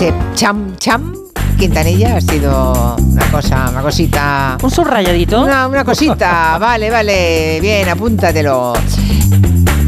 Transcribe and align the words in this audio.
ese 0.00 0.14
cham 0.34 0.74
cham 0.78 1.12
Quintanilla 1.58 2.16
ha 2.16 2.20
sido 2.22 2.96
una 2.98 3.30
cosa, 3.30 3.68
una 3.70 3.82
cosita. 3.82 4.56
Un 4.62 4.70
subrayadito. 4.70 5.42
Una, 5.42 5.66
una 5.66 5.84
cosita, 5.84 6.56
vale, 6.58 6.88
vale, 6.88 7.58
bien, 7.60 7.86
apúntatelo. 7.86 8.72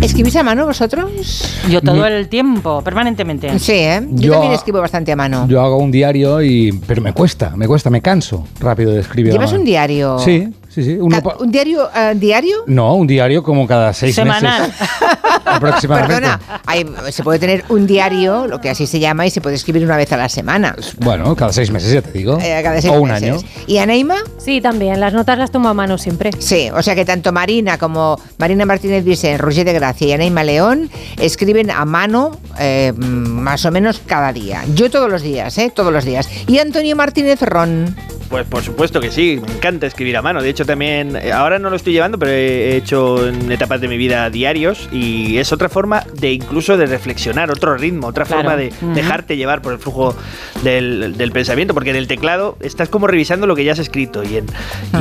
¿Escribís 0.03 0.37
a 0.37 0.43
mano 0.43 0.67
vosotros? 0.67 1.65
Yo 1.71 1.81
todo 1.81 2.05
el 2.07 2.29
tiempo, 2.29 2.83
permanentemente. 2.83 3.59
Sí, 3.59 3.73
¿eh? 3.73 4.07
Yo, 4.11 4.23
Yo- 4.27 4.33
también 4.33 4.53
escribo 4.53 4.81
bastante 4.83 5.13
a 5.13 5.17
mano. 5.17 5.47
Yo 5.49 5.63
hago 5.63 5.79
un 5.79 5.91
diario 5.91 6.43
y 6.43 6.73
pero 6.87 7.01
me 7.01 7.15
cuesta, 7.15 7.57
me 7.57 7.67
cuesta, 7.67 7.89
me 7.89 8.03
canso 8.03 8.47
rápido 8.61 8.93
de 8.93 9.01
escribir. 9.01 9.31
a 9.33 9.35
¿Llevas 9.37 9.53
mano. 9.53 9.61
un 9.61 9.65
diario? 9.65 10.19
Sí, 10.19 10.47
sí, 10.75 10.83
sí. 10.83 10.97
uno 11.01 11.17
Ca- 11.17 11.23
pa- 11.23 11.37
¿Un 11.41 11.51
diario 11.51 11.89
eh, 11.95 12.13
diario? 12.17 12.59
No, 12.67 12.95
un 12.95 13.07
diario 13.07 13.43
como 13.43 13.67
cada 13.67 13.93
seis 13.93 14.15
Semanal. 14.15 14.63
meses 14.63 14.77
aproximadamente. 15.45 16.15
Perdona, 16.15 16.41
hay- 16.67 16.87
se 17.11 17.23
puede 17.23 17.39
tener 17.39 17.65
un 17.69 17.87
diario, 17.87 18.47
lo 18.47 18.61
que 18.61 18.71
así 18.71 18.87
se 18.87 18.99
llama, 19.01 19.27
y 19.27 19.31
se 19.31 19.41
puede 19.41 19.57
escribir 19.57 19.85
una 19.85 19.97
vez 19.97 20.13
a 20.13 20.17
la 20.17 20.29
semana. 20.29 20.75
Bueno, 20.99 21.35
cada 21.37 21.53
seis 21.53 21.71
meses 21.71 21.93
ya 21.93 22.03
te 22.03 22.13
digo. 22.13 22.39
Eh, 22.41 22.61
cada 22.63 22.81
seis 22.81 22.93
o 22.93 23.01
un 23.01 23.11
meses. 23.11 23.31
año. 23.31 23.43
¿Y 23.67 23.79
Aneima? 23.79 24.17
Sí, 24.39 24.61
también. 24.61 25.01
Las 25.01 25.13
notas 25.13 25.39
las 25.39 25.51
tomo 25.51 25.69
a 25.69 25.75
mano 25.75 25.99
siempre. 25.99 26.31
Sí, 26.39 26.69
o 26.75 26.83
sea 26.83 26.95
que 26.95 27.05
tanto 27.05 27.33
Marina 27.33 27.79
como 27.79 28.21
Marina 28.39 28.65
Martínez 28.67 29.05
Vicente, 29.05 29.39
Roger 29.39 29.65
de 29.65 29.73
Gracia 29.73 30.07
y 30.09 30.13
Aneima 30.13 30.43
León 30.45 30.91
escriben 31.19 31.71
a 31.71 31.85
mano 31.85 32.39
eh, 32.59 32.93
más 32.97 33.65
o 33.65 33.71
menos 33.71 34.01
cada 34.05 34.33
día. 34.33 34.63
Yo 34.75 34.91
todos 34.91 35.11
los 35.11 35.23
días, 35.23 35.57
¿eh? 35.59 35.73
Todos 35.75 35.93
los 35.93 36.05
días. 36.05 36.29
Y 36.47 36.59
Antonio 36.59 36.97
Martínez 36.97 37.41
Ron. 37.43 37.95
Pues 38.29 38.47
por 38.47 38.63
supuesto 38.63 38.99
que 38.99 39.11
sí, 39.11 39.39
me 39.47 39.53
encanta 39.53 39.87
escribir 39.87 40.17
a 40.17 40.23
mano. 40.23 40.41
De 40.43 40.49
hecho, 40.49 40.62
también, 40.65 41.17
eh, 41.17 41.33
ahora 41.33 41.59
no 41.59 41.71
lo 41.71 41.77
estoy 41.77 41.93
llevando, 41.93 42.19
pero 42.19 42.31
he 42.33 42.77
hecho 42.77 43.27
en 43.29 43.51
etapas 43.53 43.81
de 43.81 43.89
mi 43.89 43.97
vida 43.97 44.29
diarios 44.31 44.89
y 44.93 45.39
es 45.39 45.53
otra 45.53 45.69
forma 45.69 46.05
de 46.19 46.33
incluso 46.33 46.77
de 46.77 46.87
reflexionar, 46.87 47.51
otro 47.51 47.77
ritmo, 47.77 48.09
otra 48.09 48.25
Claro. 48.25 48.43
forma 48.43 48.57
de 48.57 48.69
Ujú. 48.69 48.95
dejarte 48.95 49.37
llevar 49.37 49.63
por 49.63 49.73
el 49.73 49.79
flujo 49.79 50.15
del, 50.63 51.17
del 51.17 51.33
pensamiento, 51.33 51.75
porque 51.75 51.91
en 51.91 51.97
el 51.97 52.07
teclado 52.07 52.57
estás 52.61 52.89
como 52.89 53.07
revisando 53.07 53.47
lo 53.47 53.57
que 53.57 53.65
ya 53.65 53.73
has 53.73 53.79
escrito 53.79 54.23
y 54.25 54.37
en, 54.39 54.47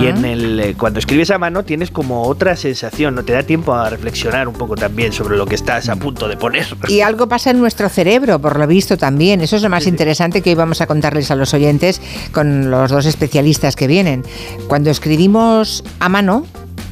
y 0.01 0.07
en 0.07 0.25
el 0.25 0.59
eh, 0.59 0.75
cuando 0.77 0.99
escribes 0.99 1.29
a 1.31 1.37
mano 1.37 1.63
tienes 1.63 1.91
como 1.91 2.23
otra 2.23 2.55
sensación, 2.55 3.15
no 3.15 3.23
te 3.23 3.33
da 3.33 3.43
tiempo 3.43 3.73
a 3.73 3.89
reflexionar 3.89 4.47
un 4.47 4.55
poco 4.55 4.75
también 4.75 5.11
sobre 5.13 5.37
lo 5.37 5.45
que 5.45 5.55
estás 5.55 5.89
a 5.89 5.95
punto 5.95 6.27
de 6.27 6.37
poner. 6.37 6.65
Y 6.87 7.01
algo 7.01 7.27
pasa 7.27 7.51
en 7.51 7.59
nuestro 7.59 7.89
cerebro, 7.89 8.39
por 8.39 8.57
lo 8.57 8.67
visto 8.67 8.97
también. 8.97 9.41
Eso 9.41 9.55
es 9.55 9.61
lo 9.63 9.69
más 9.69 9.87
interesante 9.87 10.41
que 10.41 10.49
hoy 10.51 10.55
vamos 10.55 10.81
a 10.81 10.87
contarles 10.87 11.29
a 11.31 11.35
los 11.35 11.53
oyentes 11.53 12.01
con 12.31 12.69
los 12.71 12.89
dos 12.91 13.05
especialistas 13.05 13.75
que 13.75 13.87
vienen. 13.87 14.23
Cuando 14.67 14.89
escribimos 14.89 15.50
a 15.99 16.09
mano, 16.09 16.45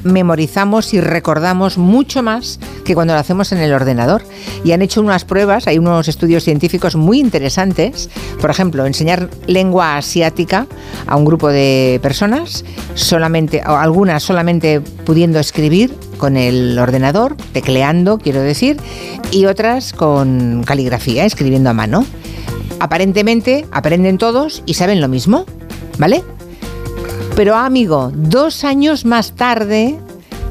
memorizamos 0.04 0.94
y 0.94 1.02
recordamos 1.02 1.78
mucho 1.78 2.24
más 2.24 2.60
que 2.86 2.94
cuando 2.94 3.14
lo 3.14 3.20
hacemos 3.20 3.52
en 3.52 3.60
el 3.60 3.74
ordenador. 3.74 4.24
Y 4.64 4.72
han 4.72 4.82
hecho 4.82 5.02
unas 5.02 5.26
pruebas, 5.26 5.68
hay 5.68 5.78
unos 5.78 6.08
estudios 6.08 6.44
científicos 6.44 6.96
muy 6.96 7.20
interesantes. 7.20 8.10
Por 8.42 8.50
ejemplo, 8.50 8.86
enseñar 8.86 9.30
lengua 9.48 9.98
asiática 9.98 10.68
a 11.08 11.16
un 11.16 11.26
grupo 11.26 11.50
de 11.50 12.00
personas, 12.02 12.66
solamente, 12.96 13.62
o 13.68 13.76
algunas 13.76 14.24
solamente 14.24 14.82
pudiendo 14.82 15.40
escribir 15.40 15.94
con 16.18 16.38
el 16.38 16.78
ordenador, 16.78 17.36
tecleando, 17.54 18.18
quiero 18.18 18.42
decir, 18.42 18.78
y 19.32 19.46
otras 19.46 19.94
con 19.94 20.64
caligrafía, 20.66 21.26
escribiendo 21.26 21.70
a 21.70 21.74
mano. 21.74 22.06
Aparentemente 22.80 23.66
aprenden 23.72 24.18
todos 24.18 24.64
y 24.66 24.76
saben 24.76 25.02
lo 25.02 25.08
mismo, 25.08 25.46
¿vale? 25.98 26.24
Pero 27.40 27.56
amigo, 27.56 28.12
dos 28.14 28.66
años 28.66 29.06
más 29.06 29.32
tarde, 29.32 29.98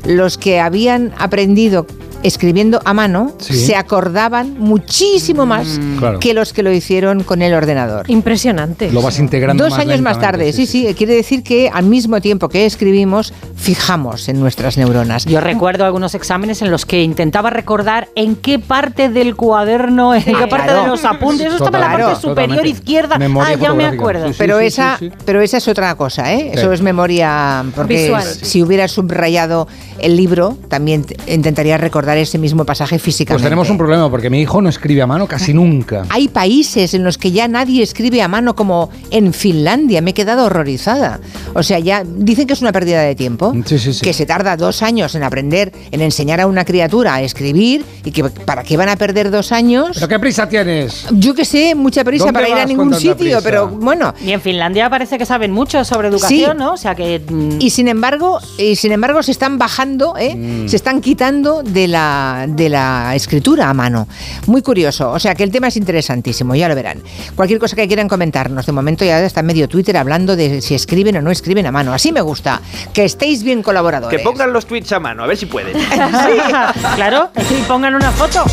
los 0.07 0.39
que 0.39 0.59
habían 0.59 1.13
aprendido 1.19 1.87
escribiendo 2.23 2.81
a 2.85 2.95
mano 2.95 3.33
Sí. 3.39 3.55
se 3.55 3.77
acordaban 3.77 4.57
muchísimo 4.59 5.47
más 5.47 5.79
Claro. 5.99 6.19
que 6.21 6.35
los 6.35 6.53
que 6.53 6.63
lo 6.63 6.73
hicieron 6.73 7.23
con 7.23 7.43
el 7.43 7.55
ordenador. 7.55 8.11
Impresionante. 8.11 8.91
Lo 8.93 9.03
vas 9.03 9.19
integrando 9.19 9.65
Dos 9.65 9.73
más 9.73 9.81
años 9.81 10.01
más 10.01 10.19
tarde, 10.21 10.53
sí, 10.53 10.67
sí, 10.67 10.87
quiere 10.97 11.15
decir 11.15 11.43
que 11.43 11.69
al 11.73 11.85
mismo 11.85 12.21
tiempo 12.21 12.49
que 12.49 12.67
escribimos, 12.67 13.33
fijamos 13.57 14.29
en 14.29 14.41
nuestras 14.41 14.79
neuronas. 14.79 15.25
Yo 15.25 15.41
recuerdo 15.41 15.85
algunos 15.85 16.15
exámenes 16.15 16.63
en 16.63 16.71
los 16.71 16.87
que 16.87 17.03
intentaba 17.03 17.51
recordar 17.51 18.09
en 18.15 18.37
qué 18.37 18.59
parte 18.59 19.09
del 19.09 19.37
cuaderno, 19.37 20.15
en 20.15 20.23
qué 20.23 20.47
parte 20.49 20.67
Claro. 20.69 20.83
de 20.83 20.89
los 20.89 21.05
apuntes, 21.05 21.47
eso 21.47 21.57
estaba 21.65 21.79
en 21.79 21.83
la 21.85 21.89
Claro, 21.97 22.05
parte 22.07 22.21
superior 22.23 22.49
totalmente. 22.57 22.69
izquierda. 22.79 23.19
Memoria 23.19 23.55
ah, 23.57 23.61
ya 23.61 23.73
me 23.75 23.85
acuerdo. 23.85 24.27
Sí, 24.29 24.33
sí. 24.33 24.37
pero 24.39 24.59
esa, 24.61 24.97
sí. 24.99 25.11
pero 25.25 25.41
esa 25.41 25.57
es 25.59 25.69
otra 25.69 25.95
cosa, 25.95 26.33
¿eh? 26.35 26.51
Eso 26.55 26.69
Sí. 26.69 26.75
es 26.75 26.83
memoria, 26.83 27.65
porque 27.75 28.03
Visual. 28.05 28.25
si 28.25 28.63
hubiera 28.63 28.89
subrayado 28.89 29.69
el 29.99 30.17
libro, 30.17 30.57
también 30.69 31.05
intentaría 31.27 31.77
recordar 31.79 32.08
ese 32.17 32.39
mismo 32.39 32.65
pasaje 32.65 32.99
físicamente. 32.99 33.43
Pues 33.43 33.45
tenemos 33.45 33.69
un 33.71 33.79
problema 33.79 34.11
porque 34.11 34.31
mi 34.31 34.41
hijo 34.41 34.61
no 34.63 34.69
escribe 34.69 35.03
a 35.03 35.07
mano 35.07 35.27
casi 35.27 35.53
nunca. 35.53 36.05
Hay 36.09 36.29
países 36.29 36.95
en 36.95 37.05
los 37.05 37.19
que 37.19 37.31
ya 37.33 37.49
nadie 37.49 37.83
escribe 37.83 38.23
a 38.23 38.29
mano, 38.29 38.55
como 38.57 38.91
en 39.11 39.33
Finlandia. 39.33 40.01
Me 40.01 40.11
he 40.11 40.15
quedado 40.15 40.45
horrorizada. 40.47 41.21
O 41.55 41.63
sea, 41.63 41.79
ya 41.79 42.05
dicen 42.05 42.47
que 42.47 42.53
es 42.55 42.63
una 42.63 42.73
pérdida 42.73 43.03
de 43.03 43.15
tiempo. 43.15 43.53
Sí, 43.67 43.79
sí, 43.79 43.93
sí. 43.93 44.01
Que 44.03 44.13
se 44.13 44.27
tarda 44.27 44.57
dos 44.57 44.83
años 44.83 45.15
en 45.15 45.23
aprender, 45.23 45.73
en 45.91 46.01
enseñar 46.01 46.41
a 46.41 46.47
una 46.47 46.65
criatura 46.65 47.15
a 47.15 47.23
escribir 47.23 47.85
y 48.05 48.11
que 48.11 48.25
para 48.25 48.63
qué 48.63 48.77
van 48.77 48.89
a 48.89 48.97
perder 48.97 49.31
dos 49.31 49.53
años. 49.53 49.91
¿Pero 49.95 50.09
qué 50.09 50.19
prisa 50.19 50.49
tienes? 50.49 51.07
Yo 51.13 51.35
que 51.35 51.45
sé, 51.45 51.75
mucha 51.75 52.05
prisa 52.05 52.27
¿Dónde 52.27 52.41
para 52.41 52.49
ir 52.49 52.55
a 52.57 52.65
ningún 52.67 52.95
sitio, 52.95 53.17
prisa? 53.17 53.41
pero 53.43 53.69
bueno. 53.69 54.15
Y 54.25 54.33
en 54.33 54.41
Finlandia 54.41 54.89
parece 54.91 55.19
que 55.19 55.27
saben 55.27 55.53
mucho 55.53 55.85
sobre 55.85 56.09
educación, 56.09 56.53
Sí. 56.53 56.59
¿no? 56.59 56.73
O 56.73 56.77
sea 56.77 56.95
que. 56.95 57.21
mm, 57.29 57.57
Y 57.61 57.71
sin 57.71 57.89
embargo, 57.89 58.39
y 58.59 58.77
sin 58.77 58.93
embargo 58.93 59.23
se 59.23 59.33
están 59.33 59.59
bajando, 59.59 60.15
¿eh? 60.19 60.35
Mm. 60.37 60.69
se 60.69 60.77
están 60.77 61.01
quitando 61.01 61.63
de 61.63 61.89
la, 61.89 61.98
de 62.49 62.69
la 62.69 63.15
escritura 63.15 63.69
a 63.69 63.75
mano. 63.75 64.09
Muy 64.47 64.63
curioso. 64.63 65.11
O 65.11 65.19
sea 65.19 65.35
que 65.35 65.43
el 65.43 65.51
tema 65.51 65.69
es 65.69 65.77
interesantísimo, 65.77 66.55
ya 66.55 66.69
lo 66.69 66.75
verán. 66.75 67.03
Cualquier 67.35 67.59
cosa 67.59 67.77
que 67.77 67.87
quieran 67.87 68.09
comentarnos, 68.09 68.67
de 68.67 68.73
momento 68.73 69.05
ya 69.05 69.25
está 69.25 69.43
medio 69.43 69.69
Twitter 69.69 69.97
hablando 69.97 70.37
de 70.37 70.61
si 70.61 70.75
escriben 70.75 71.17
o 71.17 71.23
no 71.23 71.31
escriben 71.31 71.67
a 71.67 71.73
mano. 71.73 71.93
Así 71.93 72.13
me 72.13 72.21
gusta. 72.21 72.61
Que 72.93 73.05
estéis 73.05 73.43
bien 73.43 73.63
colaboradores. 73.63 74.19
Que 74.19 74.25
pongan 74.25 74.53
los 74.53 74.67
tweets 74.67 74.93
a 74.93 75.01
mano, 75.01 75.25
a 75.25 75.27
ver 75.27 75.37
si 75.37 75.47
pueden. 75.47 75.77
claro, 76.97 77.31
y 77.51 77.63
pongan 77.63 77.95
una 77.95 78.11
foto. 78.13 78.45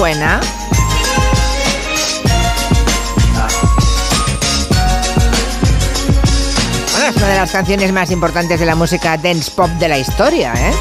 ¿Os 0.00 0.06
suena? 0.06 0.40
Bueno, 6.90 7.06
es 7.10 7.16
una 7.16 7.28
de 7.28 7.36
las 7.36 7.50
canciones 7.50 7.92
más 7.92 8.10
importantes 8.10 8.58
de 8.58 8.64
la 8.64 8.74
música 8.74 9.18
dance 9.18 9.50
pop 9.50 9.68
de 9.72 9.88
la 9.88 9.98
historia, 9.98 10.54
¿eh? 10.54 10.72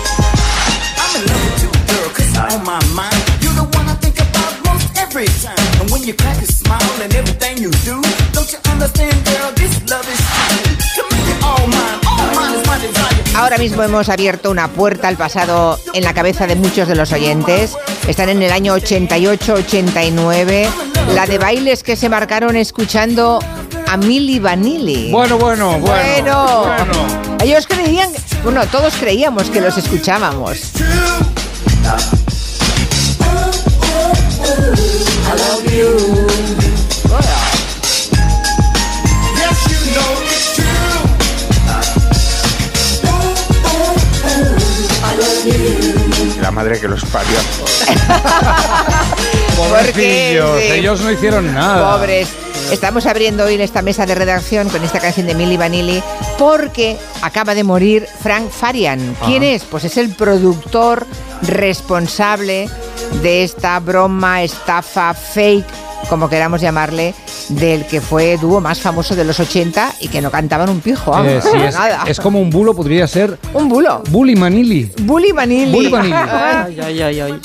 Ahora 13.36 13.58
mismo 13.58 13.84
hemos 13.84 14.08
abierto 14.08 14.50
una 14.50 14.70
puerta 14.70 15.10
al 15.10 15.18
pasado 15.18 15.78
en 15.94 16.06
la 16.06 16.14
cabeza 16.14 16.48
de 16.48 16.56
muchos 16.56 16.88
de 16.88 16.96
los 16.96 17.12
oyentes. 17.12 17.76
Están 18.10 18.30
en 18.30 18.42
el 18.42 18.52
año 18.52 18.76
88-89. 18.76 20.68
La 21.14 21.28
de 21.28 21.38
bailes 21.38 21.84
que 21.84 21.96
se 21.96 22.10
marcaron 22.10 22.56
escuchando 22.56 23.38
a 23.88 23.98
Milli 23.98 24.40
Vanilli. 24.40 25.12
Bueno, 25.12 25.38
bueno, 25.38 25.78
bueno. 25.78 25.86
Bueno. 25.86 26.66
bueno. 26.66 27.38
Ellos 27.44 27.68
creían, 27.68 28.10
bueno, 28.44 28.66
todos 28.66 28.96
creíamos 28.96 29.52
que 29.52 29.62
los 29.62 29.78
escuchábamos. 29.78 30.72
Madre 46.60 46.78
que 46.78 46.90
los 46.90 47.06
parió. 47.06 47.38
Pobrecillos, 49.56 50.60
sí. 50.60 50.72
ellos 50.74 51.00
no 51.00 51.10
hicieron 51.10 51.54
nada. 51.54 51.96
Pobres. 51.96 52.28
Estamos 52.70 53.06
abriendo 53.06 53.46
hoy 53.46 53.54
esta 53.62 53.82
mesa 53.82 54.06
de 54.06 54.14
redacción 54.14 54.68
con 54.68 54.84
esta 54.84 55.00
canción 55.00 55.26
de 55.26 55.36
Milli 55.36 55.56
Vanilli 55.56 56.04
porque 56.38 56.98
acaba 57.22 57.56
de 57.56 57.64
morir 57.64 58.10
Frank 58.22 58.50
Farian. 58.50 59.16
¿Quién 59.26 59.44
es? 59.44 59.64
Pues 59.64 59.86
es 59.86 59.96
el 59.96 60.14
productor 60.14 61.08
responsable 61.44 62.70
de 63.24 63.46
esta 63.46 63.80
broma, 63.80 64.44
estafa, 64.44 65.14
fake 65.14 65.89
como 66.08 66.30
queramos 66.30 66.62
llamarle, 66.62 67.14
del 67.50 67.86
que 67.86 68.00
fue 68.02 68.38
dúo 68.38 68.62
más 68.62 68.80
famoso 68.80 69.16
de 69.16 69.24
los 69.24 69.40
80 69.40 69.96
y 70.02 70.08
que 70.08 70.22
no 70.22 70.32
cantaban 70.32 70.70
un 70.70 70.80
pijo. 70.82 71.14
Eh, 71.24 71.40
sí, 71.42 71.58
es, 71.58 71.76
nada. 71.76 72.04
es 72.08 72.20
como 72.20 72.40
un 72.40 72.50
bulo, 72.50 72.76
podría 72.76 73.08
ser 73.08 73.38
un 73.54 73.70
bulo. 73.70 74.04
Bully 74.10 74.36
Manili. 74.36 74.92
Bully 75.02 75.32
Vanilli. 75.32 75.72
Bully 75.72 75.90
Vanilli. 75.90 76.14
Ay, 76.70 76.80
ay, 76.82 77.02
ay, 77.02 77.20
ay. 77.22 77.40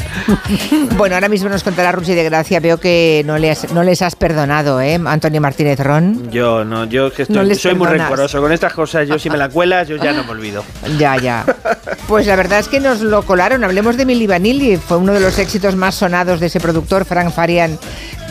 Bueno, 0.97 1.15
ahora 1.15 1.29
mismo 1.29 1.49
nos 1.49 1.63
contará 1.63 1.93
Rusi 1.93 2.15
de 2.15 2.25
Gracia. 2.25 2.61
Veo 2.61 2.79
que 2.79 3.23
no, 3.27 3.39
le 3.39 3.51
has- 3.51 3.71
no 3.73 3.83
les 3.83 4.03
has 4.03 4.15
perdonado, 4.17 4.81
¿eh? 4.81 5.01
Antonio 5.07 5.41
Martínez 5.41 5.79
Ron. 5.81 6.31
Yo 6.31 6.65
no, 6.65 6.85
yo 6.85 7.11
que 7.13 7.23
No 7.29 7.41
estoy, 7.41 7.47
les 7.47 7.61
soy 7.61 7.75
muy 7.75 7.87
rencoroso 7.89 8.41
con 8.41 8.53
estas 8.53 8.73
cosas. 8.73 9.07
Yo 9.09 9.19
si 9.19 9.31
me 9.31 9.37
la 9.37 9.49
cuelas, 9.49 9.89
yo 9.89 9.97
ya 9.97 10.13
no 10.13 10.25
me 10.25 10.31
olvido. 10.31 10.65
Ya, 10.99 11.17
ya. 11.17 11.45
Pues 12.09 12.27
la 12.27 12.37
verdad 12.37 12.59
es 12.61 12.69
que 12.69 12.81
nos 12.81 13.01
lo 13.01 13.23
colaron. 13.23 13.65
Hablemos 13.65 13.97
de 13.97 14.07
Milli 14.07 14.27
Vanilli. 14.27 14.77
Fue 14.77 14.97
uno 14.97 15.13
de 15.13 15.21
los 15.21 15.39
éxitos 15.39 15.77
más 15.77 15.95
sonados 15.95 16.41
de 16.41 16.47
ese 16.47 16.61
productor, 16.61 17.05
Frank 17.05 17.31
Farian, 17.33 17.79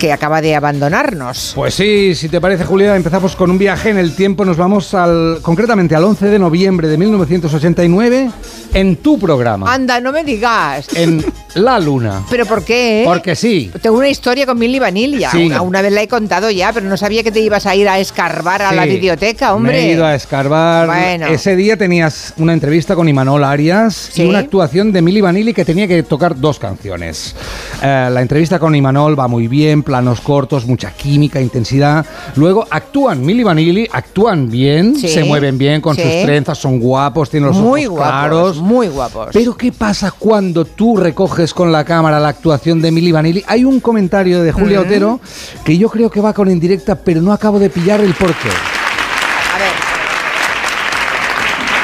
que 0.03 0.11
acaba 0.11 0.41
de 0.41 0.53
abandonarnos. 0.53 1.53
Pues 1.55 1.75
sí, 1.75 2.13
si 2.13 2.27
te 2.27 2.41
parece, 2.41 2.65
Julia, 2.65 2.94
empezamos 2.97 3.38
con 3.38 3.50
un 3.50 3.57
viaje 3.57 3.89
en 3.89 3.97
el 3.97 4.13
tiempo. 4.17 4.44
Nos 4.44 4.57
vamos 4.57 4.94
al, 4.94 5.38
concretamente 5.41 5.95
al 5.95 6.03
11 6.03 6.25
de 6.25 6.39
noviembre 6.39 6.89
de 6.89 6.97
1989 6.97 8.29
en 8.73 8.95
tu 8.97 9.17
programa, 9.19 9.71
Anda, 9.71 10.01
no 10.01 10.11
me 10.11 10.23
digas. 10.25 10.88
en 10.95 11.23
La 11.55 11.79
Luna. 11.79 12.23
¿Pero 12.29 12.45
por 12.47 12.65
qué? 12.65 13.03
Porque 13.05 13.35
sí. 13.35 13.71
Tengo 13.81 13.97
una 13.97 14.09
historia 14.09 14.45
con 14.47 14.57
Milli 14.57 14.79
Vanilli. 14.79 15.23
Sí. 15.31 15.45
Una, 15.45 15.61
una 15.61 15.81
vez 15.81 15.94
la 15.94 16.01
he 16.01 16.07
contado 16.09 16.50
ya, 16.51 16.73
pero 16.73 16.88
no 16.88 16.97
sabía 16.97 17.23
que 17.23 17.31
te 17.31 17.39
ibas 17.39 17.65
a 17.67 17.75
ir 17.75 17.88
a 17.88 18.00
escarbar 18.00 18.61
a 18.63 18.73
la 18.73 18.85
videoteca, 18.85 19.53
hombre. 19.53 19.73
Me 19.73 19.89
he 19.89 19.94
ido 19.94 20.05
a 20.05 20.15
escarbar. 20.15 20.88
Bueno. 20.88 21.27
Ese 21.27 21.55
día 21.55 21.77
tenías 21.77 22.33
una 22.38 22.51
entrevista 22.51 22.95
con 22.95 23.07
Imanol 23.07 23.44
Arias 23.45 24.09
Sí. 24.11 24.23
y 24.23 24.25
una 24.25 24.39
actuación 24.39 24.91
de 24.91 25.01
Milli 25.01 25.21
Vanilli 25.21 25.53
que 25.53 25.63
tenía 25.63 25.88
que 25.88 26.03
tocar 26.03 26.38
dos 26.38 26.57
canciones. 26.59 27.35
Eh, 27.81 28.09
la 28.11 28.21
entrevista 28.21 28.57
con 28.59 28.73
Imanol 28.75 29.17
va 29.17 29.27
muy 29.27 29.47
bien, 29.47 29.83
planos 29.94 30.22
cortos, 30.22 30.66
mucha 30.66 30.90
química, 30.90 31.40
intensidad. 31.40 32.04
Luego 32.36 32.66
actúan 32.68 33.24
Milli 33.24 33.44
Vanilli, 33.44 33.88
actúan 33.92 34.50
bien, 34.50 34.95
Sí. 34.95 35.07
se 35.07 35.24
mueven 35.24 35.56
bien 35.60 35.81
con 35.81 35.95
Sí. 35.95 36.01
sus 36.01 36.12
trenzas, 36.24 36.57
son 36.57 36.80
guapos, 36.80 37.30
tienen 37.30 37.50
los 37.50 37.57
muy 37.57 37.86
ojos 37.86 37.98
guapos, 38.00 38.12
claros. 38.12 38.57
muy 38.57 38.88
guapos. 38.88 39.28
Pero 39.31 39.56
¿qué 39.56 39.72
pasa 39.72 40.10
cuando 40.18 40.66
tú 40.66 40.98
recoges 40.98 41.54
con 41.54 41.72
la 41.72 41.86
cámara 41.86 42.19
la 42.19 42.30
actuación 42.30 42.81
de 42.81 42.90
Milli 42.90 43.12
Vanilli? 43.12 43.44
Hay 43.45 43.66
un 43.66 43.80
comentario 43.80 44.42
de 44.42 44.51
Julia 44.51 44.81
Otero 44.81 45.19
que 45.63 45.78
yo 45.78 45.90
creo 45.90 46.10
que 46.10 46.22
va 46.22 46.34
con 46.34 46.50
indirecta, 46.50 46.96
pero 46.96 47.22
no 47.22 47.31
acabo 47.31 47.60
de 47.60 47.69
pillar 47.69 48.01
el 48.01 48.16
porqué. 48.16 48.50
A 48.50 49.57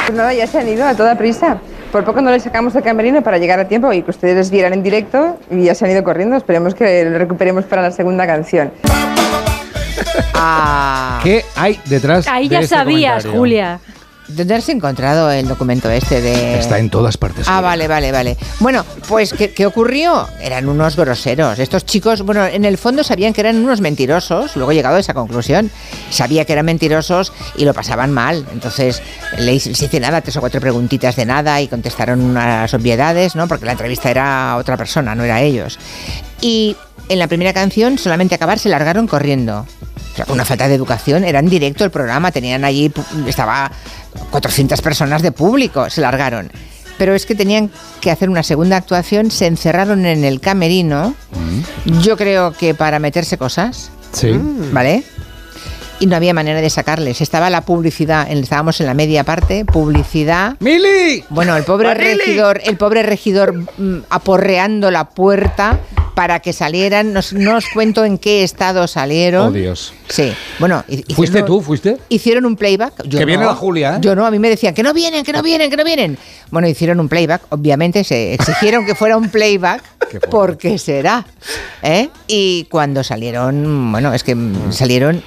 ver, 0.08 0.16
nada, 0.16 0.34
ya 0.34 0.48
se 0.48 0.58
han 0.58 0.68
ido 0.68 0.84
a 0.84 0.96
toda 0.96 1.16
prisa. 1.16 1.60
Por 1.92 2.04
poco 2.04 2.22
no 2.22 2.30
les 2.30 2.44
sacamos 2.44 2.76
el 2.76 2.84
camerino 2.84 3.24
para 3.24 3.40
llegar 3.40 3.60
a 3.60 3.68
tiempo 3.68 3.92
y 3.92 4.04
que 4.04 4.12
ustedes 4.12 4.36
les 4.36 4.52
vieran 4.52 4.74
en 4.74 4.84
directo 4.84 5.40
y 5.50 5.64
ya 5.64 5.74
se 5.74 5.86
han 5.86 5.92
ido 5.92 6.04
corriendo. 6.04 6.36
Esperemos 6.36 6.76
que 6.76 7.04
lo 7.06 7.18
recuperemos 7.18 7.66
para 7.66 7.82
la 7.82 7.92
segunda 7.92 8.28
canción. 8.28 8.72
ah, 10.36 11.20
¿Qué 11.24 11.44
hay 11.56 11.80
detrás 11.86 12.28
Ahí 12.28 12.48
de 12.48 12.54
ya 12.54 12.60
este 12.62 12.76
sabías, 12.76 13.24
comentario? 13.24 13.40
Julia. 13.40 13.80
¿Dónde 14.30 14.56
has 14.56 14.70
encontrado 14.70 15.30
el 15.32 15.48
documento 15.48 15.90
este 15.90 16.22
de...? 16.22 16.60
Está 16.60 16.80
en 16.80 16.90
todas 16.90 17.18
partes. 17.18 17.48
Ah, 17.48 17.62
vale, 17.62 17.88
vale, 17.88 18.12
vale. 18.12 18.38
Bueno, 18.60 18.86
pues 19.08 19.34
¿qué, 19.34 19.52
qué 19.52 19.66
ocurrió? 19.66 20.28
Eran 20.42 20.70
unos 20.70 20.96
groseros. 20.96 21.60
Estos 21.60 21.86
chicos, 21.86 22.22
bueno, 22.22 22.46
en 22.46 22.66
el 22.66 22.78
fondo 22.78 23.04
sabían 23.04 23.34
que 23.34 23.42
eran 23.42 23.58
unos 23.58 23.82
mentirosos, 23.82 24.56
luego 24.56 24.72
he 24.72 24.76
llegado 24.76 24.96
a 24.96 25.00
esa 25.00 25.14
conclusión. 25.14 25.72
Sabía 26.10 26.46
que 26.46 26.54
eran 26.54 26.66
mentirosos 26.66 27.34
y 27.58 27.66
lo 27.66 27.74
pasaban 27.74 28.12
mal. 28.12 28.46
Entonces 28.54 29.02
le 29.38 29.54
hice, 29.54 29.70
les 29.70 29.82
hice 29.82 30.00
nada, 30.00 30.22
tres 30.22 30.38
o 30.38 30.40
cuatro 30.40 30.62
preguntitas 30.62 31.16
de 31.16 31.26
nada 31.26 31.62
y 31.62 31.68
contestaron 31.68 32.22
unas 32.22 32.74
obviedades, 32.74 33.36
¿no? 33.36 33.48
Porque 33.48 33.66
la 33.66 33.74
entrevista 33.74 34.10
era 34.10 34.56
otra 34.58 34.78
persona, 34.78 35.16
no 35.16 35.24
era 35.24 35.42
ellos. 35.42 35.80
Y 36.42 36.78
en 37.10 37.20
la 37.20 37.28
primera 37.28 37.54
canción, 37.54 37.98
solamente 37.98 38.36
acabar, 38.36 38.60
se 38.60 38.70
largaron 38.70 39.08
corriendo. 39.08 39.66
O 40.14 40.16
sea, 40.16 40.26
con 40.26 40.36
una 40.36 40.46
falta 40.46 40.68
de 40.68 40.76
educación, 40.76 41.24
era 41.24 41.40
en 41.40 41.50
directo 41.50 41.84
el 41.84 41.92
programa, 41.92 42.32
tenían 42.32 42.64
allí, 42.64 42.92
estaba 43.28 43.72
400 44.32 44.82
personas 44.82 45.22
de 45.22 45.32
público, 45.32 45.90
se 45.90 46.02
largaron. 46.02 46.52
Pero 46.98 47.16
es 47.16 47.26
que 47.26 47.34
tenían 47.36 47.72
que 48.02 48.12
hacer 48.12 48.30
una 48.30 48.44
segunda 48.44 48.76
actuación, 48.78 49.32
se 49.32 49.46
encerraron 49.48 50.06
en 50.06 50.24
el 50.26 50.40
camerino, 50.42 51.14
yo 52.02 52.18
creo 52.18 52.52
que 52.52 52.74
para 52.74 53.00
meterse 53.00 53.38
cosas, 53.38 53.92
Sí. 54.12 54.32
¿vale? 54.74 55.04
Y 56.02 56.06
no 56.08 56.16
había 56.16 56.34
manera 56.34 56.62
de 56.62 56.70
sacarles. 56.70 57.20
Estaba 57.22 57.50
la 57.50 57.62
publicidad, 57.62 58.30
estábamos 58.32 58.80
en 58.80 58.86
la 58.88 58.94
media 58.94 59.24
parte, 59.26 59.66
publicidad. 59.66 60.56
¡Mili! 60.60 61.24
Bueno, 61.30 61.56
el 61.58 61.64
pobre 61.64 61.94
regidor, 61.94 62.62
el 62.64 62.78
pobre 62.78 63.04
regidor 63.04 63.54
mm, 63.78 64.04
aporreando 64.10 64.92
la 64.92 65.10
puerta 65.10 65.78
para 66.20 66.42
que 66.42 66.52
salieran. 66.52 67.14
No, 67.14 67.20
os- 67.22 67.32
no 67.32 67.56
os 67.56 67.66
cuento 67.74 68.04
en 68.04 68.18
qué 68.18 68.44
estado 68.44 68.88
salieron. 68.90 69.48
Oh, 69.48 69.52
Dios. 69.54 69.94
Sí. 70.10 70.34
Bueno, 70.60 70.84
hicieron- 70.90 71.16
¿Fuiste 71.16 71.44
tú? 71.44 71.62
¿Fuiste? 71.62 71.96
Hicieron 72.10 72.46
un 72.46 72.58
playback. 72.58 73.04
Yo 73.06 73.20
Que 73.20 73.24
viene 73.24 73.46
la 73.46 73.56
Julia, 73.56 73.96
¿eh? 73.96 74.00
Yo 74.02 74.18
no, 74.18 74.26
a 74.26 74.32
mí 74.32 74.38
me 74.38 74.50
decían 74.50 74.74
que 74.74 74.84
no 74.84 74.94
vienen, 74.94 75.24
que 75.24 75.32
no 75.32 75.42
vienen, 75.42 75.70
que 75.70 75.78
no 75.78 75.86
vienen. 75.86 76.18
Bueno, 76.52 76.68
hicieron 76.68 77.00
un 77.00 77.08
playback. 77.08 77.44
Obviamente 77.52 78.04
se 78.04 78.34
exigieron 78.34 78.86
que 78.86 78.96
fuera 78.96 79.16
un 79.16 79.30
playback. 79.30 79.82
Porque 80.30 80.78
será. 80.78 81.26
¿eh? 81.84 82.10
Y 82.28 82.66
cuando 82.66 83.02
salieron, 83.02 83.90
bueno, 83.94 84.14
es 84.14 84.26
que 84.26 84.36
mm, 84.36 84.74
salieron 84.74 85.24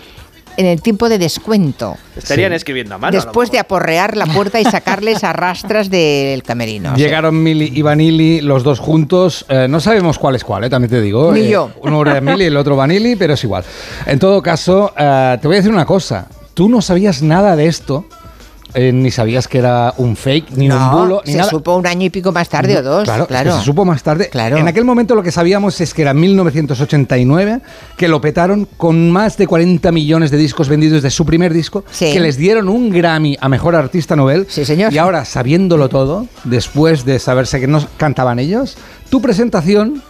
en 0.56 0.66
el 0.66 0.82
tiempo 0.82 1.08
de 1.08 1.18
descuento. 1.18 1.96
Estarían 2.16 2.52
escribiendo 2.52 2.94
a 2.94 2.98
mano. 2.98 3.16
a 3.16 3.20
Después 3.20 3.50
de 3.50 3.58
aporrear 3.58 4.16
la 4.16 4.26
puerta 4.26 4.60
y 4.60 4.64
sacarles 4.64 5.24
a 5.24 5.32
rastras 5.32 5.90
del 5.90 6.42
camerino. 6.42 6.94
Llegaron 6.94 7.42
Mili 7.42 7.70
y 7.74 7.82
Vanilli 7.82 8.40
los 8.40 8.62
dos 8.62 8.78
juntos. 8.78 9.44
Eh, 9.48 9.66
no 9.68 9.80
sabemos 9.80 10.18
cuál 10.18 10.36
es 10.36 10.44
cuál, 10.44 10.64
eh, 10.64 10.70
también 10.70 10.90
te 10.90 11.00
digo. 11.00 11.32
Ni 11.32 11.40
Eh, 11.40 11.50
yo. 11.50 11.70
Uno 11.82 12.02
era 12.02 12.20
Mili 12.20 12.44
y 12.44 12.46
el 12.48 12.56
otro 12.56 12.76
Vanilli, 12.76 13.16
pero 13.16 13.34
es 13.34 13.44
igual. 13.44 13.64
En 14.06 14.18
todo 14.18 14.42
caso, 14.42 14.92
eh, 14.96 15.38
te 15.40 15.46
voy 15.48 15.56
a 15.56 15.58
decir 15.58 15.72
una 15.72 15.86
cosa. 15.86 16.26
Tú 16.54 16.68
no 16.68 16.82
sabías 16.82 17.22
nada 17.22 17.56
de 17.56 17.66
esto. 17.66 18.04
Eh, 18.74 18.92
ni 18.92 19.10
sabías 19.10 19.48
que 19.48 19.58
era 19.58 19.92
un 19.98 20.16
fake, 20.16 20.52
ni 20.56 20.70
un 20.70 20.90
bulo, 20.90 21.22
ni 21.26 21.32
se 21.32 21.38
nada. 21.38 21.50
supo 21.50 21.76
un 21.76 21.86
año 21.86 22.06
y 22.06 22.10
pico 22.10 22.32
más 22.32 22.48
tarde 22.48 22.76
o 22.78 22.82
dos. 22.82 23.04
Claro, 23.04 23.26
Claro, 23.26 23.50
es 23.50 23.54
que 23.56 23.60
se 23.60 23.66
supo 23.66 23.84
más 23.84 24.02
tarde. 24.02 24.28
Claro. 24.30 24.56
En 24.56 24.68
aquel 24.68 24.84
momento 24.84 25.14
lo 25.14 25.22
que 25.22 25.30
sabíamos 25.32 25.80
es 25.80 25.92
que 25.94 26.02
era 26.02 26.14
1989, 26.14 27.60
que 27.96 28.08
lo 28.08 28.20
petaron 28.20 28.66
con 28.76 29.10
más 29.10 29.36
de 29.36 29.46
40 29.46 29.92
millones 29.92 30.30
de 30.30 30.36
discos 30.38 30.68
vendidos 30.68 31.02
de 31.02 31.10
su 31.10 31.24
primer 31.26 31.52
disco, 31.52 31.84
Sí. 31.90 32.12
que 32.12 32.20
les 32.20 32.36
dieron 32.36 32.68
un 32.68 32.90
Grammy 32.90 33.36
a 33.40 33.48
Mejor 33.48 33.74
Artista 33.76 34.16
Novel. 34.16 34.46
Sí, 34.48 34.64
señor. 34.64 34.92
Y 34.92 34.98
ahora, 34.98 35.24
sabiéndolo 35.24 35.88
todo, 35.88 36.26
después 36.44 37.04
de 37.04 37.18
saberse 37.18 37.60
que 37.60 37.66
no 37.66 37.84
cantaban 37.96 38.38
ellos, 38.38 38.76
tu 39.10 39.20
presentación 39.20 40.02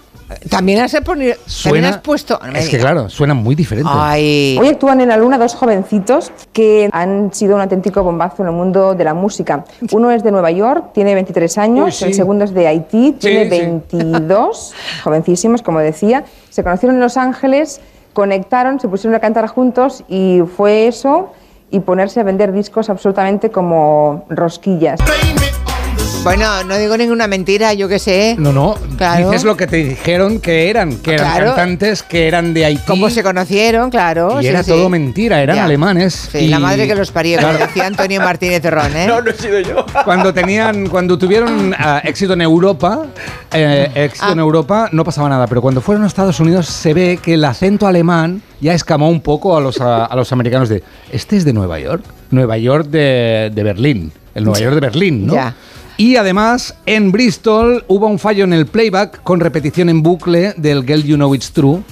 También 0.48 0.80
has, 0.80 0.94
poni- 0.94 1.04
también 1.04 1.36
suena... 1.46 1.88
has 1.88 1.98
puesto. 1.98 2.38
no 2.44 2.58
es 2.58 2.68
que 2.68 2.78
claro, 2.78 3.08
suena 3.08 3.34
muy 3.34 3.54
diferente. 3.54 3.90
Ay. 3.92 4.56
Hoy 4.60 4.68
actúan 4.68 5.00
en 5.00 5.08
la 5.08 5.16
luna 5.16 5.38
dos 5.38 5.54
jovencitos 5.54 6.32
que 6.52 6.88
han 6.92 7.32
sido 7.32 7.54
un 7.56 7.60
auténtico 7.62 8.02
bombazo 8.02 8.42
en 8.42 8.48
el 8.48 8.54
mundo 8.54 8.94
de 8.94 9.04
la 9.04 9.14
música. 9.14 9.64
Uno 9.92 10.10
es 10.10 10.22
de 10.22 10.30
Nueva 10.32 10.50
York, 10.50 10.90
tiene 10.94 11.14
23 11.14 11.58
años, 11.58 11.86
Uy, 11.86 11.92
sí. 11.92 12.04
el 12.06 12.14
segundo 12.14 12.44
es 12.44 12.52
de 12.54 12.66
Haití, 12.66 13.12
tiene 13.12 13.44
sí. 13.44 13.50
22, 13.50 14.74
jovencísimos, 15.04 15.62
como 15.62 15.80
decía. 15.80 16.24
Se 16.50 16.62
conocieron 16.62 16.96
en 16.96 17.00
Los 17.02 17.16
Ángeles, 17.16 17.80
conectaron, 18.12 18.78
se 18.80 18.88
pusieron 18.88 19.14
a 19.14 19.20
cantar 19.20 19.46
juntos 19.46 20.04
y 20.08 20.40
fue 20.56 20.86
eso 20.86 21.32
y 21.70 21.80
ponerse 21.80 22.20
a 22.20 22.22
vender 22.22 22.52
discos 22.52 22.90
absolutamente 22.90 23.50
como 23.50 24.26
rosquillas. 24.28 25.00
Bueno, 26.22 26.62
no 26.62 26.78
digo 26.78 26.96
ninguna 26.96 27.26
mentira, 27.26 27.74
yo 27.74 27.88
qué 27.88 27.98
sé. 27.98 28.36
No, 28.38 28.52
no, 28.52 28.76
Claro. 28.96 29.26
dices 29.30 29.42
lo 29.42 29.56
que 29.56 29.66
te 29.66 29.78
dijeron 29.78 30.38
que 30.38 30.70
eran, 30.70 30.98
que 30.98 31.14
eran 31.14 31.26
Claro. 31.32 31.46
cantantes 31.56 32.04
que 32.04 32.28
eran 32.28 32.54
de 32.54 32.64
Haití. 32.64 32.82
¿Cómo 32.86 33.10
se 33.10 33.24
conocieron? 33.24 33.90
Claro. 33.90 34.38
Y 34.40 34.44
sí, 34.44 34.48
era 34.48 34.62
sí. 34.62 34.70
todo 34.70 34.88
mentira, 34.88 35.42
eran 35.42 35.56
Ya. 35.56 35.64
alemanes. 35.64 36.28
Sí, 36.30 36.46
la 36.46 36.58
y- 36.58 36.62
madre 36.62 36.86
que 36.86 36.94
los 36.94 37.10
parió, 37.10 37.38
como 37.40 37.50
Claro. 37.50 37.66
decía 37.66 37.86
Antonio 37.86 38.20
Martínez 38.20 38.62
Ron, 38.64 38.96
¿eh? 38.96 39.06
No, 39.08 39.20
no 39.20 39.30
he 39.30 39.34
sido 39.34 39.58
yo. 39.58 39.84
Cuando 40.04 40.32
tenían, 40.32 40.86
cuando 40.88 41.18
tuvieron 41.18 41.74
ah, 41.76 42.00
éxito 42.04 42.34
en 42.34 42.42
Europa, 42.42 43.04
eh, 43.52 43.90
éxito 43.92 44.26
Ah. 44.28 44.32
en 44.32 44.38
Europa 44.38 44.88
no 44.92 45.02
pasaba 45.02 45.28
nada, 45.28 45.48
pero 45.48 45.60
cuando 45.60 45.80
fueron 45.80 46.04
a 46.04 46.06
Estados 46.06 46.38
Unidos 46.38 46.66
se 46.68 46.94
ve 46.94 47.18
que 47.20 47.34
el 47.34 47.44
acento 47.44 47.88
alemán 47.88 48.42
ya 48.60 48.74
escamó 48.74 49.10
un 49.10 49.22
poco 49.22 49.56
a 49.56 49.60
los, 49.60 49.80
a, 49.80 50.04
a 50.04 50.14
los 50.14 50.30
americanos 50.30 50.68
de, 50.68 50.84
este 51.10 51.36
es 51.36 51.44
de 51.44 51.52
Nueva 51.52 51.80
York, 51.80 52.04
Nueva 52.30 52.58
York 52.58 52.86
de, 52.86 53.50
de 53.52 53.62
Berlín, 53.64 54.12
el 54.36 54.44
Nueva 54.44 54.60
York 54.60 54.74
de 54.74 54.80
Berlín, 54.80 55.26
¿no? 55.26 55.34
Ya. 55.34 55.54
Y 55.96 56.16
además, 56.16 56.74
en 56.86 57.12
Bristol 57.12 57.84
hubo 57.88 58.06
un 58.06 58.18
fallo 58.18 58.44
en 58.44 58.52
el 58.52 58.66
playback 58.66 59.22
con 59.22 59.40
repetición 59.40 59.88
en 59.88 60.02
bucle 60.02 60.54
del 60.56 60.84
Girl 60.84 61.02
You 61.02 61.16
Know 61.16 61.34
It's 61.34 61.52
True. 61.52 61.82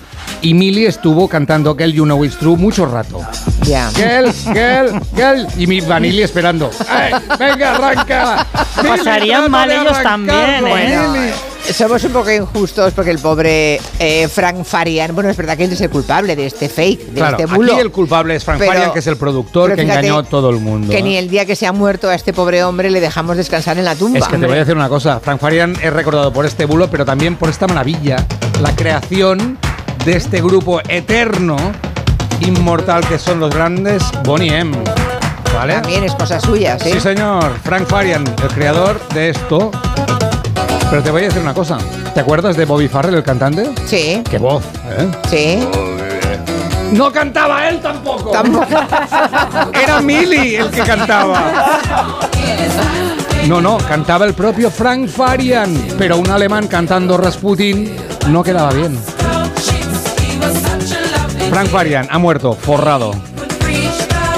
Y 0.43 0.55
Millie 0.55 0.87
estuvo 0.87 1.29
cantando 1.29 1.77
Girl 1.77 1.93
You 1.93 2.05
Know 2.05 2.25
It's 2.25 2.39
True 2.39 2.57
mucho 2.57 2.87
rato. 2.87 3.21
Ya. 3.63 3.91
Girl, 3.95 4.33
girl, 4.55 5.01
girl. 5.15 5.47
Y 5.59 5.67
mi 5.67 5.81
Vanilli 5.81 6.23
esperando. 6.23 6.71
¡Ay, 6.89 7.13
venga, 7.39 7.75
arranca! 7.75 8.47
Pasarían 8.77 9.51
mal 9.51 9.71
ellos 9.71 10.03
también, 10.03 10.67
¿eh? 10.67 10.99
Millie. 10.99 11.33
Somos 11.73 12.03
un 12.05 12.13
poco 12.13 12.31
injustos 12.31 12.93
porque 12.95 13.11
el 13.11 13.19
pobre 13.19 13.81
eh, 13.99 14.29
Frank 14.29 14.65
Farian, 14.65 15.15
bueno, 15.15 15.31
es 15.31 15.37
verdad 15.37 15.57
que 15.57 15.65
él 15.65 15.73
es 15.73 15.81
el 15.81 15.91
culpable 15.91 16.35
de 16.35 16.47
este 16.47 16.69
fake, 16.69 17.07
de 17.07 17.13
Claro, 17.21 17.37
este 17.39 17.47
bulo. 17.55 17.73
aquí 17.73 17.81
el 17.81 17.91
culpable 17.91 18.35
es 18.37 18.45
Frank 18.45 18.59
Pero- 18.59 18.73
Farian, 18.73 18.93
que 18.93 18.99
es 18.99 19.07
el 19.07 19.17
productor 19.17 19.75
que 19.75 19.83
engañó 19.83 20.19
a 20.19 20.23
todo 20.25 20.51
el 20.51 20.57
mundo. 20.57 20.91
Que 20.91 20.99
¿eh? 20.99 21.03
ni 21.03 21.17
el 21.17 21.29
día 21.29 21.45
que 21.47 21.55
se 21.57 21.67
ha 21.67 21.73
muerto 21.73 22.09
a 22.09 22.15
este 22.15 22.33
pobre 22.33 22.65
hombre 22.65 22.91
le 22.91 23.01
dejamos 23.01 23.37
descansar 23.37 23.79
en 23.79 23.85
la 23.85 23.95
tumba. 23.95 24.19
Es 24.19 24.27
que 24.29 24.37
te 24.39 24.47
voy 24.47 24.57
a 24.57 24.61
decir 24.61 24.75
una 24.75 24.89
cosa, 24.89 25.21
Frank 25.21 25.41
Farian 25.41 25.77
es 25.83 25.93
recordado 25.93 26.33
por 26.33 26.45
este 26.47 26.65
bulo, 26.65 26.91
pero 26.91 27.05
también 27.05 27.37
por 27.37 27.49
esta 27.49 27.67
maravilla, 27.67 28.27
la 28.61 28.75
creación 28.75 29.59
de 30.05 30.17
este 30.17 30.41
grupo 30.43 30.81
eterno, 30.89 31.57
inmortal 32.41 33.07
que 33.07 33.19
son 33.19 33.39
los 33.39 33.55
grandes 33.55 34.03
Bonnie 34.25 34.55
M. 34.57 34.77
¿Vale? 35.55 35.75
También 35.75 36.05
es 36.05 36.15
cosa 36.15 36.41
suya, 36.41 36.79
¿sí? 36.79 36.93
Sí, 36.93 37.01
señor. 37.01 37.53
Frank 37.65 37.87
Farian, 37.89 38.25
el 38.27 38.49
creador 38.55 39.01
de 39.13 39.31
esto. 39.31 39.71
Pero 40.91 41.03
te 41.03 41.11
voy 41.11 41.23
a 41.23 41.25
decir 41.27 41.41
una 41.41 41.55
cosa. 41.55 41.79
¿Te 42.13 42.21
acuerdas 42.21 42.57
de 42.57 42.65
Bobby 42.65 42.89
Farrell, 42.89 43.15
el 43.15 43.23
cantante? 43.23 43.71
Sí, 43.87 44.23
Qué 44.29 44.39
voz, 44.39 44.65
¿eh? 44.99 45.09
sí. 45.31 45.69
No 46.93 47.13
cantaba 47.13 47.69
él 47.69 47.81
tampoco. 47.81 48.33
Tampoco. 48.33 48.67
Era 49.73 50.01
Millie 50.01 50.57
el 50.57 50.71
que 50.71 50.83
cantaba. 50.83 51.53
No, 53.47 53.61
no, 53.61 53.79
cantaba 53.79 54.27
el 54.27 54.35
propio 54.35 54.71
Frank 54.71 55.09
Farian, 55.09 55.73
pero 55.97 56.17
un 56.19 56.29
alemán 56.29 56.67
cantando 56.67 57.17
Rasputin 57.17 57.95
no 58.29 58.43
quedaba 58.43 58.73
bien. 58.73 58.99
Frank 61.51 61.69
Farian 61.69 62.09
ha 62.11 62.19
muerto, 62.19 62.55
forrado. 62.55 63.13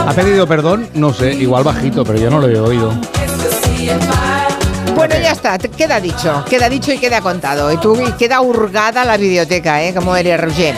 ¿Ha 0.06 0.12
pedido 0.12 0.47
perdón? 0.47 0.88
No 0.94 1.12
sé, 1.12 1.32
igual 1.32 1.64
bajito, 1.64 2.04
pero 2.04 2.18
yo 2.18 2.30
no 2.30 2.38
lo 2.38 2.49
he 2.49 2.61
oído. 2.61 2.92
Bueno, 4.94 5.14
ya 5.20 5.32
está, 5.32 5.58
queda 5.58 6.00
dicho, 6.00 6.44
queda 6.49 6.68
dicho 6.68 6.92
y 6.92 6.99
queda 6.99 7.20
contado. 7.20 7.72
Y 7.72 7.78
tú 7.78 7.99
y 8.00 8.12
queda 8.12 8.40
hurgada 8.40 9.04
la 9.04 9.16
biblioteca, 9.16 9.82
¿eh? 9.82 9.94
Como 9.94 10.14
eres 10.14 10.40
Roger. 10.40 10.75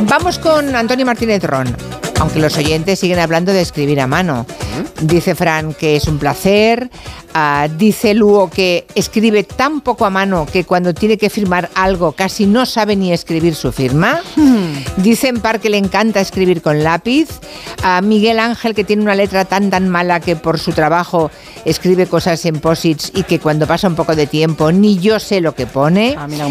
Vamos 0.00 0.38
con 0.38 0.74
Antonio 0.76 1.06
Martínez 1.06 1.42
Ron. 1.42 1.74
Aunque 2.20 2.38
los 2.38 2.56
oyentes 2.56 2.98
siguen 3.00 3.18
hablando 3.18 3.52
de 3.52 3.62
escribir 3.62 4.00
a 4.00 4.06
mano. 4.06 4.46
Dice 5.00 5.34
Fran 5.34 5.74
que 5.74 5.96
es 5.96 6.06
un 6.06 6.18
placer. 6.18 6.90
Dice 7.76 8.14
Luo 8.14 8.48
que 8.48 8.86
escribe 8.94 9.42
tan 9.42 9.80
poco 9.80 10.04
a 10.04 10.10
mano 10.10 10.46
que 10.50 10.64
cuando 10.64 10.94
tiene 10.94 11.18
que 11.18 11.30
firmar 11.30 11.68
algo 11.74 12.12
casi 12.12 12.46
no 12.46 12.64
sabe 12.64 12.94
ni 12.96 13.12
escribir 13.12 13.54
su 13.54 13.72
firma. 13.72 14.20
Dice 14.98 15.28
Empar 15.28 15.60
que 15.60 15.70
le 15.70 15.78
encanta 15.78 16.20
escribir 16.20 16.62
con 16.62 16.84
lápiz. 16.84 17.28
A 17.82 18.00
Miguel 18.00 18.38
Ángel 18.38 18.74
que 18.74 18.84
tiene 18.84 19.02
una 19.02 19.14
letra 19.14 19.44
tan 19.44 19.70
tan 19.70 19.88
mala 19.88 20.20
que 20.20 20.36
por 20.36 20.58
su 20.58 20.72
trabajo 20.72 21.30
escribe 21.64 22.06
cosas 22.06 22.44
en 22.44 22.60
posits 22.60 23.10
y 23.14 23.24
que 23.24 23.40
cuando 23.40 23.66
pasa 23.66 23.88
un 23.88 23.96
poco 23.96 24.14
de 24.14 24.26
tiempo 24.26 24.70
ni 24.70 24.98
yo 24.98 25.18
sé 25.18 25.40
lo 25.40 25.54
que 25.54 25.66
pone. 25.66 26.14
Ah, 26.18 26.28
mira 26.28 26.46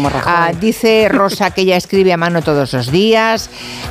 dice 0.60 1.08
Rosa 1.08 1.50
que 1.50 1.62
ella 1.62 1.76
escribe 1.76 2.12
a 2.12 2.16
mano 2.16 2.42
todos 2.42 2.72
los 2.74 2.90
días. 2.90 3.48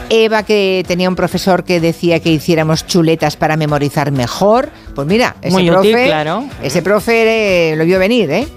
Eva 0.10 0.44
que 0.44 0.84
tenía 0.88 1.10
un 1.10 1.16
profesor 1.16 1.64
que 1.64 1.80
decía 1.80 2.20
que 2.20 2.32
hiciéramos 2.32 2.86
chuletas 2.86 3.36
para 3.36 3.58
memorizar 3.58 4.12
mejor. 4.12 4.70
Pues 4.94 5.08
mira, 5.08 5.36
ese 5.42 5.54
Muy 5.54 5.68
profe, 5.68 5.90
útil, 5.90 6.06
claro. 6.06 6.46
ese 6.62 6.83
profe 6.84 7.72
eh, 7.72 7.76
lo 7.76 7.86
vio 7.86 8.00
venir, 8.00 8.30
¿eh? 8.32 8.48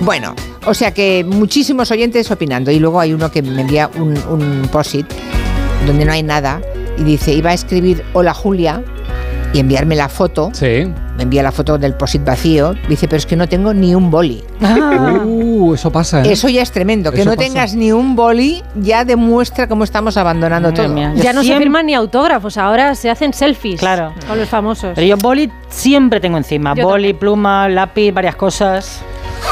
Bueno, 0.00 0.34
o 0.66 0.74
sea 0.74 0.92
que 0.92 1.24
muchísimos 1.24 1.90
oyentes 1.90 2.30
opinando 2.30 2.70
y 2.70 2.78
luego 2.78 3.00
hay 3.00 3.12
uno 3.12 3.30
que 3.30 3.42
me 3.42 3.60
envía 3.60 3.90
un, 3.96 4.18
un 4.28 4.68
post-it 4.72 5.06
donde 5.86 6.04
no 6.04 6.12
hay 6.12 6.22
nada 6.22 6.60
y 6.98 7.04
dice 7.04 7.32
iba 7.32 7.50
a 7.50 7.54
escribir 7.54 8.02
hola 8.12 8.34
Julia 8.34 8.82
y 9.54 9.60
enviarme 9.60 9.96
la 9.96 10.10
foto. 10.10 10.50
Sí. 10.52 10.92
Me 11.16 11.22
envía 11.22 11.42
la 11.42 11.52
foto 11.52 11.78
del 11.78 11.94
post-it 11.94 12.24
vacío. 12.24 12.74
Dice, 12.88 13.06
pero 13.08 13.18
es 13.18 13.24
que 13.26 13.36
no 13.36 13.48
tengo 13.48 13.72
ni 13.72 13.94
un 13.94 14.10
boli. 14.10 14.42
Uh, 15.24 15.74
eso 15.74 15.90
pasa, 15.90 16.22
¿eh? 16.22 16.32
Eso 16.32 16.48
ya 16.48 16.60
es 16.62 16.70
tremendo. 16.72 17.10
Que 17.12 17.20
Eso 17.20 17.30
no 17.30 17.36
pasa. 17.36 17.48
tengas 17.48 17.74
ni 17.74 17.92
un 17.92 18.16
boli 18.16 18.62
ya 18.74 19.04
demuestra 19.04 19.68
cómo 19.68 19.84
estamos 19.84 20.16
abandonando 20.16 20.70
Madre 20.70 20.84
todo. 20.84 20.94
mía. 20.94 21.12
Ya 21.16 21.32
no 21.32 21.42
se 21.44 21.56
firman 21.56 21.86
ni 21.86 21.94
autógrafos, 21.94 22.58
ahora 22.58 22.94
se 22.94 23.10
hacen 23.10 23.32
selfies 23.32 23.78
Claro. 23.80 24.12
con 24.26 24.38
los 24.38 24.48
famosos. 24.48 24.92
Pero 24.94 25.06
yo 25.06 25.16
boli 25.16 25.50
siempre 25.68 26.20
tengo 26.20 26.36
encima. 26.36 26.74
Yo 26.74 26.82
boli, 26.84 27.04
también. 27.04 27.18
pluma, 27.18 27.68
lápiz, 27.68 28.12
varias 28.12 28.36
cosas. 28.36 29.00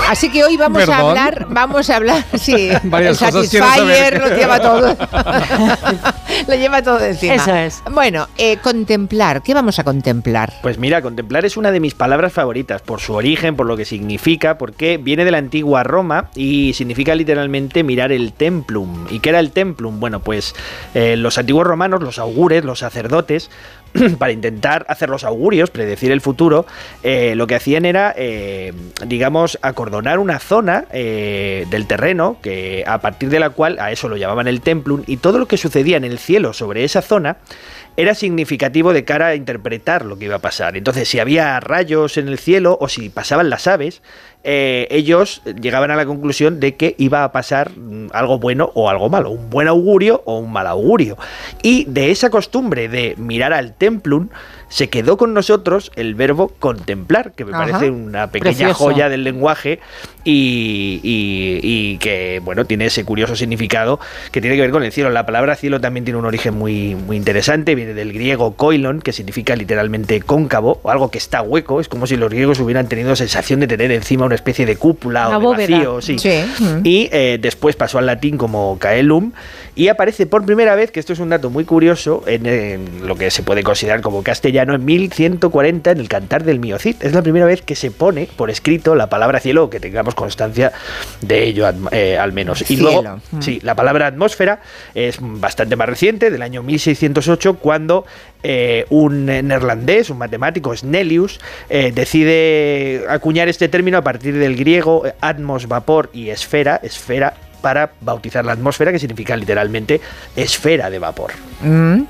Así 0.09 0.30
que 0.30 0.44
hoy 0.44 0.56
vamos 0.56 0.88
a 0.88 0.99
hablar, 0.99 1.47
vamos 1.49 1.88
a 1.90 1.97
hablar, 1.97 2.25
sí, 2.35 2.68
Varias 2.85 3.23
el 3.23 3.32
Satisfyer 3.32 4.21
lo 4.21 4.37
lleva 4.37 4.61
todo, 4.61 4.97
lo 6.49 6.54
lleva 6.54 6.82
todo 6.82 7.00
encima. 7.00 7.35
Eso 7.35 7.54
es. 7.54 7.82
Bueno, 7.90 8.28
eh, 8.37 8.59
contemplar, 8.59 9.42
¿qué 9.42 9.54
vamos 9.54 9.78
a 9.78 9.85
contemplar? 9.85 10.52
Pues 10.62 10.78
mira, 10.78 11.02
contemplar 11.02 11.44
es 11.44 11.56
una 11.56 11.71
de 11.73 11.80
mis 11.80 11.94
palabras 11.94 12.32
favoritas, 12.32 12.82
por 12.82 13.00
su 13.00 13.14
origen, 13.14 13.56
por 13.56 13.66
lo 13.66 13.76
que 13.76 13.85
significa, 13.85 14.59
porque 14.59 14.99
viene 14.99 15.25
de 15.25 15.30
la 15.30 15.38
antigua 15.38 15.82
Roma 15.82 16.30
y 16.35 16.73
significa 16.75 17.14
literalmente 17.14 17.82
mirar 17.82 18.12
el 18.12 18.32
templum. 18.32 19.06
¿Y 19.11 19.21
qué 19.21 19.30
era 19.30 19.40
el 19.40 19.50
templum? 19.52 20.00
Bueno, 20.00 20.21
pues 20.21 20.54
eh, 20.94 21.16
los 21.16 21.38
antiguos 21.38 21.66
romanos, 21.66 22.02
los 22.02 22.18
augures, 22.18 22.64
los 22.64 22.80
sacerdotes, 22.80 23.50
para 24.18 24.32
intentar 24.32 24.84
hacer 24.88 25.08
los 25.08 25.25
augurios, 25.25 25.70
predecir 25.70 26.12
el 26.12 26.20
futuro, 26.20 26.66
eh, 27.02 27.34
lo 27.37 27.46
que 27.46 27.54
hacían 27.54 27.84
era, 27.84 28.14
eh, 28.16 28.72
digamos, 29.06 29.58
acordonar 29.62 30.18
una 30.18 30.38
zona 30.38 30.84
eh, 30.92 31.66
del 31.70 31.87
terreno, 31.87 32.37
que 32.42 32.84
a 32.87 33.00
partir 33.00 33.28
de 33.28 33.40
la 33.40 33.50
cual 33.50 33.78
a 33.78 33.90
eso 33.90 34.08
lo 34.08 34.16
llamaban 34.16 34.49
el 34.49 34.61
templum, 34.61 35.02
y 35.06 35.18
todo 35.18 35.38
lo 35.38 35.46
que 35.46 35.56
sucedía 35.56 35.96
en 35.96 36.04
el 36.04 36.18
cielo 36.18 36.52
sobre 36.52 36.84
esa 36.84 37.02
zona 37.02 37.37
era 37.96 38.14
significativo 38.14 38.92
de 38.92 39.04
cara 39.04 39.28
a 39.28 39.34
interpretar 39.34 40.04
lo 40.04 40.18
que 40.18 40.26
iba 40.26 40.37
a 40.37 40.40
pasar. 40.40 40.76
Entonces, 40.76 41.08
si 41.08 41.18
había 41.18 41.61
rayos 41.61 42.16
en 42.16 42.28
el 42.28 42.38
cielo 42.38 42.78
o 42.80 42.88
si 42.88 43.08
pasaban 43.11 43.50
las 43.50 43.66
aves, 43.66 44.02
eh, 44.44 44.88
ellos 44.90 45.42
llegaban 45.61 45.90
a 45.90 45.96
la 45.96 46.04
conclusión 46.04 46.58
de 46.58 46.75
que 46.75 46.96
iba 46.99 47.22
a 47.22 47.30
pasar 47.30 47.70
mm, 47.76 48.08
algo 48.12 48.38
bueno 48.38 48.72
o 48.75 48.90
algo 48.90 49.08
malo, 49.08 49.30
un 49.30 49.50
buen 49.50 49.68
augurio 49.68 50.22
o 50.25 50.38
un 50.38 50.52
mal 50.52 50.66
augurio. 50.66 51.16
Y 51.62 51.84
de 51.84 52.11
esa 52.11 52.30
costumbre 52.30 52.88
de 52.88 53.14
mirar 53.18 53.52
al 53.52 53.75
templum, 53.75 54.30
se 54.72 54.88
quedó 54.88 55.18
con 55.18 55.34
nosotros 55.34 55.92
el 55.96 56.14
verbo 56.14 56.48
contemplar, 56.58 57.32
que 57.32 57.44
me 57.44 57.52
Ajá. 57.52 57.66
parece 57.66 57.90
una 57.90 58.28
pequeña 58.30 58.54
Precioso. 58.56 58.74
joya 58.84 59.10
del 59.10 59.22
lenguaje 59.22 59.80
y, 60.24 60.98
y- 61.02 61.60
y 61.62 61.98
que, 61.98 62.40
bueno, 62.42 62.64
tiene 62.64 62.86
ese 62.86 63.04
curioso 63.04 63.36
significado 63.36 64.00
que 64.30 64.40
tiene 64.40 64.56
que 64.56 64.62
ver 64.62 64.70
con 64.70 64.82
el 64.82 64.90
cielo. 64.90 65.10
La 65.10 65.26
palabra 65.26 65.56
cielo 65.56 65.78
también 65.80 66.04
tiene 66.04 66.18
un 66.18 66.24
origen 66.24 66.54
muy, 66.54 66.94
muy 66.94 67.18
interesante, 67.18 67.74
viene 67.74 67.92
del 67.92 68.14
griego 68.14 68.54
koilon, 68.54 69.02
que 69.02 69.12
significa 69.12 69.56
literalmente 69.56 70.20
cóncavo, 70.22 70.80
o 70.82 70.90
algo 70.90 71.10
que 71.10 71.18
está 71.18 71.42
hueco. 71.42 71.78
Es 71.80 71.88
como 71.88 72.06
si 72.06 72.16
los 72.16 72.30
griegos 72.30 72.58
hubieran 72.60 72.88
tenido 72.88 73.14
sensación 73.14 73.60
de 73.60 73.66
tener 73.66 73.92
encima 73.92 74.24
una 74.24 74.36
especie 74.36 74.64
de 74.64 74.76
cúpula 74.76 75.28
Una 75.28 75.36
o 75.36 75.40
de 75.40 75.46
bóveda. 75.46 75.76
vacío. 75.76 76.00
Sí. 76.00 76.18
Sí. 76.18 76.44
Mm. 76.60 76.80
Y 76.84 77.08
eh, 77.12 77.38
después 77.42 77.76
pasó 77.76 77.98
al 77.98 78.06
latín 78.06 78.38
como 78.38 78.78
caelum 78.78 79.32
y 79.74 79.88
aparece 79.88 80.26
por 80.26 80.46
primera 80.46 80.74
vez, 80.76 80.90
que 80.90 81.00
esto 81.00 81.12
es 81.12 81.18
un 81.18 81.28
dato 81.30 81.50
muy 81.50 81.64
curioso, 81.64 82.22
en, 82.26 82.46
en 82.46 83.06
lo 83.06 83.16
que 83.16 83.30
se 83.30 83.42
puede 83.42 83.62
considerar 83.62 84.00
como 84.02 84.22
castellano, 84.22 84.62
en 84.62 84.85
1140 84.85 85.90
en 85.90 85.99
el 85.99 86.09
Cantar 86.09 86.45
del 86.45 86.59
Miocid. 86.61 86.97
Es 87.00 87.12
la 87.12 87.23
primera 87.23 87.47
vez 87.47 87.62
que 87.62 87.75
se 87.75 87.90
pone 87.90 88.28
por 88.37 88.50
escrito 88.50 88.95
la 88.95 89.09
palabra 89.09 89.40
cielo, 89.40 89.71
que 89.71 89.81
tengamos 89.81 90.14
constancia 90.14 90.73
de 91.21 91.45
ello 91.45 91.66
eh, 91.90 92.19
al 92.19 92.33
menos. 92.33 92.62
Y 92.62 92.64
Cielo. 92.64 92.83
luego, 93.02 93.21
Mm. 93.33 93.40
sí, 93.42 93.61
la 93.62 93.75
palabra 93.75 94.07
atmósfera 94.07 94.61
es 94.95 95.19
bastante 95.21 95.76
más 95.76 95.88
reciente, 95.88 96.31
del 96.31 96.42
año 96.42 96.62
1608, 96.62 97.54
cuando 97.54 98.04
eh, 98.42 98.87
un 98.90 99.26
neerlandés, 99.26 100.11
un 100.11 100.19
matemático, 100.19 100.76
Snellius, 100.76 101.40
eh, 101.69 101.92
decide 101.95 103.04
acuñar 103.09 103.49
este 103.49 103.69
término 103.69 103.99
a 103.99 104.02
partir 104.02 104.37
del 104.37 104.57
griego 104.57 105.04
atmos, 105.21 105.69
vapor 105.69 106.11
y 106.12 106.31
esfera, 106.31 106.81
esfera 106.83 107.35
para 107.62 107.92
bautizar 108.00 108.45
la 108.45 108.52
atmósfera, 108.52 108.92
que 108.92 108.99
significa 108.99 109.37
literalmente 109.37 110.00
esfera 110.37 110.90
de 110.90 110.99
vapor. 110.99 111.33
Mm. 111.62 112.02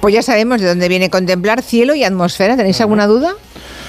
Pues 0.00 0.14
ya 0.14 0.22
sabemos 0.22 0.60
de 0.60 0.68
dónde 0.68 0.88
viene 0.88 1.10
contemplar 1.10 1.62
cielo 1.62 1.94
y 1.94 2.04
atmósfera. 2.04 2.56
¿Tenéis 2.56 2.80
alguna 2.80 3.06
duda? 3.06 3.34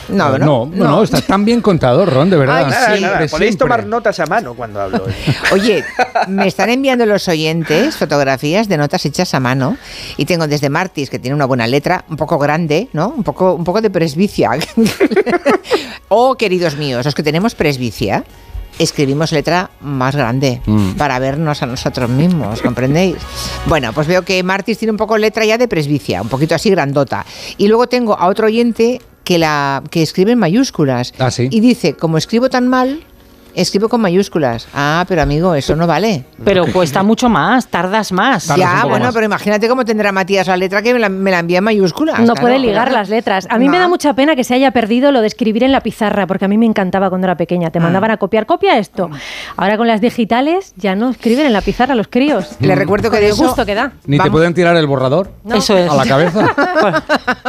No, 0.09 0.37
no, 0.39 0.65
no, 0.65 0.85
no, 0.85 1.03
está 1.03 1.21
tan 1.21 1.45
bien 1.45 1.61
contado, 1.61 2.05
Ron, 2.05 2.29
de 2.31 2.37
verdad. 2.37 2.65
Ay, 2.65 2.71
Nada, 2.71 2.95
sí. 2.95 3.01
nada, 3.01 3.13
podéis 3.13 3.29
siempre. 3.29 3.57
tomar 3.57 3.85
notas 3.85 4.19
a 4.19 4.25
mano 4.25 4.55
cuando 4.55 4.81
hablo. 4.81 5.07
¿eh? 5.07 5.13
Oye, 5.51 5.85
me 6.27 6.47
están 6.47 6.69
enviando 6.69 7.05
los 7.05 7.27
oyentes 7.27 7.95
fotografías 7.95 8.67
de 8.67 8.77
notas 8.77 9.05
hechas 9.05 9.33
a 9.35 9.39
mano 9.39 9.77
y 10.17 10.25
tengo 10.25 10.47
desde 10.47 10.69
Martis, 10.69 11.11
que 11.11 11.19
tiene 11.19 11.35
una 11.35 11.45
buena 11.45 11.67
letra, 11.67 12.05
un 12.09 12.17
poco 12.17 12.39
grande, 12.39 12.89
¿no? 12.91 13.09
Un 13.09 13.23
poco, 13.23 13.53
un 13.53 13.63
poco 13.63 13.81
de 13.81 13.91
presbicia. 13.91 14.51
o, 16.09 16.35
queridos 16.35 16.75
míos, 16.75 17.05
los 17.05 17.13
que 17.13 17.23
tenemos 17.23 17.53
presbicia, 17.53 18.23
escribimos 18.79 19.31
letra 19.31 19.69
más 19.81 20.15
grande 20.15 20.61
Mm. 20.65 20.91
para 20.93 21.19
vernos 21.19 21.61
a 21.61 21.65
nosotros 21.67 22.09
mismos, 22.09 22.61
¿comprendéis? 22.61 23.17
Bueno, 23.67 23.93
pues 23.93 24.07
veo 24.07 24.23
que 24.23 24.41
Martis 24.41 24.77
tiene 24.79 24.91
un 24.91 24.97
poco 24.97 25.17
letra 25.17 25.45
ya 25.45 25.57
de 25.57 25.67
presbicia, 25.67 26.21
un 26.21 26.29
poquito 26.29 26.55
así 26.55 26.69
grandota. 26.71 27.25
Y 27.57 27.67
luego 27.67 27.87
tengo 27.87 28.17
a 28.17 28.27
otro 28.27 28.47
oyente 28.47 29.01
que, 29.23 29.37
la, 29.37 29.83
que 29.91 30.01
escribe 30.01 30.31
en 30.31 30.39
mayúsculas. 30.39 31.13
Ah, 31.19 31.29
sí. 31.29 31.47
Y 31.51 31.59
dice, 31.59 31.93
como 31.93 32.17
escribo 32.17 32.49
tan 32.49 32.67
mal, 32.67 33.03
escribo 33.61 33.89
con 33.89 34.01
mayúsculas. 34.01 34.67
Ah, 34.73 35.05
pero 35.07 35.21
amigo, 35.21 35.55
eso 35.55 35.75
no 35.75 35.85
vale. 35.87 36.23
Pero 36.43 36.65
cuesta 36.71 37.03
mucho 37.03 37.29
más, 37.29 37.67
tardas 37.67 38.11
más. 38.11 38.47
Tardas 38.47 38.81
ya, 38.81 38.85
bueno, 38.85 39.05
más. 39.05 39.13
pero 39.13 39.25
imagínate 39.25 39.67
cómo 39.67 39.85
tendrá 39.85 40.11
Matías 40.11 40.47
la 40.47 40.57
letra 40.57 40.81
que 40.81 40.93
me 40.93 40.99
la, 40.99 41.09
me 41.09 41.31
la 41.31 41.39
envía 41.39 41.59
en 41.59 41.63
mayúsculas. 41.63 42.19
No 42.19 42.33
claro, 42.33 42.41
puede 42.41 42.59
ligar 42.59 42.87
claro. 42.87 42.91
las 42.99 43.09
letras. 43.09 43.47
A 43.49 43.57
mí 43.57 43.67
me 43.69 43.77
da 43.77 43.87
mucha 43.87 44.13
pena 44.13 44.35
que 44.35 44.43
se 44.43 44.53
haya 44.53 44.71
perdido 44.71 45.11
lo 45.11 45.21
de 45.21 45.27
escribir 45.27 45.63
en 45.63 45.71
la 45.71 45.81
pizarra, 45.81 46.25
porque 46.27 46.45
a 46.45 46.47
mí 46.47 46.57
me 46.57 46.65
encantaba 46.65 47.09
cuando 47.09 47.25
era 47.27 47.35
pequeña. 47.37 47.67
Ah. 47.67 47.71
Te 47.71 47.79
mandaban 47.79 48.11
a 48.11 48.17
copiar, 48.17 48.45
copia 48.45 48.77
esto. 48.77 49.09
Ahora 49.57 49.77
con 49.77 49.87
las 49.87 50.01
digitales 50.01 50.73
ya 50.77 50.95
no 50.95 51.09
escriben 51.09 51.45
en 51.45 51.53
la 51.53 51.61
pizarra 51.61 51.95
los 51.95 52.07
críos. 52.07 52.47
Le 52.59 52.75
recuerdo 52.75 53.11
que 53.11 53.19
de 53.19 53.29
eso- 53.29 53.43
gusto 53.43 53.65
que 53.65 53.75
da. 53.75 53.93
Ni 54.05 54.17
te 54.17 54.31
pueden 54.31 54.53
tirar 54.53 54.75
el 54.77 54.87
borrador 54.87 55.31
No. 55.43 55.55
Eso 55.55 55.77
es. 55.77 55.89
a 55.89 55.95
la 55.95 56.05
cabeza. 56.05 56.47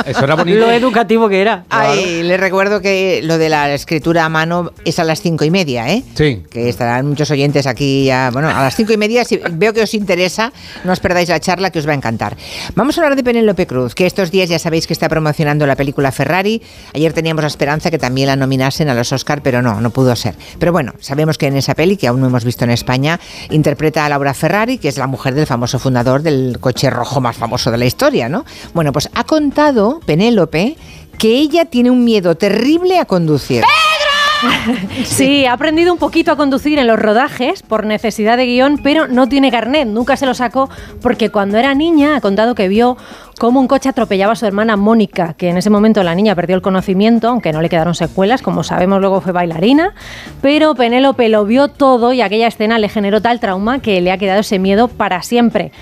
Eso 0.06 0.24
era 0.24 0.34
bonito. 0.34 0.58
Lo 0.58 0.70
educativo 0.70 1.28
que 1.28 1.40
era. 1.40 1.64
Ay, 1.70 2.22
le 2.22 2.36
recuerdo 2.36 2.80
que 2.80 3.20
lo 3.22 3.38
de 3.38 3.48
la 3.48 3.72
escritura 3.72 4.24
a 4.24 4.28
mano 4.28 4.72
es 4.84 4.98
a 4.98 5.04
las 5.04 5.20
cinco 5.20 5.44
y 5.44 5.50
media, 5.50 5.88
¿eh? 5.90 5.99
¿Eh? 6.00 6.04
Sí. 6.14 6.42
Que 6.50 6.68
estarán 6.68 7.06
muchos 7.06 7.30
oyentes 7.30 7.66
aquí 7.66 8.04
ya, 8.04 8.30
bueno, 8.32 8.48
a 8.48 8.62
las 8.62 8.76
cinco 8.76 8.92
y 8.92 8.96
media, 8.96 9.24
si 9.24 9.40
veo 9.52 9.72
que 9.72 9.82
os 9.82 9.94
interesa, 9.94 10.52
no 10.84 10.92
os 10.92 11.00
perdáis 11.00 11.28
la 11.28 11.40
charla 11.40 11.70
que 11.70 11.78
os 11.78 11.86
va 11.86 11.92
a 11.92 11.94
encantar. 11.94 12.36
Vamos 12.74 12.96
a 12.98 13.02
hablar 13.02 13.16
de 13.16 13.24
Penélope 13.24 13.66
Cruz, 13.66 13.94
que 13.94 14.06
estos 14.06 14.30
días 14.30 14.48
ya 14.48 14.58
sabéis 14.58 14.86
que 14.86 14.92
está 14.92 15.08
promocionando 15.08 15.66
la 15.66 15.76
película 15.76 16.12
Ferrari. 16.12 16.62
Ayer 16.94 17.12
teníamos 17.12 17.42
la 17.42 17.48
esperanza 17.48 17.90
que 17.90 17.98
también 17.98 18.26
la 18.28 18.36
nominasen 18.36 18.88
a 18.88 18.94
los 18.94 19.12
Oscar, 19.12 19.42
pero 19.42 19.62
no, 19.62 19.80
no 19.80 19.90
pudo 19.90 20.14
ser. 20.16 20.34
Pero 20.58 20.72
bueno, 20.72 20.94
sabemos 21.00 21.38
que 21.38 21.46
en 21.46 21.56
esa 21.56 21.74
peli, 21.74 21.96
que 21.96 22.06
aún 22.06 22.20
no 22.20 22.26
hemos 22.26 22.44
visto 22.44 22.64
en 22.64 22.70
España, 22.70 23.20
interpreta 23.50 24.04
a 24.04 24.08
Laura 24.08 24.34
Ferrari, 24.34 24.78
que 24.78 24.88
es 24.88 24.98
la 24.98 25.06
mujer 25.06 25.34
del 25.34 25.46
famoso 25.46 25.78
fundador 25.78 26.22
del 26.22 26.58
coche 26.60 26.90
rojo 26.90 27.20
más 27.20 27.36
famoso 27.36 27.70
de 27.70 27.78
la 27.78 27.86
historia, 27.86 28.28
¿no? 28.28 28.44
Bueno, 28.74 28.92
pues 28.92 29.08
ha 29.14 29.24
contado 29.24 30.00
Penélope 30.04 30.76
que 31.18 31.36
ella 31.36 31.66
tiene 31.66 31.90
un 31.90 32.02
miedo 32.02 32.34
terrible 32.34 32.98
a 32.98 33.04
conducir. 33.04 33.62
Sí, 35.04 35.46
ha 35.46 35.52
aprendido 35.52 35.92
un 35.92 35.98
poquito 35.98 36.32
a 36.32 36.36
conducir 36.36 36.78
en 36.78 36.86
los 36.86 36.98
rodajes 36.98 37.62
por 37.62 37.84
necesidad 37.84 38.36
de 38.36 38.46
guion, 38.46 38.78
pero 38.82 39.08
no 39.08 39.28
tiene 39.28 39.50
carnet, 39.50 39.88
nunca 39.88 40.16
se 40.16 40.26
lo 40.26 40.34
sacó 40.34 40.68
porque 41.00 41.30
cuando 41.30 41.58
era 41.58 41.74
niña 41.74 42.16
ha 42.16 42.20
contado 42.20 42.54
que 42.54 42.68
vio 42.68 42.96
cómo 43.38 43.60
un 43.60 43.68
coche 43.68 43.88
atropellaba 43.88 44.34
a 44.34 44.36
su 44.36 44.46
hermana 44.46 44.76
Mónica, 44.76 45.34
que 45.34 45.48
en 45.48 45.56
ese 45.56 45.70
momento 45.70 46.02
la 46.02 46.14
niña 46.14 46.34
perdió 46.34 46.56
el 46.56 46.62
conocimiento, 46.62 47.28
aunque 47.28 47.52
no 47.52 47.62
le 47.62 47.68
quedaron 47.68 47.94
secuelas, 47.94 48.42
como 48.42 48.62
sabemos 48.62 49.00
luego 49.00 49.20
fue 49.20 49.32
bailarina, 49.32 49.94
pero 50.42 50.74
Penélope 50.74 51.28
lo 51.28 51.44
vio 51.44 51.68
todo 51.68 52.12
y 52.12 52.20
aquella 52.20 52.48
escena 52.48 52.78
le 52.78 52.88
generó 52.88 53.22
tal 53.22 53.40
trauma 53.40 53.80
que 53.80 54.00
le 54.00 54.12
ha 54.12 54.18
quedado 54.18 54.40
ese 54.40 54.58
miedo 54.58 54.88
para 54.88 55.22
siempre. 55.22 55.72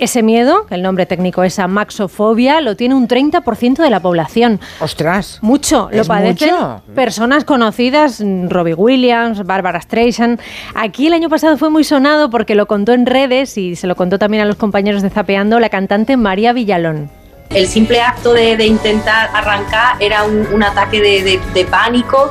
Ese 0.00 0.22
miedo, 0.22 0.64
que 0.66 0.74
el 0.74 0.82
nombre 0.82 1.04
técnico 1.04 1.42
es 1.42 1.58
amaxofobia, 1.58 2.62
lo 2.62 2.74
tiene 2.74 2.94
un 2.94 3.06
30% 3.06 3.82
de 3.82 3.90
la 3.90 4.00
población. 4.00 4.58
¡Ostras! 4.80 5.38
Mucho, 5.42 5.90
lo 5.92 6.06
padecen 6.06 6.54
mucho. 6.54 6.82
personas 6.94 7.44
conocidas, 7.44 8.24
Robbie 8.48 8.72
Williams, 8.72 9.44
Barbara 9.44 9.78
Streisand. 9.78 10.40
Aquí 10.74 11.08
el 11.08 11.12
año 11.12 11.28
pasado 11.28 11.58
fue 11.58 11.68
muy 11.68 11.84
sonado 11.84 12.30
porque 12.30 12.54
lo 12.54 12.64
contó 12.66 12.94
en 12.94 13.04
redes 13.04 13.58
y 13.58 13.76
se 13.76 13.86
lo 13.86 13.94
contó 13.94 14.18
también 14.18 14.42
a 14.42 14.46
los 14.46 14.56
compañeros 14.56 15.02
de 15.02 15.10
Zapeando 15.10 15.60
la 15.60 15.68
cantante 15.68 16.16
María 16.16 16.54
Villalón. 16.54 17.19
El 17.50 17.66
simple 17.66 18.00
acto 18.00 18.32
de, 18.32 18.64
intentar 18.64 19.28
arrancar 19.34 19.96
era 19.98 20.22
un, 20.22 20.62
ataque 20.62 21.00
de, 21.00 21.64
pánico. 21.64 22.30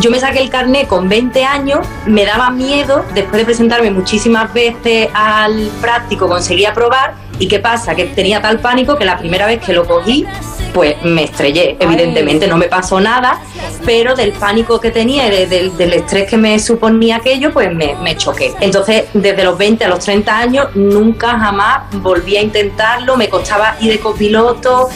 Yo 0.00 0.10
me 0.10 0.18
saqué 0.18 0.40
el 0.40 0.50
carné 0.50 0.88
con 0.88 1.08
20 1.08 1.44
años, 1.44 1.86
me 2.04 2.24
daba 2.24 2.50
miedo, 2.50 3.04
después 3.14 3.38
de 3.38 3.44
presentarme 3.44 3.92
muchísimas 3.92 4.52
veces 4.52 5.08
al 5.14 5.70
práctico 5.80 6.28
conseguí 6.28 6.64
aprobar 6.64 7.14
y 7.38 7.48
qué 7.48 7.58
pasa, 7.58 7.94
que 7.94 8.04
tenía 8.06 8.40
tal 8.40 8.58
pánico 8.60 8.96
que 8.96 9.04
la 9.04 9.18
primera 9.18 9.46
vez 9.46 9.60
que 9.64 9.72
lo 9.72 9.86
cogí, 9.86 10.24
pues 10.72 10.96
me 11.02 11.24
estrellé. 11.24 11.76
Evidentemente 11.80 12.46
no 12.46 12.56
me 12.56 12.66
pasó 12.66 13.00
nada, 13.00 13.38
pero 13.84 14.14
del 14.14 14.32
pánico 14.32 14.78
que 14.80 14.90
tenía 14.90 15.26
y 15.26 15.30
de- 15.30 15.46
del- 15.46 15.76
del 15.76 15.92
estrés 15.94 16.28
que 16.28 16.36
me 16.36 16.58
suponía 16.58 17.16
aquello, 17.16 17.52
pues 17.52 17.74
me, 17.74 17.94
me 18.02 18.16
choqué. 18.16 18.52
Entonces, 18.60 19.04
desde 19.14 19.42
los 19.44 19.56
20 19.56 19.84
a 19.84 19.88
los 19.88 20.00
30 20.00 20.38
años, 20.38 20.66
nunca 20.74 21.38
jamás 21.38 21.82
volví 22.02 22.36
a 22.36 22.42
intentarlo, 22.42 23.16
me 23.16 23.28
costaba 23.28 23.76
ir 23.80 23.92
de 23.92 23.98
copiloto. 24.00 24.88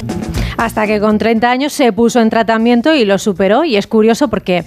Hasta 0.58 0.86
que 0.86 1.00
con 1.00 1.16
30 1.16 1.50
años 1.50 1.72
se 1.72 1.90
puso 1.92 2.20
en 2.20 2.28
tratamiento 2.28 2.94
y 2.94 3.06
lo 3.06 3.18
superó. 3.18 3.64
Y 3.64 3.76
es 3.76 3.86
curioso 3.86 4.28
porque 4.28 4.64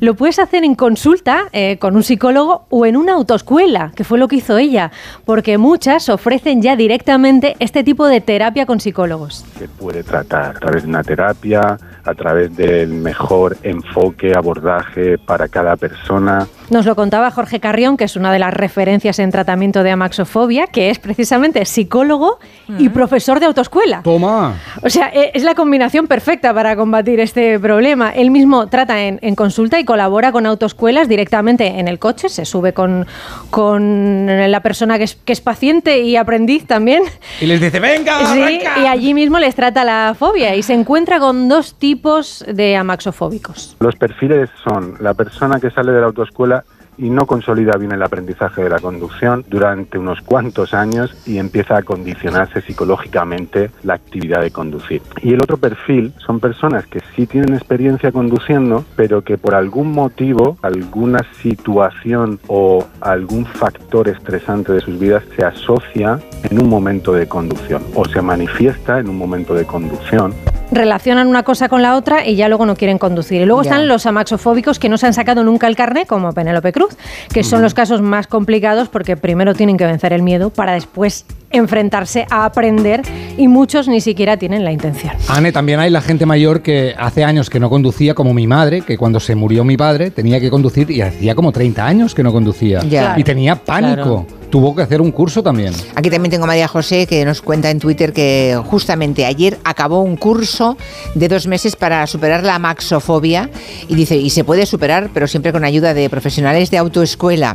lo 0.00 0.14
puedes 0.14 0.38
hacer 0.38 0.64
en 0.64 0.74
consulta 0.74 1.44
eh, 1.52 1.78
con 1.78 1.94
un 1.94 2.02
psicólogo 2.02 2.64
o 2.70 2.86
en 2.86 2.96
una 2.96 3.12
autoescuela, 3.12 3.92
que 3.94 4.04
fue 4.04 4.18
lo 4.18 4.28
que 4.28 4.36
hizo 4.36 4.58
ella. 4.58 4.90
Porque 5.24 5.58
muchas 5.58 6.08
ofrecen 6.08 6.62
ya 6.62 6.74
directamente 6.74 7.54
este 7.58 7.84
tipo 7.84 8.06
de 8.06 8.20
terapia 8.20 8.66
con 8.66 8.80
psicólogos. 8.80 9.44
Se 9.58 9.68
puede 9.68 10.02
tratar 10.02 10.56
a 10.56 10.58
través 10.58 10.82
de 10.82 10.88
una 10.88 11.04
terapia, 11.04 11.78
a 12.04 12.14
través 12.14 12.56
del 12.56 12.88
mejor 12.88 13.56
enfoque, 13.62 14.32
abordaje 14.34 15.18
para 15.18 15.48
cada 15.48 15.76
persona. 15.76 16.46
Nos 16.70 16.86
lo 16.86 16.94
contaba 16.94 17.30
Jorge 17.32 17.58
Carrión, 17.58 17.96
que 17.96 18.04
es 18.04 18.14
una 18.16 18.32
de 18.32 18.38
las 18.38 18.54
referencias 18.54 19.18
en 19.18 19.30
tratamiento 19.32 19.82
de 19.82 19.90
amaxofobia, 19.90 20.68
que 20.68 20.90
es 20.90 21.00
precisamente 21.00 21.64
psicólogo 21.64 22.38
y 22.78 22.88
profesor 22.90 23.40
de 23.40 23.46
autoescuela. 23.46 24.02
Toma. 24.02 24.54
O 24.82 24.88
sea, 24.88 25.08
e- 25.12 25.32
es 25.34 25.42
la 25.42 25.56
combinación 25.56 26.06
perfecta 26.06 26.54
para 26.54 26.76
combatir 26.76 27.18
este 27.18 27.58
problema. 27.58 28.10
Él 28.10 28.30
mismo 28.30 28.68
trata 28.68 29.02
en, 29.02 29.18
en 29.22 29.34
consulta 29.34 29.80
y 29.80 29.84
colabora 29.84 30.30
con 30.30 30.46
autoescuelas 30.46 31.08
directamente 31.08 31.66
en 31.66 31.88
el 31.88 31.98
coche, 31.98 32.28
se 32.28 32.44
sube 32.44 32.72
con, 32.72 33.04
con 33.50 34.26
la 34.50 34.60
persona 34.60 34.96
que 34.98 35.04
es, 35.04 35.16
que 35.16 35.32
es 35.32 35.40
paciente 35.40 36.00
y 36.02 36.16
aprendiz 36.16 36.66
también. 36.66 37.02
Y 37.40 37.46
les 37.46 37.60
dice, 37.60 37.80
venga, 37.80 38.24
Sí, 38.26 38.40
arranca". 38.42 38.80
y 38.82 38.86
allí 38.86 39.12
mismo 39.14 39.38
les 39.40 39.54
trata 39.56 39.84
la 39.84 40.14
fobia 40.16 40.54
y 40.54 40.62
se 40.62 40.74
encuentra 40.74 41.18
con 41.18 41.48
dos 41.48 41.74
tipos 41.74 42.44
de 42.46 42.76
amaxofóbicos. 42.76 43.76
Los 43.80 43.96
perfiles 43.96 44.48
son 44.62 44.94
la 45.00 45.14
persona 45.14 45.58
que 45.58 45.70
sale 45.70 45.90
de 45.92 46.00
la 46.00 46.06
autoescuela 46.06 46.59
y 47.00 47.10
no 47.10 47.26
consolida 47.26 47.76
bien 47.78 47.92
el 47.92 48.02
aprendizaje 48.02 48.62
de 48.62 48.70
la 48.70 48.78
conducción 48.78 49.44
durante 49.48 49.98
unos 49.98 50.20
cuantos 50.20 50.74
años 50.74 51.16
y 51.26 51.38
empieza 51.38 51.78
a 51.78 51.82
condicionarse 51.82 52.60
psicológicamente 52.60 53.70
la 53.82 53.94
actividad 53.94 54.42
de 54.42 54.50
conducir. 54.50 55.02
Y 55.22 55.32
el 55.32 55.42
otro 55.42 55.56
perfil 55.56 56.12
son 56.18 56.40
personas 56.40 56.86
que 56.86 57.00
sí 57.16 57.26
tienen 57.26 57.54
experiencia 57.54 58.12
conduciendo, 58.12 58.84
pero 58.96 59.22
que 59.22 59.38
por 59.38 59.54
algún 59.54 59.92
motivo, 59.92 60.58
alguna 60.62 61.20
situación 61.42 62.38
o 62.46 62.86
algún 63.00 63.46
factor 63.46 64.08
estresante 64.08 64.72
de 64.72 64.80
sus 64.80 64.98
vidas 64.98 65.24
se 65.36 65.44
asocia 65.44 66.20
en 66.42 66.60
un 66.60 66.68
momento 66.68 67.12
de 67.12 67.26
conducción 67.26 67.82
o 67.94 68.04
se 68.04 68.20
manifiesta 68.20 68.98
en 68.98 69.08
un 69.08 69.16
momento 69.16 69.54
de 69.54 69.64
conducción. 69.64 70.34
Relacionan 70.70 71.26
una 71.28 71.42
cosa 71.42 71.68
con 71.68 71.82
la 71.82 71.96
otra 71.96 72.26
y 72.26 72.36
ya 72.36 72.48
luego 72.48 72.66
no 72.66 72.76
quieren 72.76 72.98
conducir. 72.98 73.42
Y 73.42 73.46
luego 73.46 73.62
Ya. 73.62 73.70
están 73.70 73.88
los 73.88 74.06
amaxofóbicos 74.06 74.78
que 74.78 74.88
no 74.88 74.98
se 74.98 75.06
han 75.06 75.14
sacado 75.14 75.44
nunca 75.44 75.66
el 75.66 75.76
carnet, 75.76 76.06
como 76.06 76.32
Penélope 76.32 76.72
Cruz, 76.72 76.96
que 77.32 77.42
son 77.44 77.62
los 77.62 77.74
casos 77.74 78.00
más 78.02 78.26
complicados 78.26 78.88
porque 78.88 79.16
primero 79.16 79.54
tienen 79.54 79.76
que 79.76 79.84
vencer 79.86 80.12
el 80.12 80.22
miedo 80.22 80.50
para 80.50 80.72
después 80.72 81.24
enfrentarse 81.50 82.26
a 82.30 82.44
aprender 82.44 83.02
y 83.36 83.48
muchos 83.48 83.88
ni 83.88 84.00
siquiera 84.00 84.36
tienen 84.36 84.64
la 84.64 84.72
intención. 84.72 85.14
Anne, 85.28 85.52
también 85.52 85.80
hay 85.80 85.90
la 85.90 86.00
gente 86.00 86.26
mayor 86.26 86.62
que 86.62 86.94
hace 86.98 87.24
años 87.24 87.50
que 87.50 87.60
no 87.60 87.68
conducía, 87.70 88.14
como 88.14 88.34
mi 88.34 88.46
madre, 88.46 88.82
que 88.82 88.96
cuando 88.96 89.20
se 89.20 89.34
murió 89.34 89.64
mi 89.64 89.76
padre 89.76 90.10
tenía 90.10 90.40
que 90.40 90.50
conducir 90.50 90.90
y 90.90 91.00
hacía 91.00 91.34
como 91.34 91.52
30 91.52 91.86
años 91.86 92.14
que 92.14 92.22
no 92.22 92.32
conducía. 92.32 92.80
Ya. 92.88 93.14
Y 93.16 93.24
tenía 93.24 93.56
pánico. 93.56 94.26
Tuvo 94.50 94.74
que 94.74 94.82
hacer 94.82 95.00
un 95.00 95.12
curso 95.12 95.44
también. 95.44 95.72
Aquí 95.94 96.10
también 96.10 96.32
tengo 96.32 96.42
a 96.42 96.48
María 96.48 96.66
José 96.66 97.06
que 97.06 97.24
nos 97.24 97.40
cuenta 97.40 97.70
en 97.70 97.78
Twitter 97.78 98.12
que 98.12 98.60
justamente 98.66 99.24
ayer 99.24 99.58
acabó 99.62 100.02
un 100.02 100.16
curso 100.16 100.76
de 101.14 101.28
dos 101.28 101.46
meses 101.46 101.76
para 101.76 102.04
superar 102.08 102.42
la 102.42 102.58
maxofobia 102.58 103.48
y 103.86 103.94
dice, 103.94 104.16
y 104.16 104.30
se 104.30 104.42
puede 104.42 104.66
superar, 104.66 105.10
pero 105.14 105.28
siempre 105.28 105.52
con 105.52 105.64
ayuda 105.64 105.94
de 105.94 106.10
profesionales 106.10 106.72
de 106.72 106.78
autoescuela. 106.78 107.54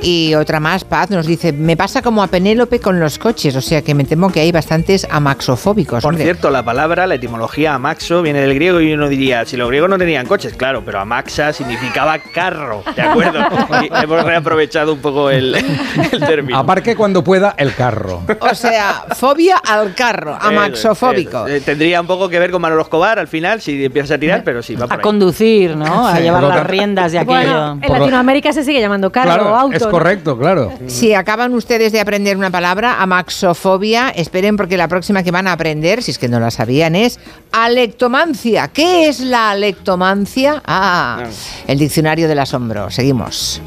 Y 0.00 0.34
otra 0.34 0.60
más, 0.60 0.84
Paz, 0.84 1.10
nos 1.10 1.26
dice, 1.26 1.52
me 1.52 1.76
pasa 1.76 2.02
como 2.02 2.22
a 2.22 2.28
Penélope 2.28 2.78
con 2.78 3.00
los 3.00 3.11
coches, 3.18 3.54
o 3.56 3.60
sea 3.60 3.82
que 3.82 3.94
me 3.94 4.04
temo 4.04 4.30
que 4.30 4.40
hay 4.40 4.52
bastantes 4.52 5.06
amaxofóbicos. 5.10 6.02
Por 6.02 6.12
hombre. 6.12 6.24
cierto, 6.24 6.50
la 6.50 6.64
palabra, 6.64 7.06
la 7.06 7.14
etimología 7.16 7.74
amaxo 7.74 8.22
viene 8.22 8.40
del 8.40 8.54
griego 8.54 8.80
y 8.80 8.92
uno 8.92 9.08
diría, 9.08 9.44
si 9.44 9.56
los 9.56 9.68
griegos 9.68 9.88
no 9.90 9.98
tenían 9.98 10.26
coches, 10.26 10.54
claro, 10.54 10.82
pero 10.84 11.00
amaxa 11.00 11.52
significaba 11.52 12.18
carro, 12.18 12.82
¿de 12.94 13.02
acuerdo? 13.02 13.40
Y 13.82 14.04
hemos 14.04 14.24
reaprovechado 14.24 14.92
un 14.92 15.00
poco 15.00 15.30
el, 15.30 15.54
el 15.54 16.20
término. 16.20 16.58
Aparque 16.58 16.94
cuando 16.94 17.24
pueda 17.24 17.54
el 17.56 17.74
carro. 17.74 18.22
O 18.40 18.54
sea, 18.54 19.04
fobia 19.16 19.56
al 19.56 19.94
carro, 19.94 20.36
amaxofóbico. 20.40 21.46
Eh, 21.46 21.60
tendría 21.60 22.00
un 22.00 22.06
poco 22.06 22.28
que 22.28 22.38
ver 22.38 22.50
con 22.50 22.60
Manolo 22.62 22.82
Escobar 22.82 23.18
al 23.18 23.28
final, 23.28 23.60
si 23.60 23.84
empiezas 23.84 24.12
a 24.12 24.18
tirar, 24.18 24.42
pero 24.44 24.62
sí, 24.62 24.74
va 24.74 24.86
por 24.86 24.92
A 24.92 24.96
ahí. 24.96 25.02
conducir, 25.02 25.76
¿no? 25.76 26.06
A 26.06 26.16
Sí, 26.16 26.22
llevar 26.22 26.42
las 26.44 26.66
riendas 26.66 27.12
de 27.12 27.18
aquello. 27.18 27.32
Bueno, 27.36 27.78
en 27.82 27.92
Latinoamérica 27.92 28.52
se 28.52 28.64
sigue 28.64 28.80
llamando 28.80 29.10
carro 29.10 29.52
o 29.52 29.54
auto. 29.56 29.76
es 29.76 29.82
¿no? 29.82 29.90
correcto, 29.90 30.38
claro. 30.38 30.72
Si 30.86 31.14
acaban 31.14 31.52
ustedes 31.54 31.92
de 31.92 32.00
aprender 32.00 32.36
una 32.36 32.50
palabra, 32.50 33.01
amaxofobia, 33.02 34.10
esperen 34.10 34.56
porque 34.56 34.76
la 34.76 34.88
próxima 34.88 35.22
que 35.22 35.30
van 35.30 35.46
a 35.46 35.52
aprender, 35.52 36.02
si 36.02 36.10
es 36.10 36.18
que 36.18 36.28
no 36.28 36.40
la 36.40 36.50
sabían, 36.50 36.94
es 36.94 37.18
alectomancia. 37.52 38.68
¿Qué 38.68 39.08
es 39.08 39.20
la 39.20 39.50
alectomancia? 39.50 40.62
Ah, 40.66 41.24
el 41.66 41.78
diccionario 41.78 42.28
del 42.28 42.38
asombro. 42.38 42.90
Seguimos. 42.90 43.60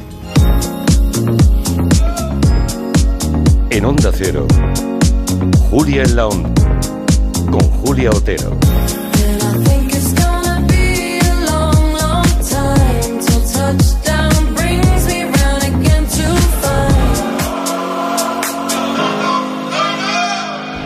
En 3.70 3.86
Onda 3.86 4.12
Cero, 4.14 4.48
Julia 5.70 6.04
en 6.04 6.16
la 6.16 6.28
Onda, 6.28 6.54
con 7.52 7.62
Julia 7.62 8.10
Otero. 8.12 8.58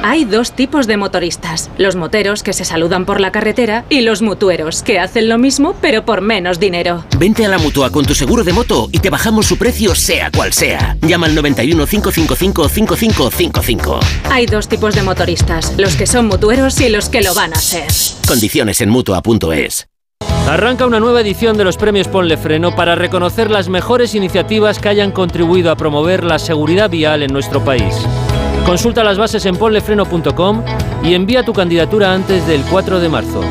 Hay 0.02 0.24
dos 0.24 0.54
tipos 0.54 0.88
de 0.88 0.96
motoristas, 0.96 1.70
los 1.78 1.96
moteros 1.96 2.42
que 2.42 2.54
se 2.54 2.64
saludan 2.64 3.06
por 3.06 3.20
la 3.20 3.32
carretera 3.32 3.84
y 3.90 4.02
los 4.02 4.22
mutueros 4.22 4.82
que 4.82 5.00
hacen 5.00 5.28
lo 5.28 5.38
mismo 5.38 5.76
pero 5.82 6.06
por 6.06 6.22
menos 6.22 6.60
dinero. 6.60 7.04
Vente 7.18 7.46
a 7.46 7.50
la 7.50 7.58
mutua 7.58 7.90
con 7.92 8.06
tu 8.06 8.16
seguro 8.16 8.44
de 8.44 8.54
moto 8.54 8.88
y 8.92 9.00
te 9.00 9.10
bajamos 9.10 9.46
su 9.46 9.58
precio 9.58 9.94
sea 9.96 10.32
cual 10.32 10.54
sea. 10.54 10.98
Llama 11.02 11.28
al 11.28 11.36
91 11.36 11.86
555 11.86 12.70
5555. 12.70 14.00
Hay 14.32 14.46
dos 14.46 14.70
tipos 14.70 14.96
de 14.96 15.04
motoristas, 15.04 15.74
los 15.78 15.96
que 15.96 16.08
son 16.08 16.28
mutueros 16.28 16.80
y 16.80 16.90
los 16.90 17.10
que 17.10 17.22
lo 17.22 17.34
van 17.34 17.54
a 17.54 17.60
ser. 17.60 17.88
Condiciones 18.28 18.80
en 18.82 18.90
mutua.es. 18.90 19.88
Arranca 20.48 20.86
una 20.86 21.00
nueva 21.00 21.22
edición 21.22 21.58
de 21.58 21.64
los 21.64 21.78
premios 21.78 22.08
Ponle 22.08 22.38
Freno 22.38 22.76
para 22.76 22.96
reconocer 22.96 23.52
las 23.52 23.70
mejores 23.70 24.16
iniciativas 24.16 24.80
que 24.80 24.90
hayan 24.90 25.12
contribuido 25.12 25.72
a 25.72 25.76
promover 25.76 26.24
la 26.24 26.40
seguridad 26.40 26.90
vial 26.90 27.22
en 27.22 27.34
nuestro 27.34 27.64
país. 27.64 27.94
Consulta 28.65 29.04
las 29.04 29.17
bases 29.17 29.45
en 29.45 29.56
ponlefreno.com 29.56 30.63
y 31.04 31.13
envía 31.13 31.43
tu 31.43 31.54
candidatura 31.54 32.13
antes 32.13 32.45
del 32.48 32.62
4 32.63 33.00
de 33.00 33.10
marzo. 33.10 33.41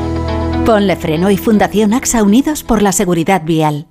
Ponle 0.64 0.97
Freno 0.97 1.31
y 1.31 1.37
Fundación 1.37 1.94
AXA 1.94 2.23
Unidos 2.23 2.62
por 2.62 2.83
la 2.83 2.92
Seguridad 2.92 3.42
Vial. 3.44 3.87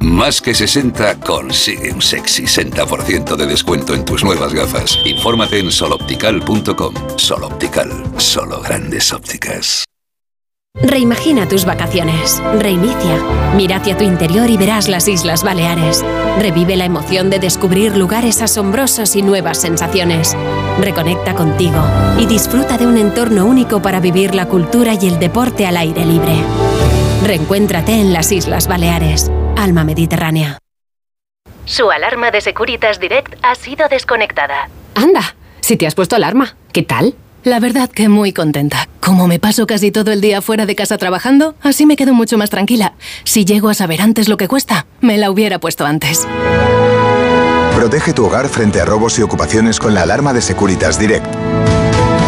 Más 0.00 0.40
que 0.40 0.54
60 0.54 1.20
consigue 1.20 1.92
un 1.92 2.02
sexy 2.02 2.44
60% 2.44 3.36
de 3.36 3.46
descuento 3.46 3.94
en 3.94 4.04
tus 4.04 4.22
nuevas 4.22 4.52
gafas. 4.52 4.98
Infórmate 5.04 5.58
en 5.58 5.70
soloptical.com. 5.70 6.94
Soloptical, 7.16 7.90
solo 8.18 8.60
grandes 8.60 9.12
ópticas. 9.12 9.84
Reimagina 10.74 11.48
tus 11.48 11.64
vacaciones. 11.64 12.42
Reinicia. 12.58 13.22
Mira 13.56 13.76
hacia 13.76 13.96
tu 13.96 14.04
interior 14.04 14.50
y 14.50 14.56
verás 14.56 14.88
las 14.88 15.08
Islas 15.08 15.42
Baleares. 15.44 16.04
Revive 16.38 16.76
la 16.76 16.84
emoción 16.84 17.30
de 17.30 17.38
descubrir 17.38 17.96
lugares 17.96 18.42
asombrosos 18.42 19.14
y 19.14 19.22
nuevas 19.22 19.60
sensaciones. 19.60 20.36
Reconecta 20.80 21.34
contigo 21.34 21.80
y 22.18 22.26
disfruta 22.26 22.76
de 22.76 22.86
un 22.86 22.98
entorno 22.98 23.46
único 23.46 23.80
para 23.80 24.00
vivir 24.00 24.34
la 24.34 24.46
cultura 24.46 24.94
y 25.00 25.06
el 25.06 25.20
deporte 25.20 25.64
al 25.64 25.76
aire 25.76 26.04
libre. 26.04 26.34
Reencuéntrate 27.24 27.92
en 27.92 28.12
las 28.12 28.32
Islas 28.32 28.66
Baleares. 28.66 29.30
Alma 29.56 29.84
Mediterránea. 29.84 30.58
Su 31.66 31.90
alarma 31.90 32.30
de 32.32 32.40
Securitas 32.40 32.98
Direct 32.98 33.36
ha 33.42 33.54
sido 33.54 33.88
desconectada. 33.88 34.68
Anda, 34.96 35.36
si 35.60 35.76
te 35.76 35.86
has 35.86 35.94
puesto 35.94 36.16
alarma, 36.16 36.56
¿qué 36.72 36.82
tal? 36.82 37.14
La 37.44 37.60
verdad 37.60 37.88
que 37.90 38.08
muy 38.08 38.32
contenta. 38.32 38.88
Como 39.00 39.28
me 39.28 39.38
paso 39.38 39.66
casi 39.66 39.90
todo 39.90 40.12
el 40.12 40.22
día 40.22 40.40
fuera 40.40 40.64
de 40.64 40.74
casa 40.74 40.96
trabajando, 40.96 41.54
así 41.60 41.84
me 41.84 41.94
quedo 41.94 42.14
mucho 42.14 42.38
más 42.38 42.48
tranquila. 42.48 42.94
Si 43.24 43.44
llego 43.44 43.68
a 43.68 43.74
saber 43.74 44.00
antes 44.00 44.30
lo 44.30 44.38
que 44.38 44.48
cuesta, 44.48 44.86
me 45.02 45.18
la 45.18 45.30
hubiera 45.30 45.58
puesto 45.58 45.84
antes. 45.84 46.26
Protege 47.76 48.14
tu 48.14 48.24
hogar 48.24 48.48
frente 48.48 48.80
a 48.80 48.86
robos 48.86 49.18
y 49.18 49.22
ocupaciones 49.22 49.78
con 49.78 49.92
la 49.92 50.04
alarma 50.04 50.32
de 50.32 50.40
Securitas 50.40 50.98
Direct. 50.98 51.26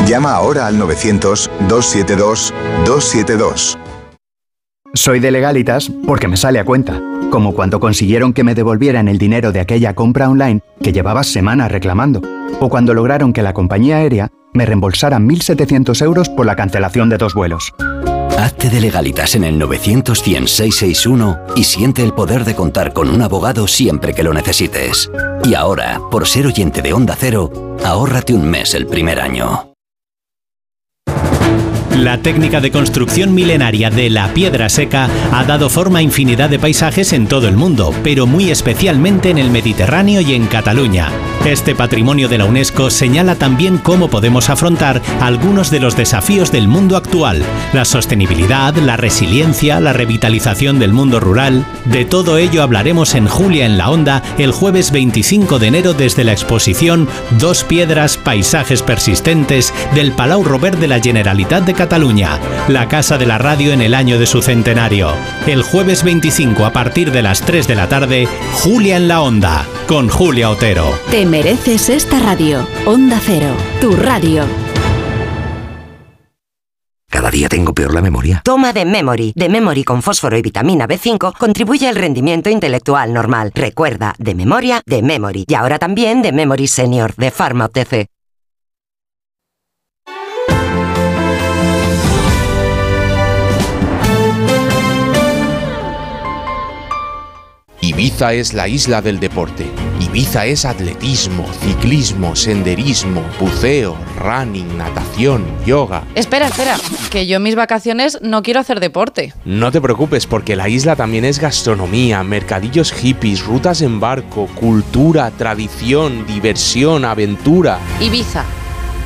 Llama 0.06 0.32
ahora 0.32 0.66
al 0.66 0.78
900-272-272. 0.78 3.78
Soy 4.92 5.20
de 5.20 5.30
legalitas 5.30 5.90
porque 6.06 6.28
me 6.28 6.36
sale 6.36 6.58
a 6.58 6.66
cuenta, 6.66 7.00
como 7.30 7.54
cuando 7.54 7.80
consiguieron 7.80 8.34
que 8.34 8.44
me 8.44 8.54
devolvieran 8.54 9.08
el 9.08 9.16
dinero 9.16 9.50
de 9.50 9.60
aquella 9.60 9.94
compra 9.94 10.28
online 10.28 10.60
que 10.82 10.92
llevaba 10.92 11.24
semanas 11.24 11.72
reclamando, 11.72 12.20
o 12.60 12.68
cuando 12.68 12.92
lograron 12.92 13.32
que 13.32 13.42
la 13.42 13.54
compañía 13.54 13.96
aérea 13.96 14.30
me 14.56 14.66
reembolsara 14.66 15.18
1.700 15.18 16.02
euros 16.02 16.28
por 16.28 16.46
la 16.46 16.56
cancelación 16.56 17.08
de 17.08 17.18
dos 17.18 17.34
vuelos. 17.34 17.72
Hazte 18.38 18.68
de 18.68 18.80
legalitas 18.80 19.34
en 19.34 19.44
el 19.44 19.58
900 19.58 20.18
661 20.18 21.38
y 21.56 21.64
siente 21.64 22.02
el 22.02 22.12
poder 22.12 22.44
de 22.44 22.54
contar 22.54 22.92
con 22.92 23.08
un 23.08 23.22
abogado 23.22 23.66
siempre 23.66 24.12
que 24.12 24.22
lo 24.22 24.34
necesites. 24.34 25.10
Y 25.44 25.54
ahora, 25.54 26.00
por 26.10 26.26
ser 26.26 26.46
oyente 26.46 26.82
de 26.82 26.92
Onda 26.92 27.16
Cero, 27.18 27.50
ahórrate 27.84 28.34
un 28.34 28.50
mes 28.50 28.74
el 28.74 28.86
primer 28.86 29.20
año. 29.20 29.75
La 31.96 32.18
técnica 32.18 32.60
de 32.60 32.70
construcción 32.70 33.34
milenaria 33.34 33.88
de 33.88 34.10
la 34.10 34.34
piedra 34.34 34.68
seca 34.68 35.08
ha 35.32 35.44
dado 35.44 35.70
forma 35.70 36.00
a 36.00 36.02
infinidad 36.02 36.50
de 36.50 36.58
paisajes 36.58 37.14
en 37.14 37.26
todo 37.26 37.48
el 37.48 37.56
mundo, 37.56 37.94
pero 38.04 38.26
muy 38.26 38.50
especialmente 38.50 39.30
en 39.30 39.38
el 39.38 39.50
Mediterráneo 39.50 40.20
y 40.20 40.34
en 40.34 40.46
Cataluña. 40.46 41.08
Este 41.46 41.74
patrimonio 41.74 42.28
de 42.28 42.38
la 42.38 42.44
UNESCO 42.44 42.90
señala 42.90 43.36
también 43.36 43.78
cómo 43.78 44.10
podemos 44.10 44.50
afrontar 44.50 45.00
algunos 45.20 45.70
de 45.70 45.80
los 45.80 45.96
desafíos 45.96 46.52
del 46.52 46.68
mundo 46.68 46.96
actual, 46.96 47.42
la 47.72 47.84
sostenibilidad, 47.84 48.74
la 48.74 48.96
resiliencia, 48.96 49.80
la 49.80 49.92
revitalización 49.92 50.78
del 50.78 50.92
mundo 50.92 51.20
rural. 51.20 51.64
De 51.84 52.04
todo 52.04 52.36
ello 52.36 52.62
hablaremos 52.62 53.14
en 53.14 53.26
Julia 53.26 53.64
en 53.64 53.78
la 53.78 53.90
Onda 53.90 54.22
el 54.38 54.50
jueves 54.50 54.90
25 54.90 55.58
de 55.60 55.68
enero 55.68 55.94
desde 55.94 56.24
la 56.24 56.32
exposición 56.32 57.08
Dos 57.38 57.64
Piedras, 57.64 58.16
Paisajes 58.16 58.82
Persistentes 58.82 59.72
del 59.94 60.12
Palau 60.12 60.42
Robert 60.42 60.78
de 60.78 60.88
la 60.88 61.00
Generalitat 61.00 61.64
de 61.64 61.72
Cataluña, 61.72 61.85
la 62.68 62.88
casa 62.88 63.16
de 63.16 63.26
la 63.26 63.38
radio 63.38 63.72
en 63.72 63.80
el 63.80 63.94
año 63.94 64.18
de 64.18 64.26
su 64.26 64.42
centenario. 64.42 65.12
El 65.46 65.62
jueves 65.62 66.02
25 66.02 66.64
a 66.64 66.72
partir 66.72 67.12
de 67.12 67.22
las 67.22 67.40
3 67.42 67.66
de 67.68 67.74
la 67.74 67.88
tarde, 67.88 68.28
Julia 68.54 68.96
en 68.96 69.08
la 69.08 69.22
Onda, 69.22 69.64
con 69.86 70.08
Julia 70.08 70.50
Otero. 70.50 70.98
Te 71.10 71.24
mereces 71.24 71.88
esta 71.88 72.18
radio. 72.18 72.66
Onda 72.86 73.20
Cero, 73.24 73.54
tu 73.80 73.94
radio. 73.96 74.44
Cada 77.08 77.30
día 77.30 77.48
tengo 77.48 77.72
peor 77.72 77.94
la 77.94 78.02
memoria. 78.02 78.42
Toma 78.44 78.72
de 78.72 78.84
Memory. 78.84 79.32
De 79.34 79.48
Memory 79.48 79.84
con 79.84 80.02
fósforo 80.02 80.36
y 80.36 80.42
vitamina 80.42 80.86
B5 80.86 81.32
contribuye 81.38 81.88
al 81.88 81.96
rendimiento 81.96 82.50
intelectual 82.50 83.12
normal. 83.12 83.52
Recuerda, 83.54 84.14
de 84.18 84.34
memoria, 84.34 84.82
de 84.84 85.02
Memory. 85.02 85.44
Y 85.48 85.54
ahora 85.54 85.78
también 85.78 86.20
de 86.20 86.32
Memory 86.32 86.66
Senior, 86.66 87.14
de 87.16 87.30
Pharma 87.30 87.66
OTC. 87.66 88.08
Ibiza 97.98 98.34
es 98.34 98.52
la 98.52 98.68
isla 98.68 99.00
del 99.00 99.18
deporte. 99.20 99.70
Ibiza 100.02 100.44
es 100.44 100.66
atletismo, 100.66 101.46
ciclismo, 101.62 102.36
senderismo, 102.36 103.22
buceo, 103.40 103.96
running, 104.18 104.76
natación, 104.76 105.46
yoga. 105.64 106.04
Espera, 106.14 106.48
espera, 106.48 106.76
que 107.10 107.26
yo 107.26 107.38
en 107.38 107.42
mis 107.42 107.56
vacaciones 107.56 108.18
no 108.20 108.42
quiero 108.42 108.60
hacer 108.60 108.80
deporte. 108.80 109.32
No 109.46 109.72
te 109.72 109.80
preocupes 109.80 110.26
porque 110.26 110.56
la 110.56 110.68
isla 110.68 110.94
también 110.94 111.24
es 111.24 111.38
gastronomía, 111.38 112.22
mercadillos 112.22 112.92
hippies, 112.92 113.42
rutas 113.42 113.80
en 113.80 113.98
barco, 113.98 114.46
cultura, 114.54 115.30
tradición, 115.30 116.26
diversión, 116.26 117.06
aventura. 117.06 117.78
Ibiza, 117.98 118.44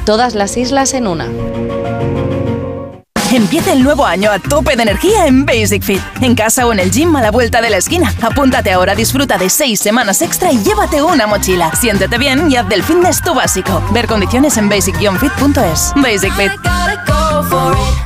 todas 0.04 0.34
las 0.34 0.56
islas 0.56 0.94
en 0.94 1.06
una. 1.06 1.28
Empieza 3.32 3.72
el 3.72 3.84
nuevo 3.84 4.04
año 4.04 4.28
a 4.32 4.40
tope 4.40 4.74
de 4.74 4.82
energía 4.82 5.26
en 5.26 5.46
Basic 5.46 5.84
Fit. 5.84 6.00
En 6.20 6.34
casa 6.34 6.66
o 6.66 6.72
en 6.72 6.80
el 6.80 6.90
gym 6.90 7.14
a 7.14 7.22
la 7.22 7.30
vuelta 7.30 7.62
de 7.62 7.70
la 7.70 7.76
esquina. 7.76 8.12
Apúntate 8.22 8.72
ahora, 8.72 8.96
disfruta 8.96 9.38
de 9.38 9.48
seis 9.48 9.78
semanas 9.78 10.20
extra 10.20 10.50
y 10.52 10.60
llévate 10.64 11.00
una 11.00 11.28
mochila. 11.28 11.72
Siéntete 11.76 12.18
bien 12.18 12.50
y 12.50 12.56
haz 12.56 12.68
del 12.68 12.82
fitness 12.82 13.22
tu 13.22 13.32
básico. 13.32 13.82
Ver 13.92 14.08
condiciones 14.08 14.56
en 14.56 14.68
basic-fit.es. 14.68 15.92
Basic 15.94 16.32
Fit. 16.34 16.50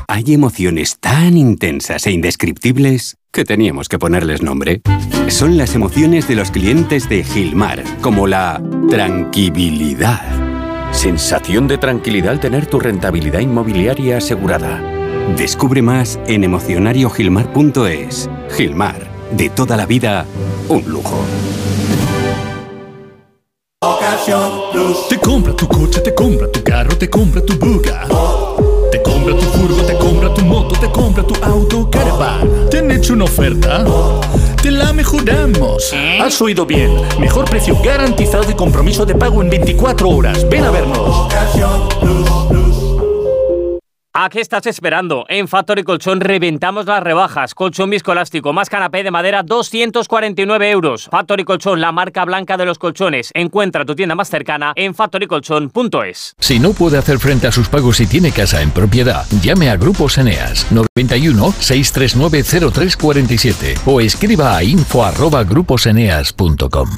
Hay 0.08 0.34
emociones 0.34 0.98
tan 1.00 1.38
intensas 1.38 2.06
e 2.06 2.12
indescriptibles 2.12 3.16
que 3.32 3.46
teníamos 3.46 3.88
que 3.88 3.98
ponerles 3.98 4.42
nombre. 4.42 4.82
Son 5.28 5.56
las 5.56 5.74
emociones 5.74 6.28
de 6.28 6.34
los 6.34 6.50
clientes 6.50 7.08
de 7.08 7.24
Gilmar, 7.24 7.82
como 8.02 8.26
la 8.26 8.62
tranquilidad. 8.90 10.20
Sensación 10.92 11.66
de 11.66 11.78
tranquilidad 11.78 12.32
al 12.32 12.40
tener 12.40 12.66
tu 12.66 12.78
rentabilidad 12.78 13.40
inmobiliaria 13.40 14.18
asegurada. 14.18 14.93
Descubre 15.36 15.82
más 15.82 16.18
en 16.26 16.44
emocionariogilmar.es. 16.44 18.30
Gilmar, 18.56 19.10
de 19.32 19.48
toda 19.48 19.76
la 19.76 19.86
vida, 19.86 20.26
un 20.68 20.88
lujo. 20.88 21.18
Te 25.08 25.18
compra 25.18 25.56
tu 25.56 25.66
coche, 25.66 26.00
te 26.00 26.14
compra 26.14 26.50
tu 26.52 26.62
carro, 26.62 26.96
te 26.96 27.10
compra 27.10 27.44
tu 27.44 27.58
buga. 27.58 28.06
Te 28.92 29.02
compra 29.02 29.36
tu 29.36 29.44
furgo, 29.44 29.82
te 29.82 29.98
compra 29.98 30.32
tu 30.32 30.44
moto, 30.44 30.78
te 30.78 30.90
compra 30.90 31.26
tu 31.26 31.34
auto, 31.44 31.90
caravan. 31.90 32.70
¿Te 32.70 32.78
han 32.78 32.90
hecho 32.90 33.14
una 33.14 33.24
oferta? 33.24 33.84
Te 34.62 34.70
la 34.70 34.92
mejoramos. 34.92 35.92
Has 36.22 36.40
oído 36.40 36.64
bien. 36.64 36.90
Mejor 37.18 37.44
precio 37.46 37.76
garantizado 37.82 38.50
y 38.50 38.54
compromiso 38.54 39.04
de 39.04 39.14
pago 39.14 39.42
en 39.42 39.50
24 39.50 40.08
horas. 40.08 40.48
Ven 40.48 40.64
a 40.64 40.70
vernos. 40.70 41.28
¿A 44.16 44.28
qué 44.28 44.40
estás 44.40 44.64
esperando? 44.68 45.24
En 45.28 45.48
Factory 45.48 45.82
Colchón 45.82 46.20
reventamos 46.20 46.86
las 46.86 47.02
rebajas. 47.02 47.52
Colchón 47.52 47.90
viscoelástico 47.90 48.52
más 48.52 48.70
canapé 48.70 49.02
de 49.02 49.10
madera 49.10 49.42
249 49.42 50.70
euros. 50.70 51.08
Factory 51.10 51.42
Colchón, 51.42 51.80
la 51.80 51.90
marca 51.90 52.24
blanca 52.24 52.56
de 52.56 52.64
los 52.64 52.78
colchones. 52.78 53.32
Encuentra 53.34 53.84
tu 53.84 53.96
tienda 53.96 54.14
más 54.14 54.30
cercana 54.30 54.72
en 54.76 54.94
factorycolchón.es. 54.94 56.36
Si 56.38 56.60
no 56.60 56.74
puede 56.74 56.98
hacer 56.98 57.18
frente 57.18 57.48
a 57.48 57.50
sus 57.50 57.68
pagos 57.68 57.98
y 57.98 58.06
tiene 58.06 58.30
casa 58.30 58.62
en 58.62 58.70
propiedad, 58.70 59.26
llame 59.42 59.68
a 59.68 59.76
Grupos 59.76 60.16
Eneas 60.16 60.70
91 60.70 61.50
639 61.58 62.44
0347 62.72 63.74
o 63.84 64.00
escriba 64.00 64.56
a 64.56 64.62
info 64.62 65.04
arroba 65.04 65.42
gruposeneas.com. 65.42 66.88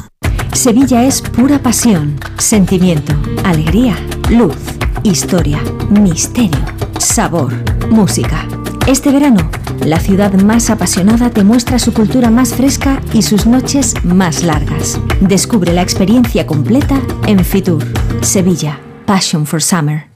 Sevilla 0.53 1.05
es 1.05 1.23
pura 1.23 1.59
pasión, 1.59 2.21
sentimiento, 2.37 3.15
alegría, 3.45 3.97
luz, 4.31 4.57
historia, 5.03 5.63
misterio, 5.91 6.65
sabor, 7.07 7.53
música. 7.91 8.47
Este 8.87 9.11
verano, 9.11 9.49
la 9.85 10.01
ciudad 10.01 10.33
más 10.35 10.71
apasionada 10.71 11.31
te 11.31 11.45
muestra 11.45 11.79
su 11.79 11.93
cultura 11.93 12.31
más 12.31 12.55
fresca 12.55 13.01
y 13.13 13.23
sus 13.23 13.47
noches 13.47 13.95
más 14.05 14.43
largas. 14.43 15.01
Descubre 15.21 15.73
la 15.73 15.83
experiencia 15.83 16.47
completa 16.47 17.01
en 17.27 17.45
Fitur, 17.45 17.85
Sevilla, 18.23 18.79
Passion 19.07 19.47
for 19.47 19.63
Summer. 19.63 20.16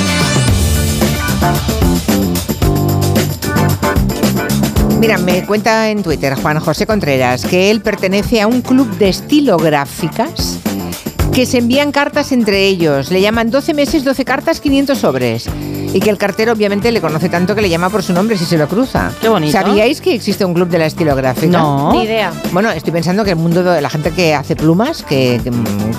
Mira, 5.01 5.17
me 5.17 5.43
cuenta 5.47 5.89
en 5.89 6.03
Twitter 6.03 6.35
Juan 6.39 6.59
José 6.59 6.85
Contreras 6.85 7.43
que 7.43 7.71
él 7.71 7.81
pertenece 7.81 8.39
a 8.39 8.45
un 8.45 8.61
club 8.61 8.87
de 8.99 9.09
estilográficas 9.09 10.59
que 11.33 11.47
se 11.47 11.57
envían 11.57 11.91
cartas 11.91 12.31
entre 12.31 12.67
ellos. 12.67 13.09
Le 13.09 13.19
llaman 13.19 13.49
12 13.49 13.73
meses, 13.73 14.03
12 14.03 14.23
cartas, 14.25 14.61
500 14.61 14.95
sobres. 14.95 15.47
Y 15.91 15.99
que 16.01 16.11
el 16.11 16.19
cartero 16.19 16.53
obviamente 16.53 16.91
le 16.91 17.01
conoce 17.01 17.29
tanto 17.29 17.55
que 17.55 17.63
le 17.63 17.69
llama 17.69 17.89
por 17.89 18.03
su 18.03 18.13
nombre 18.13 18.37
si 18.37 18.45
se 18.45 18.59
lo 18.59 18.67
cruza. 18.67 19.11
Qué 19.19 19.27
bonito. 19.27 19.51
¿Sabíais 19.53 20.01
que 20.01 20.13
existe 20.13 20.45
un 20.45 20.53
club 20.53 20.69
de 20.69 20.77
la 20.77 20.85
estilográfica? 20.85 21.57
No. 21.57 21.93
Ni 21.93 22.03
idea. 22.03 22.31
Bueno, 22.51 22.69
estoy 22.69 22.93
pensando 22.93 23.23
que 23.23 23.31
el 23.31 23.37
mundo 23.37 23.63
de 23.63 23.81
la 23.81 23.89
gente 23.89 24.11
que 24.11 24.35
hace 24.35 24.55
plumas, 24.55 25.01
que, 25.01 25.41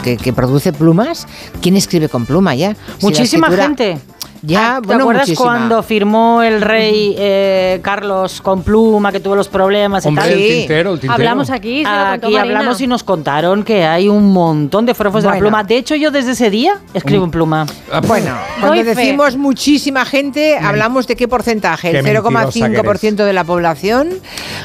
que, 0.04 0.16
que 0.16 0.32
produce 0.32 0.72
plumas, 0.72 1.26
¿quién 1.60 1.76
escribe 1.76 2.08
con 2.08 2.24
pluma 2.24 2.54
ya? 2.54 2.74
Si 2.98 3.04
Muchísima 3.06 3.48
escritura- 3.48 3.66
gente. 3.66 3.98
Ya, 4.44 4.76
Ah, 4.76 4.80
¿Te 4.80 4.86
bueno, 4.88 5.02
acuerdas 5.04 5.28
muchísima. 5.28 5.48
cuando 5.50 5.82
firmó 5.84 6.42
el 6.42 6.60
rey 6.62 7.14
eh, 7.16 7.78
Carlos 7.82 8.40
con 8.40 8.62
pluma, 8.62 9.12
que 9.12 9.20
tuvo 9.20 9.36
los 9.36 9.48
problemas 9.48 10.04
y 10.04 10.14
tal? 10.14 10.30
el 10.30 10.38
tintero, 10.38 10.94
el 10.94 10.98
tintero. 11.00 11.12
Hablamos 11.14 11.50
aquí, 11.50 11.84
se 11.84 11.90
lo 11.90 12.10
contó 12.10 12.26
Aquí 12.26 12.36
hablamos 12.36 12.80
y 12.80 12.86
nos 12.88 13.04
contaron 13.04 13.62
que 13.62 13.84
hay 13.84 14.08
un 14.08 14.32
montón 14.32 14.84
de 14.84 14.94
forofos 14.94 15.22
de 15.22 15.30
la 15.30 15.38
pluma. 15.38 15.62
De 15.62 15.76
hecho, 15.76 15.94
yo 15.94 16.10
desde 16.10 16.32
ese 16.32 16.50
día 16.50 16.80
escribo 16.92 17.24
en 17.24 17.30
pluma. 17.30 17.66
Bueno, 18.08 18.34
cuando 18.60 18.82
decimos 18.82 19.36
muchísima 19.36 20.04
gente, 20.04 20.56
hablamos 20.58 21.06
de 21.06 21.14
qué 21.14 21.28
porcentaje, 21.28 21.90
el 21.90 22.02
mentirosa 22.02 22.50
que 22.50 22.60
0,5% 22.60 23.24
de 23.24 23.32
la 23.32 23.44
población. 23.44 24.10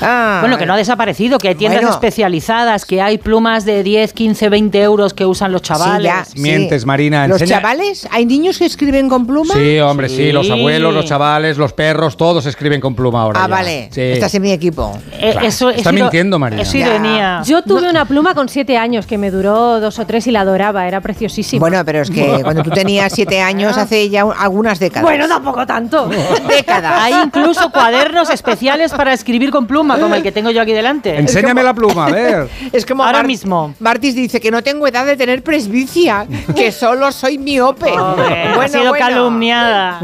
Ah, 0.02 0.38
Bueno, 0.42 0.58
que 0.58 0.66
no 0.66 0.74
ha 0.74 0.78
desaparecido, 0.78 1.38
que 1.38 1.50
hay 1.50 1.56
tiendas 1.56 1.82
Bueno. 1.82 1.94
especializadas, 1.94 2.86
que 2.86 3.02
hay 3.02 3.18
plumas 3.20 3.64
de 3.66 3.84
10, 3.84 4.14
15, 4.14 4.50
20 4.50 4.82
euros 4.82 5.14
que 5.14 5.26
usan 5.26 5.52
los 5.52 5.62
chavales. 5.62 6.12
Sí, 6.30 6.34
ya, 6.38 6.42
Mientes, 6.42 6.82
sí. 6.82 6.88
Marina. 6.88 7.28
¿Los 7.28 7.42
enseña- 7.42 7.58
chavales? 7.62 8.08
¿Hay 8.12 8.26
niños 8.26 8.58
que 8.58 8.66
escriben 8.66 9.08
con 9.10 9.26
pluma? 9.28 9.54
Sí, 9.54 9.67
hombre, 9.82 10.10
sí. 10.10 10.32
Los 10.32 10.46
Sí. 10.48 10.52
abuelos, 10.52 10.94
los 10.94 11.06
chavales, 11.06 11.58
los 11.58 11.74
perros, 11.74 12.18
todos 12.18 12.46
escriben 12.46 12.80
con 12.82 12.96
pluma 12.96 13.22
ahora. 13.22 13.40
Ah, 13.44 13.48
ya. 13.48 13.56
vale. 13.56 13.90
Sí. 13.92 14.02
Estás 14.02 14.34
en 14.36 14.42
mi 14.42 14.52
equipo. 14.52 14.98
Eh, 15.14 15.32
Claro. 15.32 15.48
eso 15.48 15.70
es 15.70 15.78
Está 15.78 15.92
mintiendo, 15.92 16.40
Marina. 16.40 16.62
Es 16.62 16.74
ironía. 16.74 17.42
Yo 17.46 17.62
tuve 17.62 17.90
una 17.90 18.06
pluma 18.06 18.34
con 18.34 18.50
siete 18.50 18.78
años 18.78 19.06
que 19.06 19.18
me 19.18 19.32
duró 19.32 19.80
dos 19.80 20.00
o 20.00 20.06
tres 20.06 20.28
y 20.28 20.32
la 20.32 20.42
adoraba, 20.42 20.88
era 20.88 21.02
preciosísima. 21.02 21.60
Bueno, 21.60 21.84
pero 21.86 22.02
es 22.02 22.10
que 22.10 22.40
cuando 22.44 22.64
tú 22.64 22.70
tenías 22.72 23.12
siete 23.14 23.42
años, 23.42 23.78
hace 23.78 24.10
ya 24.10 24.26
un- 24.26 24.34
algunas 24.38 24.80
décadas. 24.80 25.04
Bueno, 25.04 25.28
tampoco 25.28 25.66
tanto. 25.66 26.08
décadas. 26.48 26.94
Hay 27.02 27.14
incluso 27.26 27.70
cuadernos 27.72 28.30
especiales 28.30 28.92
para 28.94 29.14
escribir 29.14 29.52
con 29.52 29.68
pluma, 29.68 29.98
como 30.00 30.16
el 30.16 30.24
que 30.24 30.32
tengo 30.32 30.52
yo 30.52 30.62
aquí 30.62 30.72
delante. 30.74 31.18
Enséñame 31.18 31.64
la 31.64 31.74
pluma, 31.74 32.06
a 32.08 32.12
ver. 32.12 32.48
Es 32.74 32.86
como 32.86 33.04
Ahora 33.04 33.24
mismo. 33.24 33.74
Martis 33.80 34.16
dice 34.16 34.40
que 34.40 34.52
no 34.52 34.62
tengo 34.62 34.88
edad 34.88 35.06
de 35.06 35.16
tener 35.16 35.42
presbicia, 35.44 36.26
que 36.56 36.72
solo 36.72 37.12
soy 37.12 37.38
miope. 37.38 37.92
Pobre, 37.92 38.44
ha 38.48 38.68
sido 38.68 38.94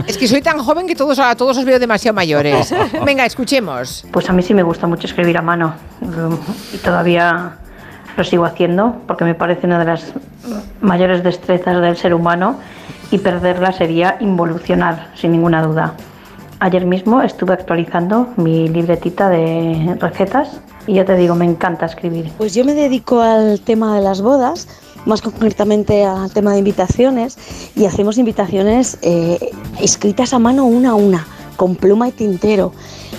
Es 0.08 0.18
que 0.18 0.28
soy 0.28 0.42
tan 0.42 0.60
joven 0.60 0.88
que 0.88 0.96
todos, 0.96 1.20
a 1.20 1.36
todos 1.36 1.58
os 1.58 1.66
veo 1.66 1.80
demasiado 1.80 2.16
mayores. 2.16 2.74
Venga, 3.06 3.26
escuchemos. 3.26 4.06
Pues 4.12 4.30
a 4.30 4.34
mí 4.34 4.42
sí 4.42 4.54
me 4.54 4.64
gusta 4.64 4.88
mucho 4.88 5.08
escribir 5.08 5.38
a 5.38 5.42
mano 5.42 5.76
mm, 6.02 6.76
y 6.76 6.78
todavía 6.78 7.58
lo 8.16 8.24
sigo 8.24 8.46
haciendo 8.46 9.02
porque 9.08 9.26
me 9.26 9.36
parece 9.36 9.66
una 9.66 9.80
de 9.80 9.86
las 9.86 10.14
mayores 10.82 11.24
destrezas 11.24 11.82
del 11.82 11.98
ser 11.98 12.14
humano 12.14 12.60
y 13.12 13.18
perderla 13.18 13.72
sería 13.72 14.18
involucionar, 14.20 15.10
sin 15.16 15.32
ninguna 15.32 15.62
duda. 15.62 15.94
Ayer 16.60 16.86
mismo 16.86 17.22
estuve 17.22 17.54
actualizando 17.54 18.30
mi 18.38 18.68
libretita 18.70 19.30
de 19.30 19.98
recetas 20.00 20.62
y 20.88 20.96
ya 20.96 21.06
te 21.06 21.16
digo, 21.16 21.36
me 21.36 21.46
encanta 21.46 21.86
escribir. 21.86 22.32
Pues 22.38 22.54
yo 22.54 22.66
me 22.66 22.74
dedico 22.74 23.22
al 23.22 23.60
tema 23.62 23.96
de 23.96 24.02
las 24.02 24.22
bodas, 24.22 24.68
más 25.06 25.22
concretamente 25.22 26.06
al 26.06 26.32
tema 26.32 26.54
de 26.54 26.60
invitaciones, 26.60 27.38
y 27.76 27.86
hacemos 27.86 28.18
invitaciones 28.18 28.98
eh, 29.02 29.52
escritas 29.82 30.34
a 30.34 30.40
mano 30.40 30.66
una 30.66 30.92
a 30.92 30.96
una, 30.96 31.28
con 31.56 31.76
pluma 31.76 32.08
y 32.10 32.12
tintero. 32.12 32.72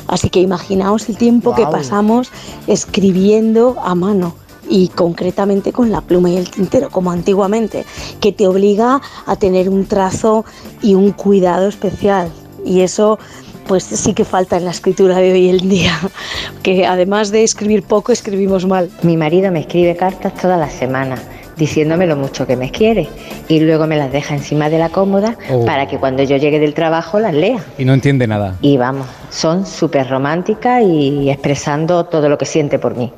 Así 0.07 0.31
que 0.31 0.41
imaginaos 0.41 1.09
el 1.09 1.17
tiempo 1.17 1.55
que 1.55 1.63
Guau. 1.63 1.73
pasamos 1.73 2.31
escribiendo 2.67 3.77
a 3.83 3.95
mano. 3.95 4.35
Y 4.67 4.89
concretamente 4.89 5.73
con 5.73 5.91
la 5.91 6.01
pluma 6.01 6.31
y 6.31 6.39
el 6.39 6.51
tintero, 6.51 6.89
como 6.89 7.11
antiguamente, 7.11 7.85
que 8.21 8.33
te 8.33 8.47
obliga 8.47 9.03
a 9.27 9.37
tener 9.37 9.69
un 9.69 9.85
trazo 9.85 10.47
y 10.81 10.95
un 10.95 11.13
cuidado 11.13 11.69
especial. 11.69 12.31
Y 12.65 12.81
eso 12.81 13.19
pues 13.67 13.85
sí 13.85 14.15
que 14.15 14.25
falta 14.25 14.57
en 14.57 14.65
la 14.65 14.71
escritura 14.71 15.19
de 15.19 15.33
hoy 15.33 15.49
en 15.51 15.69
día, 15.69 15.99
que 16.63 16.87
además 16.87 17.31
de 17.31 17.45
escribir 17.45 17.83
poco, 17.83 18.13
escribimos 18.13 18.67
mal. 18.67 18.91
Mi 19.03 19.17
marido 19.17 19.51
me 19.51 19.61
escribe 19.61 19.97
cartas 19.97 20.35
todas 20.35 20.59
las 20.59 20.73
semanas 20.73 21.21
diciéndome 21.57 22.07
lo 22.07 22.17
mucho 22.17 22.47
que 22.47 22.57
me 22.57 22.71
quiere 22.71 23.09
y 23.49 23.61
luego 23.61 23.87
me 23.87 23.97
las 23.97 24.11
deja 24.13 24.35
encima 24.35 24.69
de 24.71 24.79
la 24.79 24.89
cómoda 24.89 25.37
Oh. 25.51 25.65
para 25.65 25.87
que 25.87 25.99
cuando 25.99 26.23
yo 26.23 26.37
llegue 26.37 26.59
del 26.59 26.75
trabajo 26.75 27.19
las 27.21 27.35
lea. 27.35 27.59
Y 27.79 27.85
no 27.85 27.93
entiende 27.95 28.27
nada. 28.27 28.57
Y 28.61 28.77
vamos, 28.77 29.07
son 29.31 29.67
súper 29.67 30.09
románticas 30.09 30.83
y 30.83 31.31
expresando 31.31 32.05
todo 32.05 32.29
lo 32.29 32.39
que 32.39 32.47
siente 32.47 32.79
por 32.79 32.97
mí. 32.97 33.13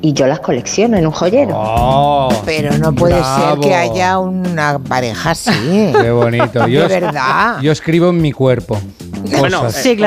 Y 0.00 0.12
yo 0.12 0.26
las 0.28 0.38
colecciono 0.40 0.96
en 0.96 1.06
un 1.06 1.12
joyero. 1.12 1.54
Oh, 1.56 2.28
Pero 2.46 2.76
no 2.78 2.94
puede 2.94 3.18
bravo. 3.18 3.60
ser 3.62 3.68
que 3.68 3.74
haya 3.74 4.18
una 4.18 4.78
pareja 4.78 5.32
así. 5.32 5.50
Qué 6.00 6.10
bonito. 6.12 6.68
Yo, 6.68 6.86
de 6.88 7.00
verdad. 7.00 7.60
Yo 7.60 7.72
escribo 7.72 8.10
en 8.10 8.20
mi 8.22 8.30
cuerpo. 8.30 8.80
Bueno, 9.40 9.66
eh, 9.68 10.06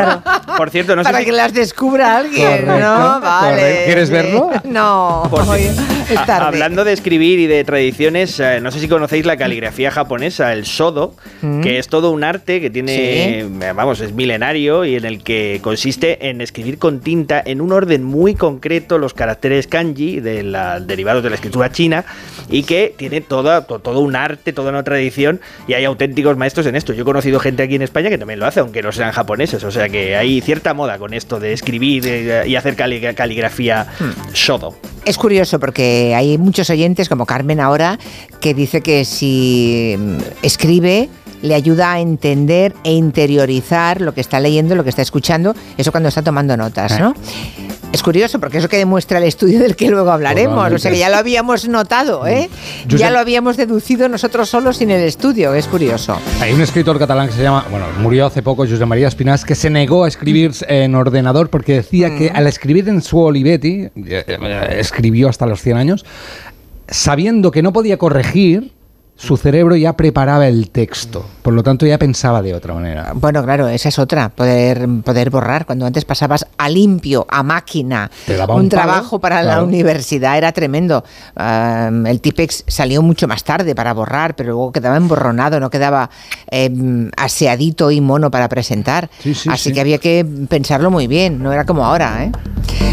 Por 0.56 0.70
cierto, 0.70 0.96
no 0.96 1.04
sé 1.04 1.08
Para 1.10 1.20
si- 1.20 1.26
que 1.26 1.32
las 1.34 1.54
descubra 1.54 2.16
alguien, 2.18 2.48
Correcto, 2.48 2.80
¿no? 2.80 3.20
Vale. 3.20 3.50
correcto. 3.58 3.82
¿Quieres 3.86 4.10
verlo? 4.10 4.50
No. 4.64 5.28
Por 5.30 5.42
Hoy 5.50 5.64
es 6.10 6.18
A- 6.18 6.26
tarde. 6.26 6.46
Hablando 6.48 6.86
de 6.86 6.94
escribir 6.94 7.40
y 7.40 7.48
de 7.48 7.64
tradiciones, 7.66 8.40
eh, 8.40 8.60
no 8.62 8.72
sé 8.72 8.80
si 8.80 8.88
conocéis 8.88 9.26
la 9.26 9.36
caligrafía 9.36 9.92
japonesa, 9.92 10.54
el 10.54 10.66
sodo, 10.66 11.16
Mm. 11.42 11.60
que 11.62 11.78
es 11.80 11.90
todo 11.90 12.12
un 12.12 12.24
arte 12.24 12.62
que 12.62 12.70
tiene, 12.70 12.96
Sí. 12.96 13.02
eh, 13.04 13.74
vamos, 13.76 14.00
es 14.00 14.14
milenario 14.14 14.86
y 14.86 14.96
en 14.96 15.04
el 15.04 15.22
que 15.24 15.60
consiste 15.62 16.30
en 16.30 16.40
escribir 16.40 16.78
con 16.80 17.02
tinta 17.02 17.42
en 17.46 17.60
un 17.60 17.74
orden 17.74 18.04
muy 18.06 18.36
concreto 18.36 18.98
los 18.98 19.14
caracteres 19.14 19.68
kanji 19.68 19.81
de 19.84 20.44
la, 20.44 20.80
derivados 20.80 21.24
de 21.24 21.30
la 21.30 21.36
escritura 21.36 21.72
china 21.72 22.06
y 22.50 22.64
que 22.64 22.94
tiene 22.98 23.22
toda, 23.22 23.66
to- 23.66 23.80
todo 23.80 24.00
un 24.00 24.16
arte, 24.16 24.54
toda 24.54 24.70
una 24.70 24.84
tradición 24.84 25.42
y 25.68 25.74
hay 25.74 25.86
auténticos 25.86 26.38
maestros 26.38 26.66
en 26.68 26.76
esto. 26.76 26.94
Yo 26.94 27.02
he 27.02 27.06
conocido 27.06 27.40
gente 27.40 27.64
aquí 27.64 27.76
en 27.76 27.82
España 27.82 28.10
que 28.10 28.18
también 28.18 28.40
lo 28.40 28.46
hace, 28.46 28.60
aunque 28.60 28.82
no 28.82 28.92
sean 28.92 29.12
japoneses, 29.12 29.64
o 29.64 29.72
sea 29.72 29.90
que 29.90 30.16
hay 30.16 30.40
cierta 30.42 30.74
moda 30.74 30.98
con 30.98 31.14
esto 31.14 31.40
de 31.40 31.54
escribir 31.54 32.04
eh, 32.06 32.44
y 32.48 32.56
hacer 32.56 32.76
cali- 32.76 33.02
caligrafía 33.16 33.88
Hmm. 34.00 34.34
shodo. 34.34 34.76
Es 35.06 35.18
curioso 35.18 35.60
porque 35.60 36.14
hay 36.16 36.38
muchos 36.38 36.70
oyentes, 36.70 37.10
como 37.10 37.26
Carmen 37.26 37.60
ahora, 37.60 37.98
que 38.40 38.54
dice 38.54 38.82
que 38.82 39.04
si 39.06 39.98
escribe 40.44 41.10
le 41.42 41.56
ayuda 41.56 41.94
a 41.94 42.00
entender 42.00 42.74
e 42.84 42.94
interiorizar 42.94 44.00
lo 44.00 44.14
que 44.14 44.22
está 44.22 44.40
leyendo, 44.40 44.76
lo 44.76 44.84
que 44.84 44.90
está 44.92 45.02
escuchando, 45.02 45.56
eso 45.78 45.92
cuando 45.92 46.10
está 46.10 46.22
tomando 46.22 46.56
notas, 46.56 47.00
¿no? 47.00 47.16
Es 47.94 48.04
curioso 48.04 48.40
porque 48.40 48.58
es 48.58 48.64
lo 48.64 48.70
que 48.70 48.78
demuestra 48.78 49.18
el 49.18 49.26
estudio 49.26 49.60
del 49.60 49.76
que 49.76 49.90
luego 49.90 50.12
hablaremos. 50.12 50.72
O 50.72 50.78
sea 50.80 50.92
que 50.92 50.98
ya 50.98 51.10
lo 51.10 51.18
habíamos 51.18 51.68
notado, 51.68 52.26
¿eh? 52.26 52.50
Yo 52.88 52.98
ya 52.98 53.08
sé- 53.08 53.14
lo 53.14 53.20
habíamos 53.20 53.58
deducido 53.58 54.08
nosotros 54.08 54.48
solos 54.50 54.78
sin 54.78 54.92
el 54.92 55.02
estudio. 55.02 55.54
Es 55.54 55.68
curioso. 55.68 56.18
Hay 56.40 56.54
un 56.54 56.62
escritor 56.62 56.98
catalán 56.98 57.28
que 57.28 57.34
se 57.34 57.44
llama, 57.44 57.66
bueno, 57.70 57.86
murió 58.00 58.28
hace 58.28 58.42
poco, 58.42 58.66
José 58.66 58.86
María 58.86 59.10
Espinás, 59.10 59.44
que 59.44 59.56
se 59.56 59.70
negó 59.70 60.06
a 60.06 60.08
escribir 60.08 60.52
en 60.70 60.96
ordenador 60.96 61.50
porque 61.50 61.74
decía 61.76 62.16
que 62.18 62.30
al 62.30 62.48
escribir 62.48 62.88
en 62.88 63.02
su 63.02 63.20
Olivetti, 63.20 63.82
eh, 63.82 63.92
eh, 64.26 64.76
escribió 64.80 65.28
hasta 65.28 65.46
los 65.46 65.62
100 65.62 65.76
años, 65.78 66.06
sabiendo 66.88 67.52
que 67.52 67.62
no 67.62 67.74
podía 67.74 67.98
corregir, 67.98 68.72
su 69.22 69.38
cerebro 69.38 69.76
ya 69.76 69.94
preparaba 69.94 70.48
el 70.48 70.72
texto, 70.72 71.24
por 71.44 71.54
lo 71.54 71.62
tanto 71.62 71.86
ya 71.86 72.00
pensaba 72.00 72.42
de 72.42 72.56
otra 72.56 72.74
manera. 72.74 73.12
Bueno, 73.14 73.44
claro, 73.44 73.68
esa 73.68 73.90
es 73.90 74.00
otra, 74.00 74.30
poder, 74.30 74.88
poder 75.04 75.30
borrar. 75.30 75.68
Cuando 75.68 75.86
antes 75.86 76.06
pasabas 76.06 76.48
a 76.58 76.68
limpio, 76.70 77.28
a 77.30 77.44
máquina, 77.44 78.10
un, 78.28 78.48
palo, 78.48 78.70
trabajo 78.70 79.20
para 79.20 79.44
la 79.44 79.62
universidad 79.62 80.40
era 80.40 80.52
tremendo. 80.52 81.04
Um, 81.36 82.08
el 82.08 82.20
Tipex 82.20 82.64
salió 82.66 83.04
mucho 83.04 83.28
más 83.28 83.44
tarde 83.44 83.76
para 83.76 83.94
borrar, 83.94 84.36
pero 84.36 84.54
luego 84.54 84.72
quedaba 84.72 84.98
emborronado, 84.98 85.60
no 85.60 85.70
quedaba 85.70 86.10
em, 86.50 87.12
aseadito 87.16 87.92
y 87.92 88.02
mono 88.02 88.32
para 88.32 88.50
presentar. 88.50 89.12
Sí, 89.20 89.36
sí, 89.36 89.50
Así 89.52 89.70
sí. 89.70 89.74
que 89.76 89.82
había 89.82 90.00
que 90.00 90.26
pensarlo 90.50 90.90
muy 90.90 91.06
bien, 91.06 91.44
no 91.44 91.54
era 91.54 91.66
como 91.66 91.86
ahora. 91.86 92.24
¿eh? 92.24 92.32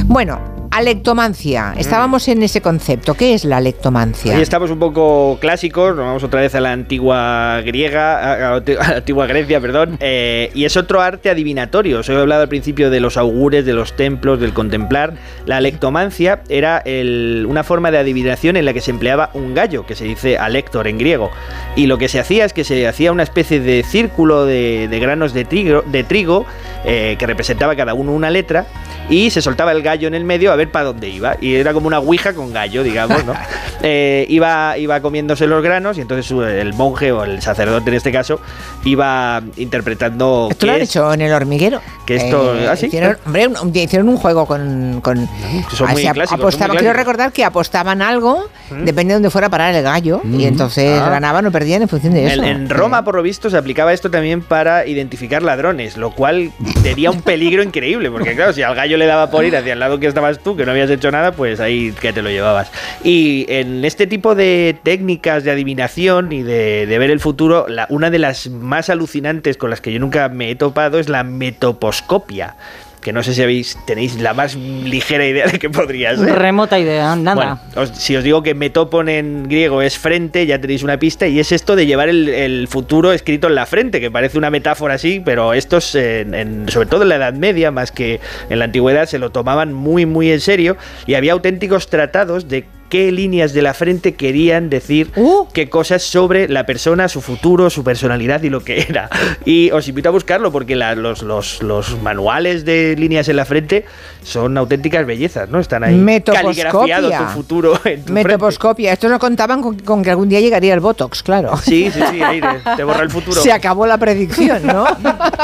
Bueno, 0.04 0.67
alectomancia. 0.70 1.74
Estábamos 1.76 2.28
en 2.28 2.42
ese 2.42 2.60
concepto. 2.60 3.14
¿Qué 3.14 3.34
es 3.34 3.44
la 3.44 3.56
alectomancia? 3.58 4.38
Estamos 4.40 4.70
un 4.70 4.78
poco 4.78 5.38
clásicos, 5.40 5.96
nos 5.96 6.04
vamos 6.04 6.24
otra 6.24 6.40
vez 6.40 6.54
a 6.54 6.60
la 6.60 6.72
antigua 6.72 7.60
griega, 7.62 8.54
a 8.54 8.60
la 8.60 8.96
antigua 8.96 9.26
Grecia, 9.26 9.60
perdón, 9.60 9.96
eh, 10.00 10.50
y 10.54 10.64
es 10.64 10.76
otro 10.76 11.00
arte 11.00 11.30
adivinatorio. 11.30 12.00
Os 12.00 12.08
he 12.08 12.16
hablado 12.16 12.42
al 12.42 12.48
principio 12.48 12.90
de 12.90 13.00
los 13.00 13.16
augures, 13.16 13.64
de 13.64 13.72
los 13.72 13.94
templos, 13.94 14.40
del 14.40 14.52
contemplar. 14.52 15.14
La 15.46 15.60
lectomancia 15.60 16.42
era 16.48 16.78
el- 16.78 17.46
una 17.48 17.64
forma 17.64 17.90
de 17.90 17.98
adivinación 17.98 18.56
en 18.56 18.64
la 18.64 18.72
que 18.72 18.80
se 18.80 18.90
empleaba 18.90 19.30
un 19.34 19.54
gallo, 19.54 19.86
que 19.86 19.94
se 19.94 20.04
dice 20.04 20.38
alector 20.38 20.86
en 20.86 20.98
griego. 20.98 21.30
Y 21.76 21.86
lo 21.86 21.98
que 21.98 22.08
se 22.08 22.20
hacía 22.20 22.44
es 22.44 22.52
que 22.52 22.64
se 22.64 22.86
hacía 22.86 23.12
una 23.12 23.22
especie 23.22 23.60
de 23.60 23.82
círculo 23.82 24.44
de, 24.44 24.88
de 24.88 25.00
granos 25.00 25.32
de 25.32 25.44
trigo, 25.44 25.82
de 25.82 26.04
trigo 26.04 26.46
eh, 26.84 27.16
que 27.18 27.26
representaba 27.26 27.74
cada 27.76 27.94
uno 27.94 28.12
una 28.12 28.30
letra. 28.30 28.66
Y 29.10 29.30
se 29.30 29.40
soltaba 29.40 29.72
el 29.72 29.80
gallo 29.82 30.06
en 30.06 30.14
el 30.14 30.24
medio 30.24 30.52
a 30.52 30.56
ver 30.56 30.70
para 30.70 30.84
dónde 30.86 31.08
iba. 31.08 31.36
Y 31.40 31.54
era 31.54 31.72
como 31.72 31.86
una 31.86 31.98
ouija 31.98 32.34
con 32.34 32.52
gallo, 32.52 32.82
digamos, 32.82 33.24
¿no? 33.24 33.34
Eh, 33.80 34.26
iba, 34.28 34.76
iba 34.76 35.00
comiéndose 35.00 35.46
los 35.46 35.62
granos 35.62 35.98
y 35.98 36.00
entonces 36.00 36.26
su- 36.26 36.42
el 36.42 36.74
monje 36.74 37.12
o 37.12 37.22
el 37.22 37.40
sacerdote 37.40 37.90
en 37.90 37.94
este 37.96 38.10
caso 38.10 38.40
iba 38.84 39.40
interpretando 39.56 40.48
¿Esto 40.50 40.66
lo 40.66 40.72
han 40.72 40.80
es- 40.80 40.90
hecho 40.90 41.12
en 41.14 41.20
el 41.20 41.32
hormiguero? 41.32 41.80
que 42.04 42.16
esto- 42.16 42.56
Eh, 42.58 42.66
¿ah, 42.68 42.74
sí? 42.74 42.86
hicieron, 42.86 43.16
hombre, 43.24 43.46
un, 43.46 43.70
hicieron 43.76 44.08
un 44.08 44.16
juego 44.16 44.46
con... 44.46 45.00
con 45.00 45.28
son 45.72 45.90
muy 45.92 46.02
se 46.02 46.08
ap- 46.08 46.14
clásicos, 46.14 46.54
son 46.54 46.62
apostaban- 46.62 46.68
muy 46.70 46.78
quiero 46.78 46.92
recordar 46.94 47.30
que 47.32 47.44
apostaban 47.44 48.02
algo, 48.02 48.48
depende 48.70 49.12
de 49.12 49.14
dónde 49.14 49.30
fuera 49.30 49.46
a 49.46 49.50
parar 49.50 49.72
el 49.74 49.82
gallo, 49.84 50.22
y 50.24 50.44
entonces 50.44 50.98
Ah. 51.00 51.10
ganaban 51.10 51.46
o 51.46 51.52
perdían 51.52 51.82
en 51.82 51.88
función 51.88 52.14
de 52.14 52.26
eso. 52.26 52.42
En, 52.42 52.48
en 52.48 52.68
Roma, 52.70 53.04
por 53.04 53.14
lo 53.14 53.22
visto, 53.22 53.48
se 53.48 53.56
aplicaba 53.56 53.92
esto 53.92 54.10
también 54.10 54.40
para 54.42 54.86
identificar 54.86 55.40
ladrones, 55.42 55.96
lo 55.96 56.10
cual 56.10 56.50
tenía 56.82 57.10
un 57.10 57.22
peligro 57.22 57.62
increíble, 57.62 58.10
porque 58.10 58.34
claro, 58.34 58.52
si 58.52 58.62
al 58.62 58.74
gallo 58.74 58.96
le 58.96 59.06
daba 59.06 59.30
por 59.30 59.44
ir 59.44 59.56
hacia 59.56 59.72
el 59.72 59.78
lado 59.80 59.98
que 59.98 60.06
estabas 60.06 60.38
tú, 60.38 60.56
que 60.56 60.64
no 60.64 60.72
habías 60.72 60.90
hecho 60.90 61.10
nada, 61.10 61.32
pues 61.32 61.60
ahí 61.60 61.92
que 62.00 62.12
te 62.12 62.22
lo 62.22 62.30
llevabas. 62.30 62.70
Y 63.04 63.46
en 63.48 63.84
este 63.84 64.06
tipo 64.06 64.34
de 64.34 64.76
técnicas 64.82 65.44
de 65.44 65.50
adivinación 65.50 66.32
y 66.32 66.42
de, 66.42 66.86
de 66.86 66.98
ver 66.98 67.10
el 67.10 67.20
futuro, 67.20 67.66
la- 67.68 67.86
una 67.90 68.10
de 68.10 68.18
las 68.18 68.48
más 68.50 68.90
alucinantes 68.90 69.56
con 69.56 69.70
las 69.70 69.80
que 69.80 69.92
yo 69.92 70.00
nunca 70.00 70.28
me 70.28 70.50
he 70.50 70.56
topado 70.56 70.98
es 70.98 71.08
la 71.08 71.24
metoposcopia. 71.24 72.54
Que 73.00 73.12
no 73.12 73.22
sé 73.22 73.32
si 73.34 73.42
habéis, 73.42 73.78
tenéis 73.86 74.16
la 74.20 74.34
más 74.34 74.54
ligera 74.56 75.24
idea 75.26 75.46
de 75.46 75.58
qué 75.58 75.70
podría 75.70 76.16
ser. 76.16 76.34
Remota 76.34 76.78
idea, 76.78 77.14
nada. 77.16 77.34
Bueno, 77.34 77.60
os- 77.76 77.96
si 77.98 78.16
os 78.16 78.24
digo 78.24 78.42
que 78.42 78.54
metopon 78.54 79.08
en 79.08 79.44
griego 79.48 79.82
es 79.82 79.96
frente, 79.98 80.44
ya 80.46 80.60
tenéis 80.60 80.82
una 80.82 80.98
pista, 80.98 81.26
y 81.28 81.38
es 81.38 81.52
esto 81.52 81.76
de 81.76 81.86
llevar 81.86 82.08
el, 82.08 82.28
el 82.28 82.66
futuro 82.68 83.12
escrito 83.12 83.46
en 83.46 83.54
la 83.54 83.66
frente, 83.66 84.00
que 84.00 84.10
parece 84.10 84.36
una 84.36 84.50
metáfora 84.50 84.94
así, 84.94 85.22
pero 85.24 85.54
estos, 85.54 85.94
en- 85.94 86.34
en- 86.34 86.68
sobre 86.68 86.86
todo 86.88 87.02
en 87.02 87.08
la 87.10 87.16
Edad 87.16 87.34
Media, 87.34 87.70
más 87.70 87.92
que 87.92 88.20
en 88.50 88.58
la 88.58 88.64
Antigüedad, 88.64 89.06
se 89.06 89.18
lo 89.18 89.30
tomaban 89.30 89.72
muy, 89.72 90.04
muy 90.04 90.30
en 90.32 90.40
serio, 90.40 90.76
y 91.06 91.14
había 91.14 91.32
auténticos 91.32 91.88
tratados 91.88 92.48
de 92.48 92.64
qué 92.88 93.12
líneas 93.12 93.52
de 93.52 93.62
la 93.62 93.74
frente 93.74 94.14
querían 94.14 94.70
decir 94.70 95.10
qué 95.52 95.68
cosas 95.68 96.02
sobre 96.02 96.48
la 96.48 96.64
persona, 96.66 97.08
su 97.08 97.20
futuro, 97.20 97.70
su 97.70 97.84
personalidad 97.84 98.42
y 98.42 98.50
lo 98.50 98.64
que 98.64 98.80
era. 98.88 99.08
Y 99.44 99.70
os 99.70 99.86
invito 99.88 100.08
a 100.08 100.12
buscarlo 100.12 100.50
porque 100.52 100.74
la- 100.76 100.94
los, 100.94 101.22
los- 101.22 101.62
los 101.62 102.00
manuales 102.02 102.64
de 102.64 102.94
líneas 102.98 103.28
en 103.28 103.36
la 103.36 103.44
frente 103.44 103.84
son 104.28 104.56
auténticas 104.58 105.06
bellezas, 105.06 105.48
¿no? 105.48 105.58
Están 105.58 105.84
ahí 105.84 106.22
caligrafiado 106.22 107.10
tu 107.10 107.24
futuro 107.32 107.72
en 107.72 108.04
tu 108.04 108.12
frente. 108.12 108.12
Metoposcopia. 108.12 108.92
Estos 108.92 109.10
no 109.10 109.18
contaban 109.18 109.62
con, 109.62 109.78
con 109.78 110.02
que 110.02 110.10
algún 110.10 110.28
día 110.28 110.40
llegaría 110.40 110.74
el 110.74 110.80
Botox, 110.80 111.22
claro. 111.22 111.56
Sí, 111.56 111.90
sí, 111.90 112.00
sí, 112.10 112.22
ahí 112.22 112.40
te, 112.76 112.84
borra 112.84 113.02
el 113.02 113.10
futuro. 113.10 113.40
Se 113.40 113.50
acabó 113.50 113.86
la 113.86 113.98
predicción, 113.98 114.66
¿no? 114.66 114.86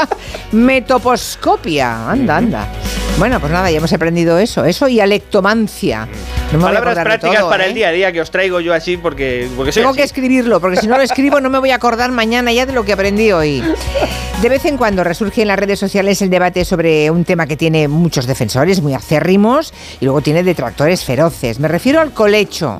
Metoposcopia. 0.51 2.11
Anda, 2.11 2.37
anda. 2.37 2.67
Bueno, 3.17 3.39
pues 3.39 3.51
nada, 3.51 3.71
ya 3.71 3.77
hemos 3.77 3.93
aprendido 3.93 4.37
eso. 4.37 4.65
Eso 4.65 4.87
y 4.87 4.99
alectomancia. 4.99 6.07
No 6.51 6.59
Palabras 6.59 6.99
prácticas 6.99 7.39
todo, 7.39 7.49
para 7.49 7.65
¿eh? 7.65 7.69
el 7.69 7.73
día 7.73 7.87
a 7.87 7.91
día 7.91 8.11
que 8.11 8.21
os 8.21 8.29
traigo 8.29 8.59
yo 8.59 8.73
así 8.73 8.97
porque, 8.97 9.47
porque 9.55 9.71
soy 9.71 9.81
Tengo 9.81 9.91
así. 9.91 9.99
que 9.99 10.03
escribirlo, 10.03 10.59
porque 10.59 10.77
si 10.77 10.87
no 10.87 10.97
lo 10.97 11.03
escribo 11.03 11.39
no 11.39 11.49
me 11.49 11.59
voy 11.59 11.71
a 11.71 11.75
acordar 11.75 12.11
mañana 12.11 12.51
ya 12.53 12.65
de 12.65 12.73
lo 12.73 12.83
que 12.83 12.93
aprendí 12.93 13.31
hoy. 13.31 13.63
De 14.41 14.49
vez 14.49 14.65
en 14.65 14.77
cuando 14.77 15.03
resurge 15.03 15.41
en 15.41 15.47
las 15.47 15.57
redes 15.57 15.79
sociales 15.79 16.21
el 16.21 16.29
debate 16.29 16.65
sobre 16.65 17.09
un 17.09 17.23
tema 17.23 17.47
que 17.47 17.55
tiene 17.55 17.87
muchos 17.87 18.27
defensores 18.27 18.74
muy 18.81 18.93
acérrimos 18.93 19.73
y 19.99 20.05
luego 20.05 20.21
tiene 20.21 20.43
detractores 20.43 21.03
feroces. 21.03 21.59
Me 21.59 21.67
refiero 21.67 21.99
al 22.01 22.11
colecho. 22.11 22.79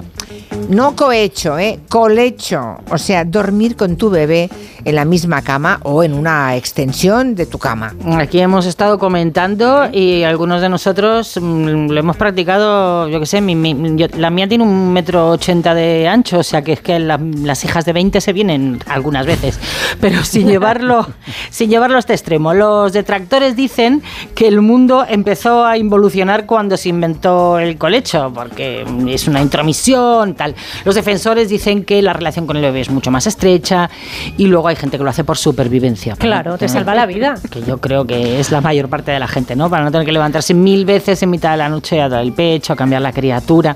No 0.70 0.96
cohecho, 0.96 1.60
¿eh? 1.60 1.80
Colecho. 1.90 2.78
O 2.90 2.98
sea, 2.98 3.26
dormir 3.26 3.76
con 3.76 3.96
tu 3.98 4.10
bebé 4.10 4.50
en 4.84 4.96
la 4.96 5.06
misma 5.06 5.42
cama 5.42 5.80
o 5.84 6.04
en 6.04 6.14
una 6.14 6.56
extensión 6.56 7.36
de 7.36 7.46
tu 7.46 7.58
cama. 7.60 7.94
Aquí 8.18 8.40
hemos 8.40 8.66
estado 8.66 8.98
comentando 8.98 9.88
y 9.92 10.24
algunos 10.24 10.62
de 10.62 10.70
nosotros 10.70 11.38
mm, 11.42 11.90
lo 11.90 12.00
hemos 12.00 12.16
practicado, 12.18 13.08
yo 13.10 13.20
qué 13.20 13.26
sé, 13.26 13.42
mi- 13.42 13.56
mi- 13.56 13.96
yo- 14.00 14.08
la 14.18 14.30
mía 14.30 14.48
tiene 14.48 14.64
un 14.64 14.94
metro 14.94 15.30
ochenta 15.30 15.74
de 15.74 16.08
ancho, 16.08 16.40
o 16.40 16.44
sea 16.44 16.62
que 16.64 16.74
es 16.74 16.82
que 16.82 17.00
la- 17.00 17.20
las 17.44 17.64
hijas 17.66 17.86
de 17.86 17.94
20 17.94 18.22
se 18.22 18.34
vienen 18.34 18.80
algunas 18.88 19.26
veces, 19.26 19.60
pero 20.00 20.24
sin 20.24 20.48
llevarlo, 20.48 21.08
sin 21.50 21.70
llevarlo 21.70 21.98
a 21.98 22.00
este 22.00 22.14
extremo. 22.14 22.54
Los 22.54 22.94
detractores 22.94 23.56
dicen 23.56 24.02
que 24.36 24.48
el 24.48 24.62
mundo 24.62 25.06
empezó 25.08 25.66
a 25.66 25.75
involucionar 25.78 26.46
cuando 26.46 26.78
se 26.78 26.90
inventó 26.90 27.60
el 27.60 27.78
colecho, 27.78 28.32
porque 28.34 28.86
es 29.08 29.28
una 29.28 29.42
intromisión, 29.42 30.34
tal. 30.36 30.56
Los 30.84 30.96
defensores 30.96 31.50
dicen 31.50 31.84
que 31.84 32.02
la 32.02 32.14
relación 32.14 32.48
con 32.48 32.58
el 32.58 32.64
bebé 32.64 32.82
es 32.82 32.90
mucho 32.90 33.12
más 33.12 33.28
estrecha 33.28 33.90
y 34.38 34.48
luego 34.48 34.68
hay 34.68 34.76
gente 34.76 34.98
que 34.98 35.04
lo 35.04 35.10
hace 35.10 35.24
por 35.24 35.38
supervivencia. 35.38 36.16
Claro, 36.16 36.58
te 36.58 36.68
salva 36.68 36.96
la 36.96 37.06
vida. 37.06 37.36
Que 37.50 37.62
yo 37.62 37.80
creo 37.80 38.06
que 38.06 38.40
es 38.40 38.52
la 38.52 38.62
mayor 38.62 38.90
parte 38.90 39.12
de 39.12 39.20
la 39.20 39.28
gente, 39.28 39.56
¿no? 39.56 39.70
Para 39.70 39.84
no 39.84 39.92
tener 39.92 40.06
que 40.06 40.12
levantarse 40.12 40.54
mil 40.54 40.86
veces 40.86 41.22
en 41.24 41.30
mitad 41.30 41.52
de 41.52 41.58
la 41.58 41.70
noche 41.70 42.02
a 42.02 42.10
dar 42.10 42.22
el 42.22 42.34
pecho, 42.34 42.74
a 42.74 42.76
cambiar 42.76 43.02
la 43.02 43.12
criatura. 43.12 43.76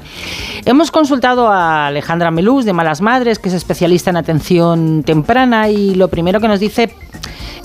Hemos 0.66 0.92
consultado 0.92 1.48
a 1.48 1.88
Alejandra 1.88 2.32
Melús 2.32 2.66
de 2.66 2.74
Malas 2.74 3.02
Madres, 3.02 3.40
que 3.40 3.50
es 3.50 3.56
especialista 3.56 4.10
en 4.10 4.18
atención 4.18 5.04
temprana, 5.04 5.70
y 5.70 5.96
lo 5.96 6.08
primero 6.08 6.40
que 6.40 6.48
nos 6.48 6.60
dice 6.60 6.94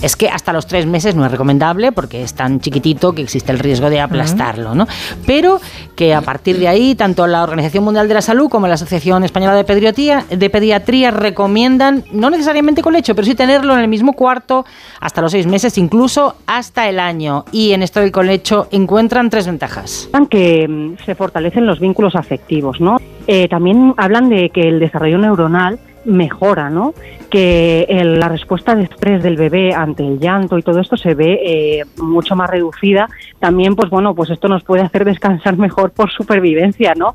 es 0.05 0.17
que 0.17 0.29
hasta 0.29 0.53
los 0.53 0.67
tres 0.67 0.85
meses 0.85 1.14
no 1.14 1.25
es 1.25 1.33
recomendable 1.33 1.90
porque 1.90 2.23
es 2.23 2.35
tan 2.35 2.61
chiquitito 2.61 3.14
que 3.14 3.23
existe 3.23 3.53
el 3.53 3.59
riesgo 3.59 3.88
de 3.88 4.01
aplastarlo, 4.01 4.75
¿no? 4.75 4.87
Pero 5.27 5.61
que 5.97 6.12
a 6.12 6.21
partir 6.21 6.59
de 6.59 6.69
ahí, 6.69 6.95
tanto 6.95 7.27
la 7.27 7.43
Organización 7.43 7.85
Mundial 7.85 8.07
de 8.07 8.14
la 8.14 8.21
Salud 8.21 8.51
como 8.51 8.67
la 8.67 8.75
Asociación 8.75 9.25
Española 9.25 9.55
de 9.55 9.64
Pediatría, 9.64 10.25
de 10.29 10.51
Pediatría 10.51 11.11
recomiendan, 11.11 12.05
no 12.12 12.29
necesariamente 12.29 12.83
con 12.83 12.93
lecho, 12.93 13.14
pero 13.14 13.25
sí 13.25 13.35
tenerlo 13.35 13.73
en 13.73 13.81
el 13.81 13.88
mismo 13.88 14.12
cuarto 14.12 14.67
hasta 15.01 15.23
los 15.23 15.33
seis 15.33 15.47
meses, 15.47 15.79
incluso 15.79 16.37
hasta 16.47 16.87
el 16.88 17.01
año. 17.01 17.47
Y 17.51 17.73
en 17.73 17.83
esto 17.83 18.01
del 18.01 18.12
colecho 18.12 18.69
encuentran 18.71 19.31
tres 19.31 19.47
ventajas. 19.47 20.11
que 20.29 20.69
mm, 20.69 21.05
se 21.05 21.14
fortalecen 21.14 21.64
los 21.67 21.81
vínculos 21.81 22.14
afectivos, 22.14 22.79
¿no? 22.79 22.99
Eh, 23.27 23.49
también 23.49 23.95
hablan 23.97 24.29
de 24.29 24.51
que 24.51 24.69
el 24.69 24.81
desarrollo 24.81 25.17
neuronal 25.17 25.79
mejora, 26.05 26.71
¿no? 26.71 26.95
Que 27.31 27.87
el- 27.88 28.19
la 28.21 28.29
respuesta 28.29 28.75
de 28.75 28.85
estrés 28.85 29.23
del 29.23 29.37
bebé 29.37 29.75
ante 29.75 30.07
el 30.07 30.19
llanto 30.19 30.59
y 30.59 30.62
todo 30.62 30.81
esto 30.81 30.97
se 30.97 31.14
ve 31.14 31.40
eh, 31.45 31.85
mucho 32.03 32.37
más 32.37 32.51
reducida. 32.51 33.09
También, 33.40 33.75
pues 33.77 33.90
bueno, 33.90 34.14
pues 34.14 34.31
esto 34.31 34.49
nos 34.49 34.62
puede 34.64 34.83
hacer 34.83 35.05
descansar 35.05 35.57
mejor 35.59 35.90
por 35.93 36.11
supervivencia, 36.11 36.95
¿no? 36.97 37.14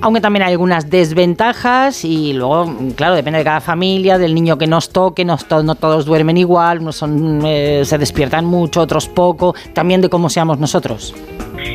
Aunque 0.00 0.20
también 0.20 0.44
hay 0.44 0.52
algunas 0.52 0.88
desventajas 0.90 2.04
y 2.04 2.32
luego, 2.32 2.72
claro, 2.96 3.14
depende 3.14 3.38
de 3.40 3.44
cada 3.44 3.60
familia, 3.60 4.16
del 4.18 4.34
niño 4.34 4.56
que 4.58 4.66
nos 4.66 4.90
toque, 4.90 5.24
no, 5.24 5.36
to- 5.36 5.62
no 5.62 5.74
todos 5.74 6.04
duermen 6.04 6.36
igual, 6.36 6.78
unos 6.78 6.96
son, 6.96 7.40
eh, 7.44 7.82
se 7.84 7.98
despiertan 7.98 8.44
mucho, 8.44 8.80
otros 8.80 9.08
poco, 9.08 9.54
también 9.72 10.00
de 10.00 10.08
cómo 10.08 10.28
seamos 10.28 10.58
nosotros. 10.58 11.14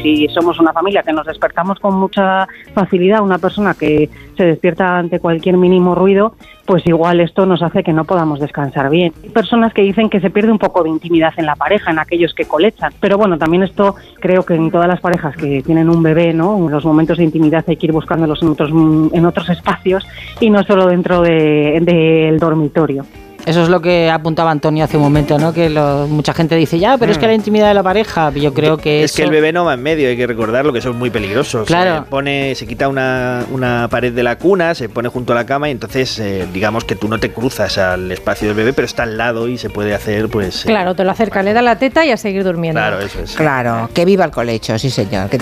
si 0.01 0.27
somos 0.29 0.59
una 0.59 0.71
familia 0.73 1.03
que 1.03 1.11
nos 1.13 1.25
despertamos 1.25 1.79
con 1.79 1.95
mucha 1.95 2.47
facilidad, 2.73 3.21
una 3.21 3.37
persona 3.37 3.73
que 3.73 4.09
se 4.37 4.43
despierta 4.45 4.97
ante 4.97 5.19
cualquier 5.19 5.57
mínimo 5.57 5.93
ruido, 5.93 6.35
pues 6.65 6.85
igual 6.87 7.19
esto 7.19 7.45
nos 7.45 7.61
hace 7.61 7.83
que 7.83 7.91
no 7.93 8.05
podamos 8.05 8.39
descansar 8.39 8.89
bien. 8.89 9.13
Hay 9.23 9.29
personas 9.29 9.73
que 9.73 9.81
dicen 9.81 10.09
que 10.09 10.19
se 10.21 10.29
pierde 10.29 10.51
un 10.51 10.59
poco 10.59 10.83
de 10.83 10.89
intimidad 10.89 11.33
en 11.37 11.45
la 11.45 11.55
pareja, 11.55 11.91
en 11.91 11.99
aquellos 11.99 12.33
que 12.33 12.45
colechan, 12.45 12.93
pero 12.99 13.17
bueno, 13.17 13.37
también 13.37 13.63
esto 13.63 13.95
creo 14.19 14.43
que 14.43 14.55
en 14.55 14.71
todas 14.71 14.87
las 14.87 15.01
parejas 15.01 15.35
que 15.35 15.61
tienen 15.61 15.89
un 15.89 16.01
bebé, 16.01 16.33
¿no? 16.33 16.69
Los 16.69 16.85
momentos 16.85 17.17
de 17.17 17.25
intimidad 17.25 17.65
hay 17.67 17.75
que 17.75 17.87
ir 17.87 17.91
buscándolos 17.91 18.41
en 18.41 18.49
otros, 18.49 18.69
en 18.71 19.25
otros 19.25 19.49
espacios 19.49 20.05
y 20.39 20.49
no 20.49 20.63
solo 20.63 20.87
dentro 20.87 21.21
de- 21.21 21.79
del 21.81 22.39
dormitorio. 22.39 23.05
Eso 23.45 23.61
es 23.63 23.67
lo 23.69 23.81
que 23.81 24.09
apuntaba 24.09 24.51
Antonio 24.51 24.85
hace 24.85 24.95
un 24.95 25.03
momento, 25.03 25.37
¿no? 25.37 25.51
Que 25.53 25.69
lo- 25.69 26.07
mucha 26.07 26.33
gente 26.33 26.55
dice, 26.55 26.79
ya, 26.79 26.97
pero 26.97 27.11
es 27.11 27.17
que 27.17 27.27
la 27.27 27.33
intimidad 27.33 27.67
de 27.67 27.73
la 27.73 27.83
pareja, 27.83 28.31
yo 28.31 28.53
creo 28.53 28.77
que 28.77 29.03
es 29.03 29.11
que 29.11 29.21
eso- 29.23 29.25
el 29.29 29.31
bebé 29.35 29.51
no 29.51 29.65
va 29.65 29.73
en 29.73 29.83
medio, 29.83 30.07
hay 30.07 30.15
que 30.15 30.25
recordarlo, 30.25 30.71
que 30.71 30.79
eso 30.79 30.91
es 30.91 30.95
muy 30.95 31.09
peligroso. 31.09 31.65
Claro. 31.65 32.03
Se, 32.05 32.09
pone, 32.09 32.55
se 32.55 32.65
quita 32.65 32.87
una, 32.87 33.43
una 33.51 33.87
pared 33.89 34.13
de 34.13 34.23
la 34.23 34.37
cuna, 34.37 34.75
se 34.75 34.87
pone 34.87 35.09
junto 35.09 35.33
a 35.33 35.35
la 35.35 35.45
cama 35.45 35.67
y 35.67 35.71
entonces 35.71 36.17
eh, 36.19 36.47
digamos 36.53 36.85
que 36.85 36.95
tú 36.95 37.09
no 37.09 37.19
te 37.19 37.31
cruzas 37.31 37.77
al 37.77 38.11
espacio 38.13 38.47
del 38.47 38.55
bebé, 38.55 38.71
pero 38.71 38.85
está 38.85 39.03
al 39.03 39.17
lado 39.17 39.47
y 39.49 39.57
se 39.57 39.69
puede 39.69 39.93
hacer 39.93 40.29
pues... 40.29 40.63
eh, 40.63 40.67
Claro, 40.69 40.95
te 40.95 41.03
lo 41.03 41.11
acerca, 41.11 41.43
le 41.43 41.51
da 41.51 41.61
la 41.61 41.77
teta 41.77 42.05
y 42.05 42.11
a 42.11 42.17
seguir 42.17 42.43
durmiendo. 42.45 42.79
Claro, 42.79 42.99
eso 43.01 43.19
es. 43.19 43.35
Claro, 43.35 43.89
que 43.93 44.05
viva 44.05 44.23
el 44.23 44.31
colecho, 44.31 44.79
sí 44.79 44.89
señor. 44.89 45.29
Que 45.29 45.37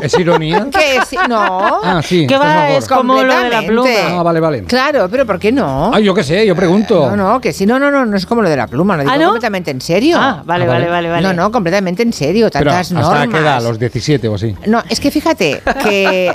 ¿Es 0.00 0.18
ironía? 0.18 0.66
no. 1.28 1.80
Ah, 1.82 2.00
sí, 2.02 2.26
a 2.32 2.38
va, 2.38 2.70
es 2.70 2.86
como 2.86 3.22
lo 3.22 3.34
de 3.36 3.50
la 3.50 3.62
pluma. 3.62 3.88
Ah, 4.08 4.22
vale, 4.22 4.40
vale. 4.40 4.64
Claro, 4.64 5.08
pero 5.10 5.26
¿por 5.26 5.38
qué 5.38 5.52
no? 5.52 5.90
Ah, 5.94 6.00
yo 6.00 6.14
qué 6.14 6.22
sé, 6.24 6.46
yo 6.46 6.54
pregunto. 6.56 7.10
No, 7.10 7.16
no, 7.16 7.40
que 7.40 7.52
sí, 7.52 7.66
no, 7.66 7.78
no, 7.78 7.90
no, 7.90 8.04
no 8.06 8.16
es 8.16 8.26
como 8.26 8.42
lo 8.42 8.48
de 8.48 8.56
la 8.56 8.66
pluma, 8.66 8.96
lo 8.96 9.02
digo 9.02 9.12
¿Ah, 9.14 9.18
no? 9.18 9.24
completamente 9.26 9.70
en 9.70 9.80
serio. 9.80 10.16
Ah, 10.18 10.42
vale, 10.44 10.64
Ah, 10.64 10.68
vale. 10.68 10.88
vale, 10.88 10.90
vale, 10.90 11.08
vale. 11.10 11.22
No, 11.22 11.32
no, 11.32 11.52
completamente 11.52 12.02
en 12.02 12.12
serio, 12.12 12.48
Pero 12.52 12.64
tantas 12.70 12.92
¿hasta 12.92 13.00
normas. 13.00 13.28
qué 13.28 13.38
edad? 13.38 13.56
¿A 13.56 13.60
los 13.60 13.78
17 13.78 14.28
o 14.28 14.34
así? 14.34 14.54
No, 14.66 14.82
es 14.88 15.00
que 15.00 15.10
fíjate 15.10 15.60
que 15.82 16.34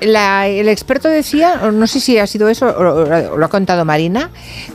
la- 0.00 0.46
el 0.48 0.68
experto 0.68 1.08
decía, 1.08 1.60
o 1.64 1.70
no 1.70 1.86
sé 1.86 2.00
si 2.00 2.18
ha 2.18 2.26
sido 2.26 2.48
eso, 2.48 2.66
o 2.68 3.36
lo 3.36 3.44
ha 3.44 3.48
contado 3.48 3.84
Marina, 3.84 4.30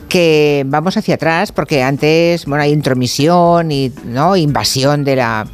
que 0.08 0.62
vamos 0.66 0.96
hacia 0.96 1.14
atrás, 1.16 1.52
porque 1.52 1.82
antes, 1.82 2.44
bueno, 2.46 2.62
hay 2.62 2.72
intromisión 2.72 3.70
y 3.72 3.92
no 4.04 4.36
invasión 4.36 5.04
de 5.04 5.16
la. 5.16 5.46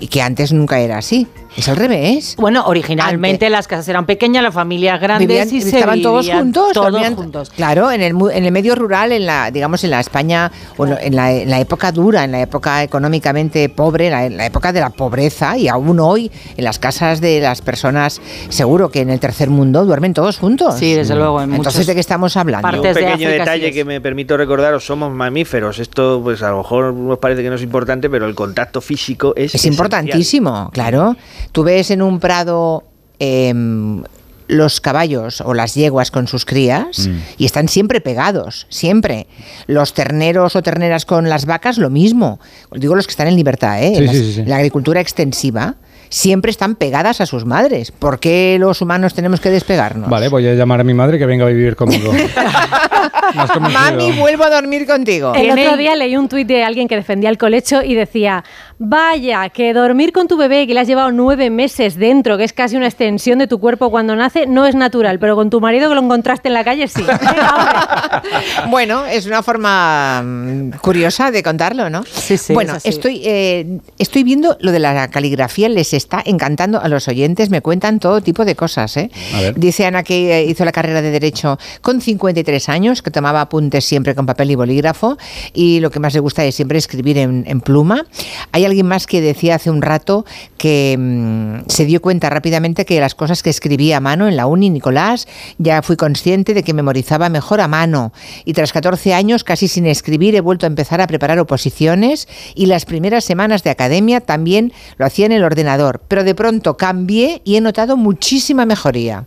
y 0.00 0.06
que 0.06 0.22
antes 0.22 0.52
nunca 0.52 0.78
era 0.78 0.98
así. 0.98 1.26
Es 1.56 1.68
al 1.68 1.76
revés. 1.76 2.36
Bueno, 2.38 2.64
originalmente 2.66 3.50
las 3.50 3.66
casas 3.66 3.88
eran 3.88 4.06
pequeñas, 4.06 4.42
las 4.42 4.54
familias 4.54 5.00
grandes 5.00 5.26
Vivían- 5.28 5.48
y 5.52 5.60
se 5.60 5.70
estaban 5.76 6.02
todos 6.02 6.28
juntos, 6.30 6.72
todos 6.72 6.92
dormían- 6.92 7.14
juntos. 7.16 7.50
Claro, 7.50 7.90
en 7.90 8.00
el, 8.02 8.14
mu- 8.14 8.28
en 8.30 8.44
el 8.44 8.52
medio 8.52 8.74
rural, 8.74 9.12
en 9.12 9.26
la, 9.26 9.50
digamos, 9.50 9.82
en 9.84 9.90
la 9.90 10.00
España, 10.00 10.52
o 10.76 10.86
en, 10.86 11.16
la, 11.16 11.32
en 11.32 11.50
la 11.50 11.58
época 11.60 11.90
dura, 11.92 12.24
en 12.24 12.32
la 12.32 12.40
época 12.42 12.82
económicamente 12.82 13.68
pobre, 13.68 14.06
en 14.06 14.12
la, 14.12 14.26
en 14.26 14.36
la 14.36 14.46
época 14.46 14.72
de 14.72 14.80
la 14.80 14.90
pobreza, 14.90 15.56
y 15.56 15.68
aún 15.68 15.98
hoy, 16.00 16.30
en 16.56 16.64
las 16.64 16.78
casas 16.78 17.20
de 17.20 17.40
las 17.40 17.62
personas, 17.62 18.20
seguro 18.50 18.90
que 18.90 19.00
en 19.00 19.10
el 19.10 19.18
tercer 19.20 19.50
mundo 19.50 19.84
duermen 19.84 20.14
todos 20.14 20.38
juntos. 20.38 20.76
Sí, 20.78 20.94
desde 20.94 21.14
luego, 21.14 21.40
en 21.42 21.54
Entonces, 21.54 21.86
¿de 21.86 21.94
qué 21.94 22.00
estamos 22.00 22.36
hablando? 22.36 22.68
un 22.68 22.82
pequeño 22.82 23.28
detalle 23.30 23.72
que 23.72 23.84
me 23.84 24.00
permito 24.00 24.36
recordaros, 24.36 24.84
somos 24.84 25.12
mamíferos. 25.12 25.78
Esto, 25.78 26.20
pues 26.22 26.42
a 26.42 26.50
lo 26.50 26.58
mejor 26.58 26.92
nos 26.94 27.18
parece 27.18 27.42
que 27.42 27.48
no 27.48 27.56
es 27.56 27.62
importante, 27.62 28.08
pero 28.10 28.26
el 28.26 28.34
contacto 28.34 28.80
físico 28.80 29.32
es... 29.36 29.46
Es 29.46 29.54
esencial. 29.56 29.72
importantísimo, 29.74 30.70
claro. 30.72 31.16
Tú 31.52 31.62
ves 31.64 31.90
en 31.90 32.02
un 32.02 32.20
prado 32.20 32.84
em, 33.18 34.02
los 34.46 34.80
caballos 34.80 35.42
o 35.42 35.52
las 35.52 35.74
yeguas 35.74 36.10
con 36.10 36.26
sus 36.26 36.44
crías 36.46 37.06
Mm. 37.08 37.18
y 37.36 37.44
están 37.44 37.68
siempre 37.68 38.00
pegados, 38.00 38.66
siempre. 38.70 39.26
Los 39.66 39.92
terneros 39.92 40.56
o 40.56 40.62
terneras 40.62 41.04
con 41.04 41.28
las 41.28 41.44
vacas, 41.44 41.76
lo 41.76 41.90
mismo. 41.90 42.40
Digo 42.72 42.94
los 42.94 43.06
que 43.06 43.10
están 43.10 43.28
en 43.28 43.36
libertad, 43.36 43.82
¿eh? 43.82 43.90
Sí, 43.92 43.98
En 43.98 44.06
las- 44.06 44.16
sí, 44.16 44.24
sí, 44.24 44.32
sí. 44.34 44.44
La 44.46 44.56
agricultura 44.56 45.00
extensiva 45.02 45.74
siempre 46.10 46.50
están 46.50 46.76
pegadas 46.76 47.20
a 47.20 47.26
sus 47.26 47.44
madres. 47.44 47.92
¿Por 47.92 48.18
qué 48.20 48.56
los 48.58 48.80
humanos 48.80 49.12
tenemos 49.12 49.40
que 49.40 49.50
despegarnos? 49.50 50.08
Vale, 50.08 50.28
voy 50.28 50.46
a 50.48 50.54
llamar 50.54 50.80
a 50.80 50.84
mi 50.84 50.94
madre 50.94 51.18
que 51.18 51.26
venga 51.26 51.44
a 51.44 51.48
vivir 51.48 51.76
conmigo. 51.76 52.10
Mami, 53.60 54.12
vuelvo 54.12 54.44
a 54.44 54.50
dormir 54.50 54.86
contigo. 54.86 55.34
El 55.34 55.50
otro 55.50 55.76
día 55.76 55.94
leí 55.96 56.16
un 56.16 56.28
tuit 56.28 56.46
de 56.48 56.64
alguien 56.64 56.88
que 56.88 56.96
defendía 56.96 57.28
el 57.30 57.38
colecho 57.38 57.82
y 57.82 57.94
decía, 57.94 58.44
vaya, 58.78 59.48
que 59.48 59.74
dormir 59.74 60.12
con 60.12 60.28
tu 60.28 60.36
bebé 60.36 60.66
que 60.66 60.74
le 60.74 60.80
has 60.80 60.88
llevado 60.88 61.10
nueve 61.10 61.50
meses 61.50 61.96
dentro, 61.96 62.38
que 62.38 62.44
es 62.44 62.52
casi 62.52 62.76
una 62.76 62.86
extensión 62.86 63.38
de 63.38 63.46
tu 63.46 63.58
cuerpo 63.58 63.90
cuando 63.90 64.14
nace, 64.14 64.46
no 64.46 64.66
es 64.66 64.74
natural, 64.74 65.18
pero 65.18 65.34
con 65.34 65.50
tu 65.50 65.60
marido 65.60 65.88
que 65.88 65.94
lo 65.94 66.02
encontraste 66.02 66.48
en 66.48 66.54
la 66.54 66.64
calle 66.64 66.86
sí. 66.86 67.02
Bueno, 68.70 69.04
es 69.06 69.26
una 69.26 69.42
forma 69.42 70.22
mm, 70.22 70.70
curiosa 70.80 71.30
de 71.30 71.42
contarlo, 71.42 71.90
¿no? 71.90 72.04
sí, 72.04 72.36
bueno, 72.52 72.72
es 72.72 72.76
así. 72.78 72.88
estoy, 72.88 73.22
eh, 73.24 73.80
estoy 73.98 74.22
viendo 74.22 74.56
lo 74.60 74.70
de 74.70 74.78
la 74.78 75.08
caligrafía, 75.08 75.68
les 75.68 75.92
está 75.92 76.22
encantando 76.24 76.80
a 76.80 76.88
los 76.88 77.08
oyentes, 77.08 77.50
me 77.50 77.60
cuentan 77.60 77.98
todo 77.98 78.20
tipo 78.20 78.44
de 78.44 78.54
cosas. 78.54 78.96
¿eh? 78.96 79.10
Dice 79.56 79.86
Ana 79.86 80.02
que 80.02 80.38
eh, 80.38 80.44
hizo 80.44 80.64
la 80.64 80.72
carrera 80.72 81.02
de 81.02 81.10
Derecho 81.10 81.58
con 81.82 82.00
53 82.00 82.68
años, 82.68 83.02
que 83.02 83.10
tomaba 83.10 83.40
apuntes 83.40 83.84
siempre 83.84 84.14
con 84.14 84.26
papel 84.26 84.52
y 84.52 84.54
bolígrafo, 84.54 85.18
y 85.52 85.80
lo 85.80 85.90
que 85.90 85.98
más 85.98 86.14
le 86.14 86.20
gusta 86.20 86.44
es 86.44 86.54
siempre 86.54 86.78
escribir 86.78 87.18
en, 87.18 87.44
en 87.46 87.60
pluma. 87.60 88.06
Hay 88.52 88.67
alguien 88.68 88.86
más 88.86 89.06
que 89.06 89.20
decía 89.20 89.56
hace 89.56 89.70
un 89.70 89.82
rato 89.82 90.24
que 90.56 90.96
mm, 90.98 91.68
se 91.68 91.84
dio 91.84 92.00
cuenta 92.00 92.30
rápidamente 92.30 92.84
que 92.84 93.00
las 93.00 93.14
cosas 93.14 93.42
que 93.42 93.50
escribía 93.50 93.98
a 93.98 94.00
mano 94.00 94.28
en 94.28 94.36
la 94.36 94.46
uni, 94.46 94.70
Nicolás, 94.70 95.26
ya 95.58 95.82
fui 95.82 95.96
consciente 95.96 96.54
de 96.54 96.62
que 96.62 96.74
memorizaba 96.74 97.28
mejor 97.28 97.60
a 97.60 97.68
mano. 97.68 98.12
Y 98.44 98.52
tras 98.52 98.72
14 98.72 99.14
años, 99.14 99.44
casi 99.44 99.68
sin 99.68 99.86
escribir, 99.86 100.34
he 100.34 100.40
vuelto 100.40 100.66
a 100.66 100.68
empezar 100.68 101.00
a 101.00 101.06
preparar 101.06 101.38
oposiciones 101.38 102.28
y 102.54 102.66
las 102.66 102.84
primeras 102.84 103.24
semanas 103.24 103.62
de 103.62 103.70
academia 103.70 104.20
también 104.20 104.72
lo 104.96 105.06
hacía 105.06 105.26
en 105.26 105.32
el 105.32 105.44
ordenador. 105.44 106.00
Pero 106.08 106.24
de 106.24 106.34
pronto 106.34 106.76
cambié 106.76 107.42
y 107.44 107.56
he 107.56 107.60
notado 107.60 107.96
muchísima 107.96 108.66
mejoría. 108.66 109.24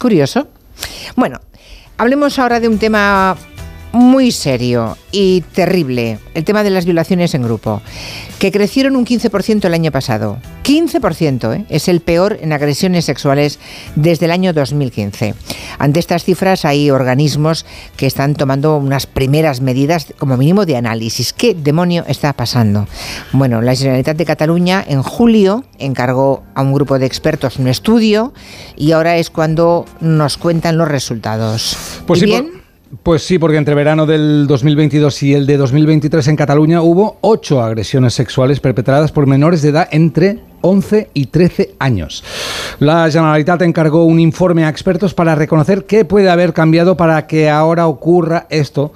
Curioso. 0.00 0.48
Bueno, 1.16 1.40
hablemos 1.96 2.38
ahora 2.38 2.60
de 2.60 2.68
un 2.68 2.78
tema 2.78 3.36
muy 3.92 4.30
serio 4.30 4.96
y 5.12 5.40
terrible, 5.40 6.18
el 6.34 6.44
tema 6.44 6.62
de 6.62 6.70
las 6.70 6.84
violaciones 6.84 7.34
en 7.34 7.42
grupo, 7.42 7.80
que 8.38 8.52
crecieron 8.52 8.96
un 8.96 9.06
15% 9.06 9.64
el 9.64 9.74
año 9.74 9.90
pasado. 9.90 10.38
15% 10.64 11.56
¿eh? 11.56 11.64
es 11.68 11.88
el 11.88 12.00
peor 12.00 12.38
en 12.40 12.52
agresiones 12.52 13.04
sexuales 13.04 13.58
desde 13.94 14.26
el 14.26 14.32
año 14.32 14.52
2015. 14.52 15.34
Ante 15.78 16.00
estas 16.00 16.24
cifras 16.24 16.64
hay 16.64 16.90
organismos 16.90 17.64
que 17.96 18.06
están 18.06 18.34
tomando 18.34 18.76
unas 18.76 19.06
primeras 19.06 19.60
medidas 19.60 20.12
como 20.18 20.36
mínimo 20.36 20.66
de 20.66 20.76
análisis. 20.76 21.32
¿Qué 21.32 21.54
demonio 21.54 22.04
está 22.08 22.32
pasando? 22.32 22.88
Bueno, 23.32 23.62
la 23.62 23.74
Generalitat 23.74 24.16
de 24.16 24.24
Cataluña 24.24 24.84
en 24.86 25.02
julio 25.02 25.64
encargó 25.78 26.42
a 26.54 26.62
un 26.62 26.72
grupo 26.72 26.98
de 26.98 27.06
expertos 27.06 27.56
un 27.58 27.68
estudio 27.68 28.32
y 28.76 28.92
ahora 28.92 29.16
es 29.16 29.30
cuando 29.30 29.84
nos 30.00 30.36
cuentan 30.36 30.76
los 30.76 30.88
resultados. 30.88 31.76
Pues 32.06 32.18
¿Y 32.18 32.20
sí, 32.20 32.26
bien? 32.26 32.55
Pues 33.02 33.22
sí, 33.22 33.38
porque 33.38 33.56
entre 33.56 33.74
verano 33.74 34.06
del 34.06 34.46
2022 34.46 35.22
y 35.24 35.34
el 35.34 35.46
de 35.46 35.56
2023 35.56 36.28
en 36.28 36.36
Cataluña 36.36 36.82
hubo 36.82 37.18
ocho 37.20 37.60
agresiones 37.60 38.14
sexuales 38.14 38.60
perpetradas 38.60 39.10
por 39.10 39.26
menores 39.26 39.62
de 39.62 39.70
edad 39.70 39.88
entre 39.90 40.38
11 40.60 41.10
y 41.12 41.26
13 41.26 41.74
años. 41.78 42.22
La 42.78 43.10
Generalitat 43.10 43.62
encargó 43.62 44.04
un 44.04 44.20
informe 44.20 44.64
a 44.64 44.68
expertos 44.68 45.14
para 45.14 45.34
reconocer 45.34 45.84
qué 45.84 46.04
puede 46.04 46.30
haber 46.30 46.52
cambiado 46.52 46.96
para 46.96 47.26
que 47.26 47.50
ahora 47.50 47.86
ocurra 47.86 48.46
esto. 48.50 48.92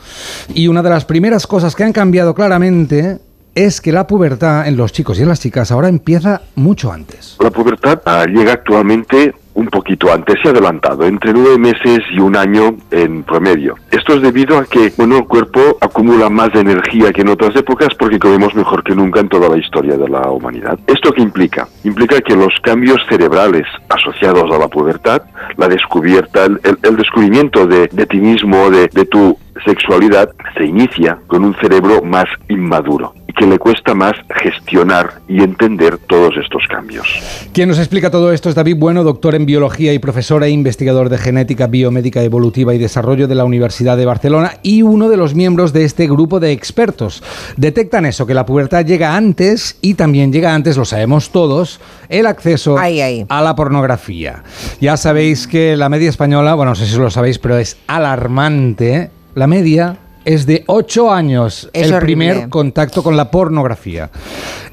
Y 0.55 0.69
una 0.69 0.83
de 0.83 0.91
las 0.91 1.05
primeras 1.05 1.47
cosas 1.47 1.75
que 1.75 1.85
han 1.85 1.93
cambiado 1.93 2.35
claramente 2.35 3.19
es 3.55 3.81
que 3.81 3.93
la 3.93 4.07
pubertad 4.07 4.69
en 4.69 4.77
los 4.77 4.93
chicos 4.93 5.19
y 5.19 5.23
en 5.23 5.29
las 5.29 5.41
chicas 5.41 5.73
ahora 5.73 5.89
empieza 5.89 6.43
mucho 6.55 6.93
antes. 6.93 7.37
La 7.41 7.51
pubertad 7.51 8.01
ah, 8.05 8.25
llega 8.27 8.53
actualmente 8.53 9.35
un 9.55 9.67
poquito 9.67 10.13
antes 10.13 10.37
y 10.45 10.49
adelantado, 10.49 11.05
entre 11.05 11.33
nueve 11.33 11.59
meses 11.59 12.01
y 12.13 12.21
un 12.21 12.37
año 12.37 12.77
en 12.91 13.23
promedio. 13.23 13.77
Esto 13.91 14.15
es 14.15 14.23
debido 14.23 14.59
a 14.59 14.65
que 14.65 14.93
el 14.97 15.25
cuerpo 15.27 15.79
acumula 15.81 16.31
más 16.31 16.55
energía 16.55 17.13
que 17.13 17.23
en 17.23 17.29
otras 17.29 17.55
épocas 17.57 17.89
porque 17.99 18.19
comemos 18.19 18.55
mejor 18.55 18.83
que 18.83 18.95
nunca 18.95 19.21
en 19.21 19.29
toda 19.29 19.49
la 19.49 19.59
historia 19.59 19.97
de 19.97 20.09
la 20.09 20.31
humanidad. 20.31 20.79
¿Esto 20.87 21.13
qué 21.13 21.23
implica? 21.23 21.69
Implica 21.85 22.21
que 22.21 22.35
los 22.35 22.53
cambios 22.63 23.01
cerebrales 23.09 23.67
asociados 23.89 24.51
a 24.51 24.59
la 24.59 24.69
pubertad, 24.69 25.23
la 25.57 25.69
descubierta, 25.69 26.45
el, 26.45 26.97
descubrimiento 26.97 27.67
de, 27.67 27.89
ti 27.89 28.19
mismo, 28.19 28.71
de, 28.71 28.89
tu 29.07 29.37
sexualidad, 29.65 30.31
se 30.57 30.65
inicia 30.65 31.19
con 31.27 31.45
un 31.45 31.55
cerebro 31.57 32.03
más 32.03 32.27
inmaduro 32.49 33.15
que 33.41 33.47
le 33.47 33.59
cuesta 33.59 33.95
más 33.95 34.13
gestionar 34.43 35.23
y 35.27 35.43
entender 35.43 35.97
todos 35.97 36.37
estos 36.37 36.63
cambios. 36.69 37.07
Quien 37.55 37.71
nos 37.71 37.79
explica 37.79 38.11
todo 38.11 38.35
esto 38.35 38.51
es 38.51 38.55
David 38.55 38.77
Bueno, 38.77 39.03
doctor 39.03 39.35
en 39.35 39.47
biología 39.47 39.95
y 39.95 39.99
profesor 39.99 40.45
e 40.45 40.51
investigador 40.51 41.09
de 41.09 41.17
genética 41.17 41.67
biomédica 41.67 42.23
evolutiva 42.23 42.75
y 42.75 42.79
desarrollo 42.79 43.29
de 43.29 43.35
la 43.35 43.47
Universidad 43.47 43.97
de 43.97 44.05
Barcelona 44.05 44.59
y 44.63 44.83
uno 44.83 45.09
de 45.09 45.17
los 45.17 45.35
miembros 45.35 45.73
de 45.73 45.85
este 45.85 46.07
grupo 46.07 46.39
de 46.39 46.53
expertos. 46.53 47.23
Detectan 47.57 48.05
eso, 48.05 48.27
que 48.27 48.35
la 48.35 48.45
pubertad 48.45 48.85
llega 48.85 49.17
antes 49.17 49.79
y 49.81 49.95
también 49.95 50.35
llega 50.35 50.55
antes, 50.55 50.77
lo 50.77 50.85
sabemos 50.85 51.31
todos, 51.31 51.81
el 52.11 52.27
acceso 52.27 52.77
a 52.77 53.41
la 53.41 53.57
pornografía. 53.57 54.43
Ya 54.83 54.99
sabéis 54.99 55.47
que 55.47 55.79
la 55.79 55.89
media 55.89 56.11
española, 56.11 56.53
bueno, 56.53 56.73
no 56.73 56.77
sé 56.77 56.85
si 56.85 56.95
lo 56.99 57.09
sabéis, 57.09 57.39
pero 57.39 57.57
es 57.57 57.79
alarmante. 57.87 59.09
La 59.35 59.47
media 59.47 59.97
es 60.25 60.47
de 60.47 60.65
8 60.67 61.13
años 61.13 61.69
Es 61.73 61.89
el 61.89 61.95
horrible. 61.95 62.33
primer 62.33 62.49
contacto 62.51 63.03
con 63.03 63.17
la 63.17 63.31
pornografía. 63.31 64.11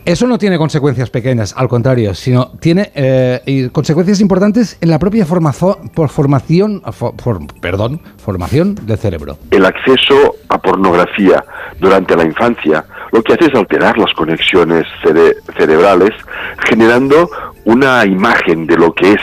Eso 0.06 0.26
no 0.26 0.38
tiene 0.38 0.58
consecuencias 0.58 1.10
pequeñas, 1.10 1.54
al 1.58 1.68
contrario, 1.68 2.14
sino 2.14 2.52
tiene 2.60 2.92
eh, 2.96 3.70
consecuencias 3.74 4.22
importantes 4.22 4.78
en 4.80 4.90
la 4.90 5.00
propia 5.00 5.26
formazo- 5.26 5.80
por 5.94 6.08
formación, 6.10 6.82
fo- 6.84 7.14
for- 7.22 7.40
perdón, 7.60 8.00
formación 8.18 8.76
del 8.86 8.98
cerebro. 8.98 9.38
El 9.52 9.66
acceso 9.66 10.36
a 10.48 10.58
pornografía 10.60 11.44
durante 11.80 12.16
la 12.16 12.24
infancia 12.24 12.86
lo 13.12 13.22
que 13.22 13.34
hace 13.34 13.46
es 13.46 13.56
alterar 13.56 13.98
las 13.98 14.14
conexiones 14.14 14.86
cere- 15.04 15.36
cerebrales, 15.58 16.12
generando 16.70 17.30
una 17.66 18.06
imagen 18.06 18.66
de 18.66 18.78
lo 18.78 18.94
que 18.94 19.12
es 19.14 19.22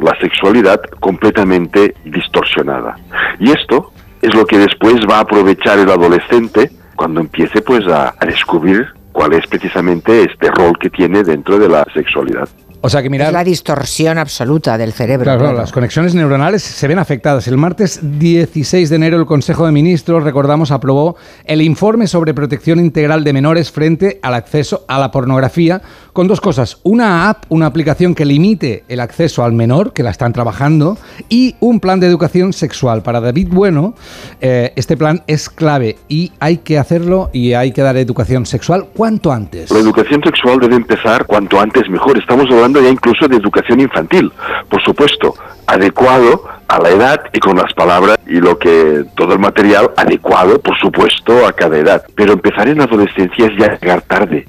la 0.00 0.12
sexualidad 0.20 0.80
completamente 0.98 1.94
distorsionada. 2.04 2.96
Y 3.38 3.50
esto 3.52 3.92
es 4.24 4.34
lo 4.34 4.46
que 4.46 4.58
después 4.58 4.94
va 5.08 5.18
a 5.18 5.20
aprovechar 5.20 5.78
el 5.78 5.90
adolescente 5.90 6.70
cuando 6.96 7.20
empiece 7.20 7.60
pues 7.60 7.86
a, 7.86 8.14
a 8.18 8.26
descubrir 8.26 8.86
cuál 9.12 9.34
es 9.34 9.46
precisamente 9.46 10.22
este 10.22 10.50
rol 10.50 10.78
que 10.78 10.88
tiene 10.88 11.22
dentro 11.22 11.58
de 11.58 11.68
la 11.68 11.86
sexualidad. 11.92 12.48
O 12.86 12.90
sea 12.90 13.02
que 13.02 13.08
mirar... 13.08 13.28
Es 13.28 13.32
la 13.32 13.44
distorsión 13.44 14.18
absoluta 14.18 14.76
del 14.76 14.92
cerebro. 14.92 15.24
Claro, 15.24 15.40
claro, 15.40 15.56
las 15.56 15.72
conexiones 15.72 16.14
neuronales 16.14 16.62
se 16.62 16.86
ven 16.86 16.98
afectadas. 16.98 17.48
El 17.48 17.56
martes 17.56 17.98
16 18.02 18.90
de 18.90 18.96
enero 18.96 19.16
el 19.16 19.24
Consejo 19.24 19.64
de 19.64 19.72
Ministros, 19.72 20.22
recordamos, 20.22 20.70
aprobó 20.70 21.16
el 21.46 21.62
informe 21.62 22.06
sobre 22.06 22.34
protección 22.34 22.78
integral 22.78 23.24
de 23.24 23.32
menores 23.32 23.72
frente 23.72 24.20
al 24.20 24.34
acceso 24.34 24.84
a 24.86 24.98
la 24.98 25.10
pornografía 25.10 25.80
con 26.12 26.28
dos 26.28 26.42
cosas. 26.42 26.78
Una 26.82 27.30
app, 27.30 27.44
una 27.48 27.64
aplicación 27.64 28.14
que 28.14 28.26
limite 28.26 28.84
el 28.88 29.00
acceso 29.00 29.44
al 29.44 29.54
menor, 29.54 29.94
que 29.94 30.02
la 30.02 30.10
están 30.10 30.34
trabajando, 30.34 30.98
y 31.30 31.56
un 31.60 31.80
plan 31.80 32.00
de 32.00 32.06
educación 32.06 32.52
sexual. 32.52 33.02
Para 33.02 33.22
David 33.22 33.48
Bueno, 33.50 33.94
eh, 34.42 34.74
este 34.76 34.98
plan 34.98 35.22
es 35.26 35.48
clave 35.48 35.96
y 36.06 36.32
hay 36.38 36.58
que 36.58 36.78
hacerlo 36.78 37.30
y 37.32 37.54
hay 37.54 37.72
que 37.72 37.80
dar 37.80 37.96
educación 37.96 38.44
sexual 38.44 38.88
cuanto 38.94 39.32
antes. 39.32 39.70
La 39.70 39.78
educación 39.78 40.22
sexual 40.22 40.60
debe 40.60 40.76
empezar 40.76 41.24
cuanto 41.24 41.58
antes 41.58 41.88
mejor. 41.88 42.18
Estamos 42.18 42.46
hablando 42.50 42.73
ya 42.80 42.88
incluso 42.88 43.26
de 43.28 43.36
educación 43.36 43.80
infantil, 43.80 44.32
por 44.68 44.82
supuesto, 44.82 45.34
adecuado 45.66 46.44
a 46.68 46.78
la 46.80 46.90
edad 46.90 47.20
y 47.32 47.38
con 47.40 47.56
las 47.56 47.72
palabras 47.74 48.16
y 48.26 48.34
lo 48.40 48.58
que 48.58 49.04
todo 49.16 49.32
el 49.34 49.38
material 49.38 49.90
adecuado, 49.96 50.58
por 50.60 50.76
supuesto, 50.78 51.46
a 51.46 51.52
cada 51.52 51.76
edad. 51.78 52.02
Pero 52.14 52.32
empezar 52.32 52.68
en 52.68 52.78
la 52.78 52.84
adolescencia 52.84 53.46
es 53.46 53.52
ya 53.58 53.78
llegar 53.78 54.02
tarde, 54.02 54.46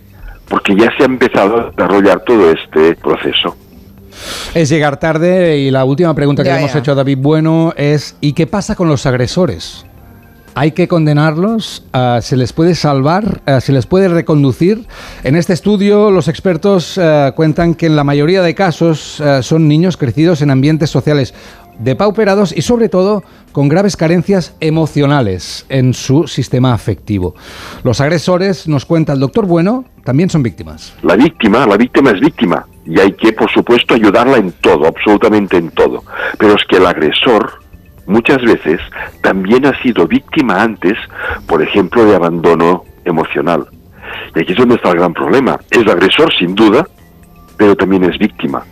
porque 0.48 0.76
ya 0.76 0.92
se 0.98 1.04
ha 1.04 1.06
empezado 1.06 1.60
a 1.60 1.70
desarrollar 1.72 2.22
todo 2.26 2.52
este 2.52 2.96
proceso. 2.96 3.56
Es 4.54 4.70
llegar 4.70 4.98
tarde 4.98 5.58
y 5.58 5.72
la 5.72 5.84
última 5.84 6.14
pregunta 6.14 6.42
que 6.42 6.48
Ya, 6.50 6.56
le 6.56 6.62
hemos 6.62 6.74
ya. 6.74 6.80
hecho 6.80 6.94
a 6.94 6.96
David 6.96 7.18
Bueno 7.20 7.74
es 7.76 8.16
¿y 8.22 8.32
qué 8.34 8.48
pasa 8.48 8.76
con 8.76 8.88
los 8.88 9.06
agresores? 9.06 9.86
¿Hay 10.58 10.72
que 10.72 10.88
condenarlos? 10.88 11.84
Ah, 11.91 12.20
¿Se 12.22 12.38
les 12.38 12.53
puede 12.53 12.76
salvar? 12.76 13.41
Ah, 13.45 13.60
¿Se 13.60 13.74
les 13.74 13.86
puede 13.86 14.08
reconducir? 14.08 14.88
En 15.26 15.36
este 15.36 15.51
estudio 15.51 16.12
los 16.12 16.30
expertos 16.30 16.97
ah, 16.97 17.34
cuentan 17.36 17.76
que 17.76 17.88
en 17.88 17.97
la 17.97 18.06
mayoría 18.06 18.41
de 18.41 18.56
casos 18.56 19.22
son 19.41 19.68
niños 19.68 19.97
crecidos 19.97 20.41
en 20.41 20.51
ambientes 20.51 20.89
sociales 20.89 21.34
depauperados 21.80 22.56
y 22.56 22.62
sobre 22.62 22.88
todo 22.88 23.24
con 23.51 23.68
graves 23.68 23.97
carencias 23.97 24.56
emocionales 24.62 25.66
en 25.68 25.93
su 25.93 26.26
sistema 26.26 26.74
afectivo. 26.74 27.36
Los 27.84 27.99
agresores, 27.99 28.66
nos 28.66 28.86
cuenta 28.86 29.12
el 29.12 29.20
doctor 29.20 29.45
Bueno, 29.45 29.84
también 30.06 30.30
son 30.30 30.41
víctimas. 30.41 30.93
La 31.03 31.18
víctima, 31.18 31.66
la 31.66 31.76
víctima 31.76 32.12
es 32.12 32.22
víctima 32.22 32.66
y 32.86 32.97
hay 32.99 33.12
que, 33.12 33.34
por 33.34 33.51
supuesto, 33.51 33.93
ayudarla 33.93 34.38
en 34.38 34.53
todo, 34.53 34.88
absolutamente 34.88 35.58
en 35.58 35.70
todo. 35.72 36.03
Pero 36.38 36.56
es 36.56 36.64
que 36.70 36.78
el 36.78 36.86
agresor 36.86 37.64
muchas 38.06 38.41
veces 38.41 38.80
también 39.22 39.66
ha 39.66 39.82
sido 39.82 40.08
víctima 40.08 40.62
antes, 40.62 40.97
por 41.47 41.62
ejemplo, 41.62 42.06
de 42.06 42.16
abandono 42.16 42.84
emocional. 43.03 43.68
Y 44.36 44.41
aquí 44.41 44.51
es 44.51 44.58
donde 44.58 44.76
está 44.76 44.91
el 44.91 44.97
gran 44.97 45.14
problema. 45.14 45.60
Es 45.70 45.88
agresor, 45.88 46.34
sin 46.38 46.56
duda, 46.56 46.88
pero 47.58 47.76
también 47.76 48.03
es 48.03 48.18
víctima. 48.18 48.64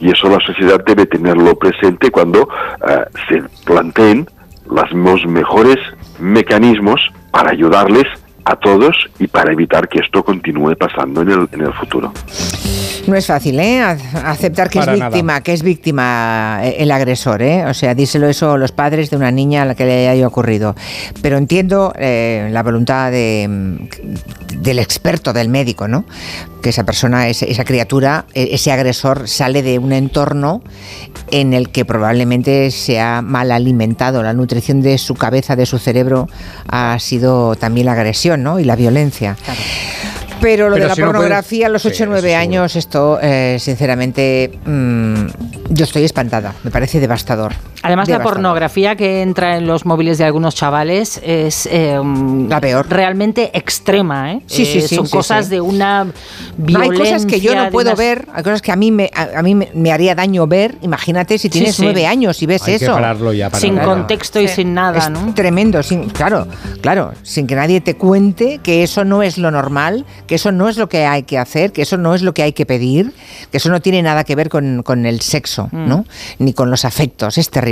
Y 0.00 0.10
eso 0.10 0.28
la 0.28 0.40
sociedad 0.44 0.82
debe 0.84 1.06
tenerlo 1.06 1.54
presente 1.54 2.10
cuando 2.10 2.48
eh, 2.88 3.04
se 3.28 3.42
planteen 3.64 4.26
los 4.68 5.24
mejores 5.26 5.76
mecanismos 6.18 7.00
para 7.30 7.50
ayudarles 7.50 8.06
a 8.44 8.56
todos 8.56 8.96
y 9.18 9.26
para 9.26 9.52
evitar 9.52 9.88
que 9.88 10.00
esto 10.00 10.24
continúe 10.24 10.76
pasando 10.76 11.22
en 11.22 11.30
el, 11.30 11.48
en 11.52 11.60
el 11.62 11.72
futuro. 11.74 12.12
No 13.06 13.16
es 13.16 13.26
fácil, 13.26 13.58
¿eh? 13.58 13.80
Aceptar 13.80 14.70
que 14.70 14.78
Para 14.78 14.92
es 14.92 14.98
nada. 14.98 15.10
víctima, 15.10 15.40
que 15.40 15.52
es 15.52 15.62
víctima 15.62 16.60
eh, 16.62 16.76
el 16.78 16.90
agresor, 16.90 17.42
¿eh? 17.42 17.64
O 17.66 17.74
sea, 17.74 17.94
díselo 17.94 18.28
eso 18.28 18.52
a 18.52 18.58
los 18.58 18.70
padres 18.70 19.10
de 19.10 19.16
una 19.16 19.30
niña 19.32 19.62
a 19.62 19.64
la 19.64 19.74
que 19.74 19.84
le 19.84 20.08
haya 20.08 20.26
ocurrido. 20.26 20.76
Pero 21.20 21.36
entiendo 21.36 21.92
eh, 21.96 22.48
la 22.52 22.62
voluntad 22.62 23.10
de, 23.10 23.88
del 24.58 24.78
experto, 24.78 25.32
del 25.32 25.48
médico, 25.48 25.88
¿no? 25.88 26.04
Que 26.62 26.70
esa 26.70 26.84
persona, 26.84 27.28
ese- 27.28 27.50
esa 27.50 27.64
criatura, 27.64 28.24
e- 28.34 28.50
ese 28.52 28.70
agresor 28.72 29.28
sale 29.28 29.62
de 29.62 29.78
un 29.78 29.92
entorno 29.92 30.62
en 31.30 31.52
el 31.54 31.70
que 31.70 31.84
probablemente 31.84 32.70
se 32.70 33.00
ha 33.00 33.22
mal 33.22 33.50
alimentado. 33.50 34.22
La 34.22 34.32
nutrición 34.32 34.80
de 34.82 34.98
su 34.98 35.14
cabeza, 35.14 35.56
de 35.56 35.66
su 35.66 35.78
cerebro, 35.78 36.28
ha 36.68 36.98
sido 37.00 37.56
también 37.56 37.86
la 37.86 37.92
agresión, 37.92 38.42
¿no? 38.42 38.60
Y 38.60 38.64
la 38.64 38.76
violencia. 38.76 39.36
Pero 40.40 40.68
lo 40.68 40.74
Pero 40.74 40.84
de 40.84 40.88
la 40.88 40.94
si 40.96 41.00
no 41.00 41.06
puedes- 41.06 41.18
pornografía 41.20 41.66
a 41.66 41.68
los 41.68 41.82
Sí, 41.82 41.88
8 41.88 42.04
o 42.04 42.06
9 42.08 42.34
años, 42.34 42.74
esto, 42.74 43.18
eh, 43.22 43.58
sinceramente, 43.60 44.50
mm, 44.66 45.26
yo 45.70 45.84
estoy 45.84 46.04
espantada. 46.04 46.52
Me 46.64 46.70
parece 46.72 46.98
devastador. 46.98 47.52
Además, 47.82 48.08
la 48.08 48.22
pornografía 48.22 48.96
que 48.96 49.22
entra 49.22 49.56
en 49.56 49.66
los 49.66 49.84
móviles 49.84 50.18
de 50.18 50.24
algunos 50.24 50.54
chavales 50.54 51.20
es 51.24 51.68
la 51.72 52.60
peor. 52.60 52.86
realmente 52.88 53.50
extrema. 53.56 54.32
¿eh? 54.32 54.40
Sí, 54.46 54.64
sí, 54.64 54.78
Eh, 54.78 54.88
sí, 54.88 54.96
Son 54.96 55.06
sí, 55.06 55.12
cosas 55.12 55.46
sí. 55.46 55.50
de 55.52 55.60
una 55.60 56.04
No, 56.04 56.12
violencia. 56.56 56.92
hay 56.92 56.98
cosas 57.12 57.26
que 57.26 57.40
yo 57.40 57.54
no 57.54 57.70
puedo 57.70 57.90
unas- 57.90 57.98
ver, 57.98 58.28
hay 58.32 58.42
cosas 58.42 58.62
que 58.62 58.72
a 58.72 58.76
mí 58.76 58.90
me, 58.90 59.10
a, 59.14 59.38
a 59.38 59.42
mí 59.42 59.54
me, 59.54 59.92
haría 59.92 60.14
daño 60.14 60.46
ver. 60.46 60.76
Imagínate 60.82 61.38
si 61.38 61.48
tienes 61.48 61.76
sí. 61.76 61.82
nueve 61.82 62.06
años 62.06 62.40
y 62.42 62.46
ves 62.46 62.62
Hay 62.62 62.78
que 62.78 62.84
eso. 62.84 62.94
pararlo 62.94 63.32
ya, 63.32 63.50
Sin 63.50 63.76
contexto 63.78 64.40
y 64.40 64.48
sin 64.48 64.74
nada, 64.74 64.98
Es 64.98 65.10
¿no? 65.10 65.34
tremendo, 65.34 65.82
sin, 65.82 66.08
claro, 66.10 66.46
claro, 66.80 67.12
sin 67.22 67.46
que 67.46 67.54
nadie 67.56 67.80
te 67.80 67.96
cuente 67.96 68.58
que 68.62 68.82
eso 68.82 69.04
no 69.04 69.22
es 69.22 69.38
lo 69.38 69.50
normal, 69.50 70.04
que 70.26 70.36
eso 70.36 70.52
no 70.52 70.68
es 70.68 70.76
lo 70.76 70.88
que 70.88 71.04
hay 71.06 71.24
que 71.24 71.38
hacer, 71.38 71.72
que 71.72 71.82
eso 71.82 71.96
no 71.96 72.14
es 72.14 72.22
lo 72.22 72.32
que 72.34 72.42
hay 72.42 72.52
que 72.52 72.66
pedir, 72.66 73.12
que 73.50 73.56
eso 73.58 73.68
no 73.70 73.80
tiene 73.80 74.02
nada 74.02 74.24
que 74.24 74.34
ver 74.36 74.48
con, 74.48 74.82
con 74.82 75.06
el 75.06 75.20
sexo, 75.20 75.68
Mm. 75.72 75.88
¿no? 75.88 76.04
Ni 76.38 76.52
con 76.52 76.70
los 76.70 76.84
afectos, 76.84 77.38
es 77.38 77.50
terrible. 77.50 77.71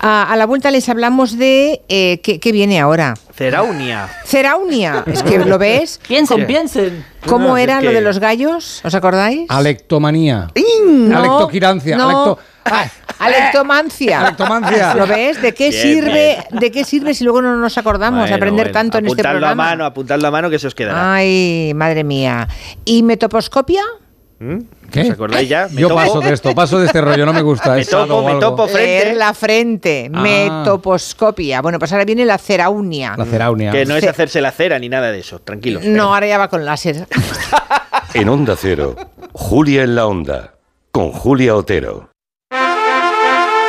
A, 0.00 0.32
a 0.32 0.36
la 0.36 0.46
vuelta 0.46 0.70
les 0.70 0.88
hablamos 0.88 1.36
de 1.38 1.82
eh, 1.88 2.20
¿qué, 2.22 2.38
qué 2.40 2.52
viene 2.52 2.80
ahora. 2.80 3.14
Ceraunia. 3.34 4.08
Ceraunia, 4.24 5.04
es 5.06 5.22
que 5.22 5.38
lo 5.38 5.58
ves. 5.58 6.00
Piensen, 6.08 6.36
¿Cómo- 6.38 6.46
piensen. 6.46 7.04
¿Cómo 7.26 7.56
es 7.56 7.64
era 7.64 7.80
lo 7.80 7.90
de 7.92 8.00
los 8.00 8.18
gallos? 8.20 8.80
¿Os 8.84 8.94
acordáis? 8.94 9.46
Alectomanía. 9.50 10.48
No, 10.86 11.18
Alectoquirancia. 11.18 11.96
no. 11.96 12.08
alecto- 12.08 12.38
Ah, 12.68 12.88
Alectomancia. 13.20 14.20
Alectomancia. 14.22 14.94
¿Lo 14.94 15.06
ves? 15.06 15.40
¿De 15.40 15.54
qué 15.54 15.70
Bien, 15.70 15.82
sirve? 15.82 16.38
¿De 16.50 16.70
qué 16.72 16.84
sirve 16.84 17.14
si 17.14 17.22
luego 17.22 17.40
no 17.40 17.54
nos 17.56 17.78
acordamos 17.78 18.18
de 18.18 18.22
Bueno, 18.24 18.36
aprender 18.36 18.66
bueno, 18.66 18.72
tanto 18.78 18.98
en 18.98 19.06
este 19.06 19.12
apuntadlo 19.20 19.38
programa? 19.38 19.62
a 19.62 19.66
mano, 19.70 19.84
apuntadlo 19.84 20.26
a 20.26 20.30
mano 20.32 20.50
que 20.50 20.58
se 20.58 20.66
os 20.66 20.74
quedará. 20.74 21.14
Ay, 21.14 21.72
madre 21.76 22.02
mía. 22.02 22.48
¿Y 22.84 23.04
metoposcopia? 23.04 23.82
¿Qué? 24.90 25.00
¿Os 25.02 25.10
acordáis 25.10 25.48
ya? 25.48 25.66
Me 25.72 25.80
Yo 25.80 25.88
topo. 25.88 26.00
paso 26.00 26.20
de 26.20 26.32
esto, 26.34 26.54
paso 26.54 26.78
de 26.78 26.86
este 26.86 27.00
rollo, 27.00 27.24
no 27.24 27.32
me 27.32 27.40
gusta. 27.42 27.74
Me 27.76 27.84
topo, 27.84 28.22
me 28.22 28.38
topo 28.38 28.66
frente. 28.68 29.04
Leer 29.04 29.16
la 29.16 29.32
frente. 29.34 30.10
Ah. 30.12 30.20
Metoposcopia. 30.20 31.62
Bueno, 31.62 31.78
pues 31.78 31.90
ahora 31.92 32.04
viene 32.04 32.24
la 32.24 32.36
ceraunia. 32.38 33.14
La 33.16 33.24
ceraunia. 33.24 33.72
Que 33.72 33.86
no 33.86 33.96
es 33.96 34.02
Ce- 34.04 34.10
hacerse 34.10 34.40
la 34.40 34.52
cera 34.52 34.78
ni 34.78 34.88
nada 34.88 35.10
de 35.10 35.20
eso, 35.20 35.38
tranquilos. 35.40 35.84
No, 35.84 36.12
ahora 36.14 36.26
ya 36.26 36.38
va 36.38 36.48
con 36.48 36.64
láser. 36.64 37.06
En 38.14 38.28
Onda 38.28 38.56
Cero, 38.58 38.94
Julia 39.32 39.82
en 39.82 39.94
la 39.94 40.06
Onda, 40.06 40.54
con 40.92 41.12
Julia 41.12 41.54
Otero. 41.56 42.10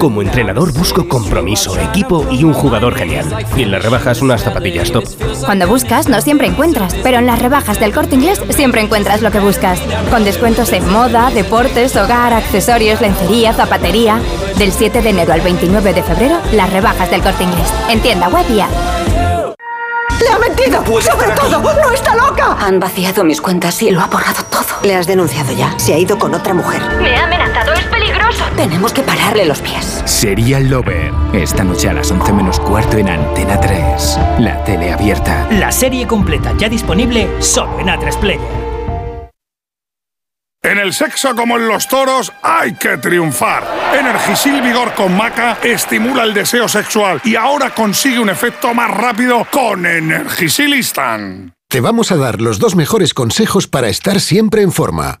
Como 0.00 0.20
entrenador 0.20 0.72
busco 0.72 1.08
compromiso, 1.08 1.78
equipo 1.78 2.26
y 2.28 2.42
un 2.42 2.52
jugador 2.52 2.96
genial. 2.96 3.24
Y 3.56 3.62
en 3.62 3.70
las 3.70 3.84
rebajas 3.84 4.20
unas 4.20 4.42
zapatillas 4.42 4.90
top. 4.90 5.04
Cuando 5.46 5.68
buscas 5.68 6.08
no 6.08 6.20
siempre 6.20 6.48
encuentras, 6.48 6.92
pero 7.04 7.18
en 7.18 7.26
las 7.26 7.40
rebajas 7.40 7.78
del 7.78 7.94
corte 7.94 8.16
inglés 8.16 8.42
siempre 8.50 8.80
encuentras 8.80 9.22
lo 9.22 9.30
que 9.30 9.38
buscas. 9.38 9.78
Con 10.10 10.24
descuentos 10.24 10.72
en 10.72 10.90
moda, 10.90 11.30
deportes, 11.30 11.94
hogar, 11.94 12.32
accesorios, 12.32 13.00
lencería, 13.00 13.52
zapatería. 13.52 14.18
Del 14.58 14.72
7 14.72 15.02
de 15.02 15.10
enero 15.10 15.32
al 15.32 15.40
29 15.42 15.94
de 15.94 16.02
febrero, 16.02 16.40
las 16.52 16.72
rebajas 16.72 17.08
del 17.12 17.22
corte 17.22 17.44
inglés. 17.44 17.72
En 17.88 18.00
tienda 18.00 18.28
web 18.28 18.46
y. 18.50 18.54
¡Le 18.54 20.30
ha 20.30 20.38
mentido! 20.40 20.84
¡Sobre 21.00 21.30
todo! 21.30 21.60
¡No 21.60 21.92
está 21.92 22.16
loca! 22.16 22.56
Han 22.58 22.80
vaciado 22.80 23.22
mis 23.22 23.40
cuentas 23.40 23.80
y 23.82 23.90
lo 23.90 24.00
ha 24.00 24.08
borrado 24.08 24.42
todo. 24.50 24.64
Le 24.82 24.96
has 24.96 25.06
denunciado 25.06 25.52
ya. 25.52 25.78
Se 25.78 25.94
ha 25.94 25.98
ido 25.98 26.18
con 26.18 26.34
otra 26.34 26.54
mujer. 26.54 26.82
Me 27.00 27.16
ha 27.16 27.24
amenazado, 27.24 27.72
es 27.72 27.84
peligroso. 28.34 28.56
Tenemos 28.56 28.92
que 28.92 29.02
pararle 29.02 29.44
los 29.44 29.60
pies. 29.60 30.02
Serial 30.04 30.68
Lover. 30.68 31.12
Esta 31.32 31.64
noche 31.64 31.88
a 31.88 31.92
las 31.92 32.10
11 32.10 32.32
menos 32.32 32.60
cuarto 32.60 32.98
en 32.98 33.08
Antena 33.08 33.60
3. 33.60 34.18
La 34.40 34.62
tele 34.64 34.92
abierta. 34.92 35.46
La 35.50 35.72
serie 35.72 36.06
completa 36.06 36.54
ya 36.56 36.68
disponible 36.68 37.28
solo 37.40 37.78
en 37.80 37.88
A3 37.88 38.18
Player. 38.18 38.64
En 40.62 40.78
el 40.78 40.94
sexo 40.94 41.36
como 41.36 41.58
en 41.58 41.68
los 41.68 41.86
toros 41.88 42.32
hay 42.42 42.74
que 42.74 42.96
triunfar. 42.96 43.64
Energisil 43.98 44.62
Vigor 44.62 44.94
con 44.94 45.14
Maca 45.14 45.58
estimula 45.62 46.24
el 46.24 46.32
deseo 46.32 46.68
sexual 46.68 47.20
y 47.22 47.36
ahora 47.36 47.74
consigue 47.74 48.18
un 48.18 48.30
efecto 48.30 48.72
más 48.72 48.90
rápido 48.90 49.46
con 49.50 49.84
Energisilistan. 49.84 51.52
Te 51.68 51.80
vamos 51.82 52.12
a 52.12 52.16
dar 52.16 52.40
los 52.40 52.58
dos 52.58 52.76
mejores 52.76 53.12
consejos 53.12 53.66
para 53.66 53.88
estar 53.88 54.20
siempre 54.20 54.62
en 54.62 54.72
forma. 54.72 55.20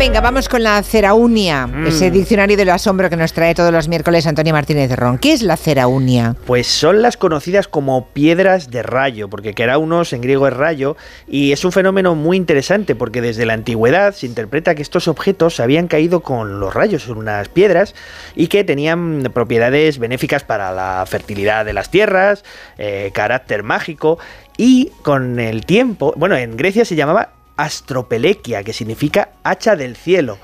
Venga, 0.00 0.22
vamos 0.22 0.48
con 0.48 0.62
la 0.62 0.82
ceraunia, 0.82 1.66
Mm. 1.66 1.86
ese 1.86 2.10
diccionario 2.10 2.56
del 2.56 2.70
asombro 2.70 3.10
que 3.10 3.18
nos 3.18 3.34
trae 3.34 3.54
todos 3.54 3.70
los 3.70 3.86
miércoles 3.86 4.26
Antonio 4.26 4.54
Martínez 4.54 4.90
Ron. 4.96 5.18
¿Qué 5.18 5.34
es 5.34 5.42
la 5.42 5.58
ceraunia? 5.58 6.36
Pues 6.46 6.68
son 6.68 7.02
las 7.02 7.18
conocidas 7.18 7.68
como 7.68 8.06
piedras 8.06 8.70
de 8.70 8.82
rayo, 8.82 9.28
porque 9.28 9.52
keraunos 9.52 10.14
en 10.14 10.22
griego 10.22 10.48
es 10.48 10.54
rayo, 10.54 10.96
y 11.28 11.52
es 11.52 11.66
un 11.66 11.72
fenómeno 11.72 12.14
muy 12.14 12.38
interesante 12.38 12.94
porque 12.94 13.20
desde 13.20 13.44
la 13.44 13.52
antigüedad 13.52 14.14
se 14.14 14.24
interpreta 14.24 14.74
que 14.74 14.80
estos 14.80 15.06
objetos 15.06 15.60
habían 15.60 15.86
caído 15.86 16.20
con 16.20 16.60
los 16.60 16.72
rayos 16.72 17.06
en 17.06 17.18
unas 17.18 17.50
piedras 17.50 17.94
y 18.34 18.46
que 18.46 18.64
tenían 18.64 19.28
propiedades 19.34 19.98
benéficas 19.98 20.44
para 20.44 20.72
la 20.72 21.04
fertilidad 21.06 21.66
de 21.66 21.74
las 21.74 21.90
tierras, 21.90 22.42
eh, 22.78 23.10
carácter 23.12 23.62
mágico, 23.62 24.18
y 24.56 24.92
con 25.02 25.38
el 25.38 25.66
tiempo, 25.66 26.14
bueno, 26.16 26.36
en 26.38 26.56
Grecia 26.56 26.86
se 26.86 26.96
llamaba 26.96 27.32
astropelequia, 27.56 28.62
que 28.64 28.72
significa 28.72 29.30
hacha 29.42 29.76
del 29.76 29.96
cielo. 29.96 30.38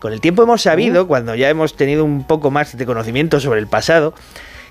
Con 0.00 0.12
el 0.12 0.20
tiempo 0.20 0.42
hemos 0.42 0.62
sabido, 0.62 1.06
cuando 1.06 1.34
ya 1.34 1.48
hemos 1.48 1.76
tenido 1.76 2.04
un 2.04 2.26
poco 2.26 2.50
más 2.50 2.76
de 2.76 2.86
conocimiento 2.86 3.38
sobre 3.40 3.60
el 3.60 3.68
pasado, 3.68 4.14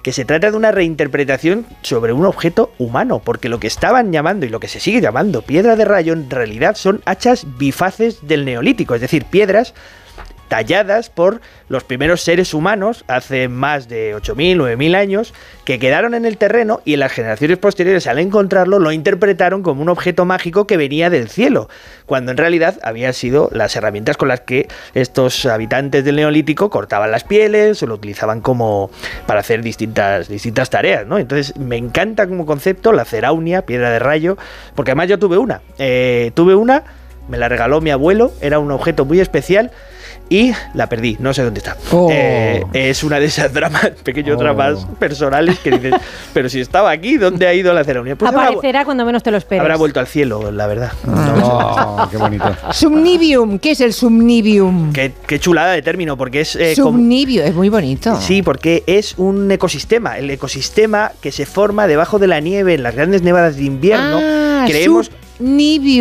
que 0.03 0.11
se 0.11 0.25
trata 0.25 0.51
de 0.51 0.57
una 0.57 0.71
reinterpretación 0.71 1.65
sobre 1.83 2.13
un 2.13 2.25
objeto 2.25 2.71
humano, 2.77 3.19
porque 3.19 3.49
lo 3.49 3.59
que 3.59 3.67
estaban 3.67 4.11
llamando 4.11 4.45
y 4.45 4.49
lo 4.49 4.59
que 4.59 4.67
se 4.67 4.79
sigue 4.79 4.99
llamando 4.99 5.41
piedra 5.43 5.75
de 5.75 5.85
rayo 5.85 6.13
en 6.13 6.29
realidad 6.29 6.75
son 6.75 7.01
hachas 7.05 7.45
bifaces 7.57 8.27
del 8.27 8.45
neolítico, 8.45 8.95
es 8.95 9.01
decir, 9.01 9.25
piedras 9.25 9.73
talladas 10.51 11.09
por 11.09 11.39
los 11.69 11.85
primeros 11.85 12.23
seres 12.23 12.53
humanos 12.53 13.05
hace 13.07 13.47
más 13.47 13.87
de 13.87 14.13
8.000, 14.13 14.57
9.000 14.57 14.95
años, 14.97 15.33
que 15.63 15.79
quedaron 15.79 16.13
en 16.13 16.25
el 16.25 16.35
terreno 16.35 16.81
y 16.83 16.95
en 16.95 16.99
las 16.99 17.13
generaciones 17.13 17.57
posteriores 17.57 18.05
al 18.05 18.19
encontrarlo 18.19 18.77
lo 18.77 18.91
interpretaron 18.91 19.63
como 19.63 19.81
un 19.81 19.87
objeto 19.87 20.25
mágico 20.25 20.67
que 20.67 20.75
venía 20.75 21.09
del 21.09 21.29
cielo, 21.29 21.69
cuando 22.05 22.31
en 22.31 22.37
realidad 22.37 22.79
habían 22.83 23.13
sido 23.13 23.49
las 23.53 23.77
herramientas 23.77 24.17
con 24.17 24.27
las 24.27 24.41
que 24.41 24.67
estos 24.93 25.45
habitantes 25.45 26.03
del 26.03 26.17
neolítico 26.17 26.69
cortaban 26.69 27.11
las 27.11 27.23
pieles 27.23 27.81
o 27.81 27.87
lo 27.87 27.95
utilizaban 27.95 28.41
como 28.41 28.91
para 29.27 29.39
hacer 29.39 29.61
distintas, 29.61 30.27
distintas 30.27 30.69
tareas, 30.69 31.07
¿no? 31.07 31.17
Entonces 31.17 31.55
me 31.55 31.77
encanta 31.77 32.27
como 32.27 32.45
concepto 32.45 32.91
la 32.91 33.05
ceraunia, 33.05 33.61
piedra 33.61 33.89
de 33.89 33.99
rayo, 33.99 34.37
porque 34.75 34.91
además 34.91 35.07
yo 35.07 35.17
tuve 35.17 35.37
una, 35.37 35.61
Eh, 35.77 36.31
tuve 36.33 36.55
una, 36.55 36.83
me 37.29 37.37
la 37.37 37.47
regaló 37.47 37.79
mi 37.79 37.91
abuelo, 37.91 38.33
era 38.41 38.59
un 38.59 38.69
objeto 38.71 39.05
muy 39.05 39.21
especial 39.21 39.71
y 40.31 40.53
la 40.73 40.87
perdí, 40.87 41.17
no 41.19 41.33
sé 41.33 41.43
dónde 41.43 41.59
está. 41.59 41.75
Oh. 41.91 42.07
Eh, 42.09 42.63
es 42.71 43.03
una 43.03 43.19
de 43.19 43.25
esas 43.25 43.51
dramas, 43.53 43.91
pequeños 44.03 44.37
Oh. 44.37 44.39
dramas 44.39 44.87
personales 44.97 45.59
que 45.59 45.71
dices, 45.71 45.93
pero 46.33 46.47
si 46.47 46.61
estaba 46.61 46.89
aquí, 46.89 47.17
¿dónde 47.17 47.45
ha 47.47 47.53
ido 47.53 47.73
la 47.73 47.83
ceraunia? 47.83 48.15
Pues 48.15 48.29
habrá, 48.31 48.45
Aparecerá 48.47 48.85
cuando 48.85 49.03
menos 49.05 49.21
te 49.23 49.29
lo 49.31 49.37
esperes. 49.37 49.61
habrá 49.61 49.75
vuelto 49.75 49.99
al 49.99 50.07
cielo, 50.07 50.49
la 50.51 50.67
verdad. 50.67 50.93
Oh, 51.05 52.07
qué 52.09 52.15
bonito. 52.15 52.45
Subnivium, 52.71 53.59
¿qué 53.59 53.71
es 53.71 53.81
el 53.81 53.91
subnivium? 53.93 54.93
Qué, 54.93 55.11
qué 55.27 55.37
chulada 55.37 55.73
de 55.73 55.81
término, 55.81 56.15
porque 56.17 56.41
es 56.41 56.55
eh, 56.55 56.75
Subnivio, 56.75 57.43
es 57.43 57.53
muy 57.53 57.67
bonito. 57.67 58.19
Sí, 58.21 58.41
porque 58.41 58.83
es 58.87 59.15
un 59.17 59.51
ecosistema, 59.51 60.17
el 60.17 60.29
ecosistema 60.29 61.11
que 61.19 61.33
se 61.33 61.45
forma 61.45 61.87
debajo 61.87 62.19
de 62.19 62.27
la 62.27 62.39
nieve 62.39 62.73
en 62.75 62.83
las 62.83 62.95
grandes 62.95 63.21
nevadas 63.21 63.57
de 63.57 63.63
invierno. 63.63 64.19
Ah, 64.21 64.65
Creemos 64.67 65.11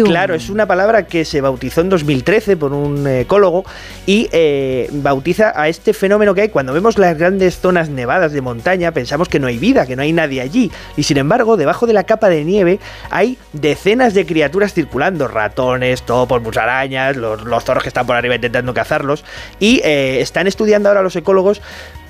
Claro, 0.05 0.34
es 0.34 0.51
una 0.51 0.66
palabra 0.66 1.07
que 1.07 1.24
se 1.24 1.41
bautizó 1.41 1.80
en 1.80 1.88
2013 1.88 2.57
por 2.57 2.72
un 2.72 3.07
ecólogo 3.07 3.64
y 4.07 4.28
eh, 4.32 4.88
bautiza 4.93 5.53
a 5.55 5.68
este 5.68 5.93
fenómeno 5.93 6.34
que 6.34 6.43
hay 6.43 6.49
cuando 6.51 6.72
vemos 6.72 6.99
las 6.99 7.16
grandes 7.16 7.59
zonas 7.59 7.88
nevadas 7.88 8.32
de 8.32 8.41
montaña, 8.41 8.93
pensamos 8.93 9.28
que 9.28 9.41
no 9.41 9.47
hay 9.47 9.59
vida, 9.59 9.86
que 9.86 9.97
no 9.97 10.03
hay 10.03 10.12
nadie 10.12 10.41
allí. 10.41 10.70
Y 10.97 11.03
sin 11.05 11.16
embargo, 11.16 11.57
debajo 11.57 11.86
de 11.86 11.93
la 11.93 12.05
capa 12.05 12.28
de 12.28 12.45
nieve 12.45 12.78
hay 13.11 13.38
decenas 13.53 14.14
de 14.14 14.26
criaturas 14.26 14.74
circulando, 14.74 15.28
ratones, 15.28 16.03
topos, 16.03 16.43
musarañas, 16.43 17.16
los, 17.16 17.43
los 17.45 17.64
zorros 17.64 17.82
que 17.82 17.88
están 17.88 18.07
por 18.07 18.16
arriba 18.16 18.34
intentando 18.34 18.74
cazarlos. 18.74 19.24
Y 19.59 19.80
eh, 19.84 20.20
están 20.20 20.47
estudiando 20.47 20.88
ahora 20.88 21.03
los 21.03 21.16
ecólogos 21.16 21.62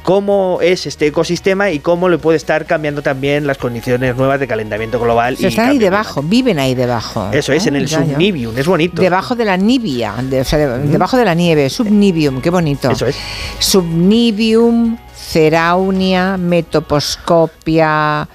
cómo 0.03 0.59
es 0.63 0.87
este 0.87 1.07
ecosistema 1.07 1.71
y 1.71 1.79
cómo 1.79 2.09
le 2.09 2.19
puede 2.19 2.37
estar 2.37 2.67
cambiando 2.67 3.03
también 3.03 3.47
las 3.47 3.59
condiciones 3.59 4.17
nuevas 4.17 4.41
de 4.41 4.47
calentamiento 4.49 4.99
global. 4.99 5.35
O 5.35 5.37
sea, 5.37 5.49
y 5.49 5.53
están 5.53 5.69
ahí 5.71 5.79
debajo, 5.79 6.23
viven 6.23 6.59
ahí 6.59 6.75
debajo. 6.75 7.29
Eso 7.33 7.53
es, 7.53 7.67
en 7.67 7.77
el 7.77 7.89
subnivium, 7.89 8.57
es 8.59 8.67
bonito. 8.67 9.01
Debajo 9.03 9.35
de 9.37 9.45
la 9.45 9.57
nibia, 9.57 10.15
de- 10.23 10.41
o 10.41 10.45
sea, 10.45 10.59
de- 10.59 10.79
debajo 10.89 11.17
de 11.17 11.25
la 11.25 11.35
nieve, 11.35 11.69
subnivium, 11.71 12.41
qué 12.41 12.51
bonito. 12.51 12.91
Eso 12.91 13.07
es. 13.07 13.17
Subnivium, 13.59 14.97
ceraunia, 15.15 16.37
metoposcopia. 16.37 18.29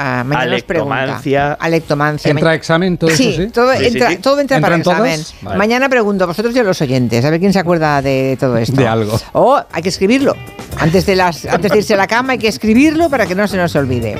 Ah, 0.00 0.24
mañana 0.24 0.52
nos 0.52 0.62
pregunta. 0.62 0.94
Alectomancia. 0.96 1.52
Alectomancia. 1.52 2.30
¿Entra 2.30 2.50
a 2.50 2.54
examen 2.54 2.98
todo 2.98 3.10
sí, 3.10 3.28
eso, 3.28 3.42
sí? 3.42 3.48
Todo, 3.48 3.72
Sí, 3.76 3.86
entra, 3.86 4.10
sí. 4.10 4.16
todo 4.16 4.40
entra 4.40 4.60
para 4.60 4.76
examen. 4.76 5.20
Vale. 5.42 5.58
Mañana 5.58 5.88
pregunto, 5.88 6.26
vosotros 6.26 6.54
y 6.54 6.58
a 6.58 6.62
los 6.62 6.80
oyentes, 6.80 7.24
a 7.24 7.30
ver 7.30 7.40
quién 7.40 7.52
se 7.52 7.58
acuerda 7.58 8.02
de 8.02 8.36
todo 8.40 8.56
esto. 8.56 8.76
De 8.80 8.88
algo. 8.88 9.20
O 9.32 9.62
hay 9.70 9.82
que 9.82 9.88
escribirlo. 9.90 10.36
Antes 10.78 11.06
de, 11.06 11.16
las, 11.16 11.44
antes 11.44 11.70
de 11.70 11.78
irse 11.78 11.94
a 11.94 11.96
la 11.96 12.06
cama 12.06 12.32
hay 12.32 12.38
que 12.38 12.48
escribirlo 12.48 13.10
para 13.10 13.26
que 13.26 13.34
no 13.34 13.46
se 13.46 13.56
nos 13.56 13.74
olvide. 13.76 14.16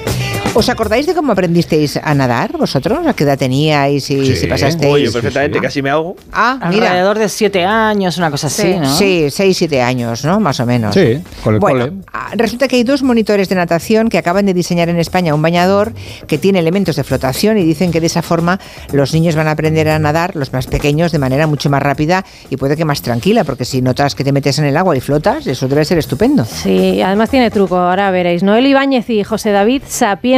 ¿Os 0.53 0.69
acordáis 0.69 1.07
de 1.07 1.15
cómo 1.15 1.31
aprendisteis 1.31 1.97
a 1.97 2.13
nadar 2.13 2.59
vosotros? 2.59 3.07
¿A 3.07 3.15
qué 3.15 3.23
edad 3.23 3.39
teníais 3.39 4.11
y 4.11 4.35
si 4.35 4.47
pasasteis? 4.49 4.93
Oye, 4.93 5.11
perfectamente, 5.11 5.61
casi 5.61 5.81
me 5.81 5.91
ahogo. 5.91 6.17
Ah, 6.33 6.59
mira. 6.69 6.89
Alrededor 6.89 7.19
de 7.21 7.29
siete 7.29 7.65
años, 7.65 8.19
una 8.19 8.33
cosa 8.33 8.49
así, 8.49 8.75
¿no? 8.75 8.93
Sí, 8.93 9.29
6, 9.31 9.57
7 9.57 9.81
años, 9.81 10.25
¿no? 10.25 10.41
Más 10.41 10.59
o 10.59 10.67
menos. 10.67 10.93
Sí, 10.93 11.23
con 11.45 11.55
el 11.55 11.61
bueno, 11.61 11.87
cole. 11.87 12.03
ah, 12.13 12.31
resulta 12.35 12.67
que 12.67 12.77
hay 12.77 12.83
dos 12.83 13.05
monitores 13.05 13.49
de 13.49 13.55
natación 13.55 14.09
que 14.09 14.19
acaban 14.19 14.45
de 14.45 14.53
diseñar 14.53 14.89
en 14.89 14.99
España 14.99 15.35
un 15.35 15.41
bañador 15.41 15.93
que 16.27 16.37
tiene 16.37 16.59
elementos 16.59 16.97
de 16.97 17.05
flotación 17.05 17.57
y 17.57 17.63
dicen 17.63 17.93
que 17.93 18.01
de 18.01 18.09
esa 18.09 18.21
forma 18.21 18.59
los 18.93 19.15
niños 19.15 19.37
van 19.37 19.47
a 19.47 19.53
aprender 19.53 19.89
a 19.89 20.01
nadar, 20.01 20.35
los 20.35 20.53
más 20.53 20.67
pequeños, 20.67 21.13
de 21.13 21.21
manera 21.21 21.47
mucho 21.47 21.71
más 21.71 21.83
rápida 21.83 22.25
y 22.51 22.57
puede 22.57 22.77
que 22.77 22.85
más 22.85 23.03
tranquila, 23.03 23.45
porque 23.45 23.65
si 23.65 23.83
notas 23.83 24.17
que 24.17 24.25
te 24.25 24.33
metes 24.33 24.59
en 24.59 24.65
el 24.65 24.77
agua 24.77 24.97
y 24.97 25.01
flotas, 25.01 25.47
eso 25.47 25.69
debe 25.69 25.85
ser 25.85 25.99
estupendo. 25.99 26.45
Sí, 26.45 27.01
además 27.01 27.31
tiene 27.31 27.53
truco, 27.53 27.77
ahora 27.77 28.11
veréis. 28.11 28.43
Noel 28.43 28.67
Ibáñez 28.67 29.09
y 29.11 29.23
José 29.23 29.53
David 29.53 29.83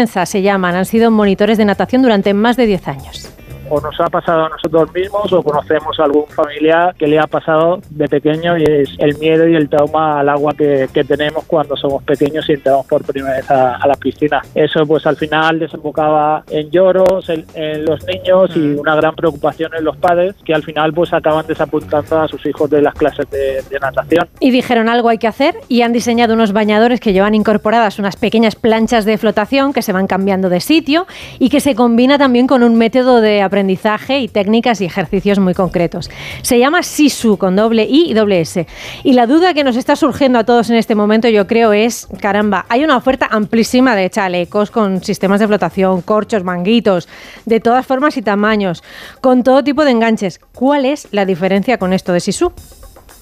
Se 0.06 0.42
llaman, 0.42 0.74
han 0.74 0.84
sido 0.84 1.10
monitores 1.10 1.58
de 1.58 1.64
natación 1.64 2.02
durante 2.02 2.34
más 2.34 2.56
de 2.56 2.66
10 2.66 2.88
años. 2.88 3.32
O 3.72 3.80
nos 3.80 3.98
ha 4.00 4.10
pasado 4.10 4.44
a 4.44 4.48
nosotros 4.50 4.92
mismos 4.92 5.32
o 5.32 5.42
conocemos 5.42 5.98
a 5.98 6.04
algún 6.04 6.26
familiar 6.26 6.94
que 6.94 7.06
le 7.06 7.18
ha 7.18 7.26
pasado 7.26 7.80
de 7.88 8.06
pequeño 8.06 8.58
y 8.58 8.64
es 8.64 8.90
el 8.98 9.16
miedo 9.16 9.48
y 9.48 9.54
el 9.54 9.70
trauma 9.70 10.20
al 10.20 10.28
agua 10.28 10.52
que, 10.52 10.88
que 10.92 11.04
tenemos 11.04 11.44
cuando 11.46 11.74
somos 11.74 12.02
pequeños 12.02 12.46
y 12.50 12.52
entramos 12.52 12.84
por 12.84 13.02
primera 13.02 13.36
vez 13.36 13.50
a, 13.50 13.76
a 13.76 13.86
la 13.86 13.94
piscina. 13.94 14.42
Eso 14.54 14.84
pues 14.84 15.06
al 15.06 15.16
final 15.16 15.58
desembocaba 15.58 16.44
en 16.50 16.70
lloros 16.70 17.30
en, 17.30 17.46
en 17.54 17.86
los 17.86 18.04
niños 18.04 18.54
y 18.54 18.74
una 18.74 18.94
gran 18.94 19.14
preocupación 19.14 19.72
en 19.74 19.84
los 19.84 19.96
padres 19.96 20.34
que 20.44 20.52
al 20.52 20.62
final 20.62 20.92
pues 20.92 21.10
acaban 21.14 21.46
desapuntando 21.46 22.20
a 22.20 22.28
sus 22.28 22.44
hijos 22.44 22.68
de 22.68 22.82
las 22.82 22.94
clases 22.94 23.28
de, 23.30 23.62
de 23.70 23.80
natación. 23.80 24.28
Y 24.38 24.50
dijeron 24.50 24.90
algo 24.90 25.08
hay 25.08 25.16
que 25.16 25.28
hacer 25.28 25.54
y 25.68 25.80
han 25.80 25.94
diseñado 25.94 26.34
unos 26.34 26.52
bañadores 26.52 27.00
que 27.00 27.14
llevan 27.14 27.34
incorporadas 27.34 27.98
unas 27.98 28.16
pequeñas 28.16 28.54
planchas 28.54 29.06
de 29.06 29.16
flotación 29.16 29.72
que 29.72 29.80
se 29.80 29.94
van 29.94 30.06
cambiando 30.06 30.50
de 30.50 30.60
sitio 30.60 31.06
y 31.38 31.48
que 31.48 31.60
se 31.60 31.74
combina 31.74 32.18
también 32.18 32.46
con 32.46 32.62
un 32.62 32.76
método 32.76 33.22
de 33.22 33.40
aprendizaje 33.40 33.61
aprendizaje 33.62 34.18
y 34.18 34.28
técnicas 34.28 34.80
y 34.80 34.86
ejercicios 34.86 35.38
muy 35.38 35.54
concretos. 35.54 36.10
Se 36.42 36.58
llama 36.58 36.82
Sisu 36.82 37.38
con 37.38 37.54
doble 37.54 37.84
I 37.84 38.10
y 38.10 38.14
doble 38.14 38.40
S. 38.40 38.66
Y 39.04 39.12
la 39.12 39.28
duda 39.28 39.54
que 39.54 39.62
nos 39.62 39.76
está 39.76 39.94
surgiendo 39.94 40.40
a 40.40 40.44
todos 40.44 40.68
en 40.68 40.76
este 40.76 40.96
momento, 40.96 41.28
yo 41.28 41.46
creo, 41.46 41.72
es, 41.72 42.08
caramba, 42.20 42.66
hay 42.68 42.82
una 42.82 42.96
oferta 42.96 43.28
amplísima 43.30 43.94
de 43.94 44.10
chalecos 44.10 44.72
con 44.72 45.02
sistemas 45.04 45.38
de 45.38 45.46
flotación, 45.46 46.02
corchos, 46.02 46.42
manguitos, 46.42 47.08
de 47.46 47.60
todas 47.60 47.86
formas 47.86 48.16
y 48.16 48.22
tamaños, 48.22 48.82
con 49.20 49.44
todo 49.44 49.62
tipo 49.62 49.84
de 49.84 49.92
enganches. 49.92 50.40
¿Cuál 50.52 50.84
es 50.84 51.06
la 51.12 51.24
diferencia 51.24 51.78
con 51.78 51.92
esto 51.92 52.12
de 52.12 52.18
Sisu? 52.18 52.52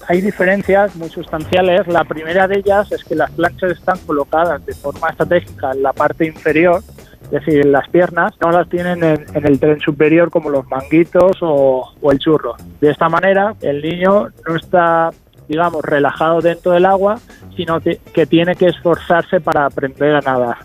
Hay 0.07 0.21
diferencias 0.21 0.95
muy 0.95 1.09
sustanciales. 1.09 1.87
La 1.87 2.03
primera 2.03 2.47
de 2.47 2.57
ellas 2.59 2.91
es 2.91 3.03
que 3.03 3.15
las 3.15 3.29
planchas 3.31 3.71
están 3.71 3.99
colocadas 3.99 4.65
de 4.65 4.73
forma 4.73 5.09
estratégica 5.09 5.71
en 5.71 5.83
la 5.83 5.93
parte 5.93 6.25
inferior, 6.25 6.81
es 7.31 7.45
decir, 7.45 7.65
las 7.65 7.87
piernas, 7.89 8.33
no 8.41 8.51
las 8.51 8.67
tienen 8.69 9.03
en, 9.03 9.45
el 9.45 9.59
tren 9.59 9.79
superior 9.79 10.29
como 10.29 10.49
los 10.49 10.67
manguitos 10.67 11.37
o, 11.41 11.93
o 12.01 12.11
el 12.11 12.19
churro. 12.19 12.55
De 12.81 12.91
esta 12.91 13.07
manera, 13.07 13.55
el 13.61 13.81
niño 13.81 14.27
no 14.47 14.55
está, 14.55 15.11
digamos, 15.47 15.81
relajado 15.83 16.41
dentro 16.41 16.73
del 16.73 16.85
agua, 16.85 17.19
sino 17.55 17.79
que 17.79 18.25
tiene 18.25 18.55
que 18.55 18.67
esforzarse 18.67 19.39
para 19.39 19.65
aprender 19.65 20.15
a 20.15 20.21
nadar. 20.21 20.57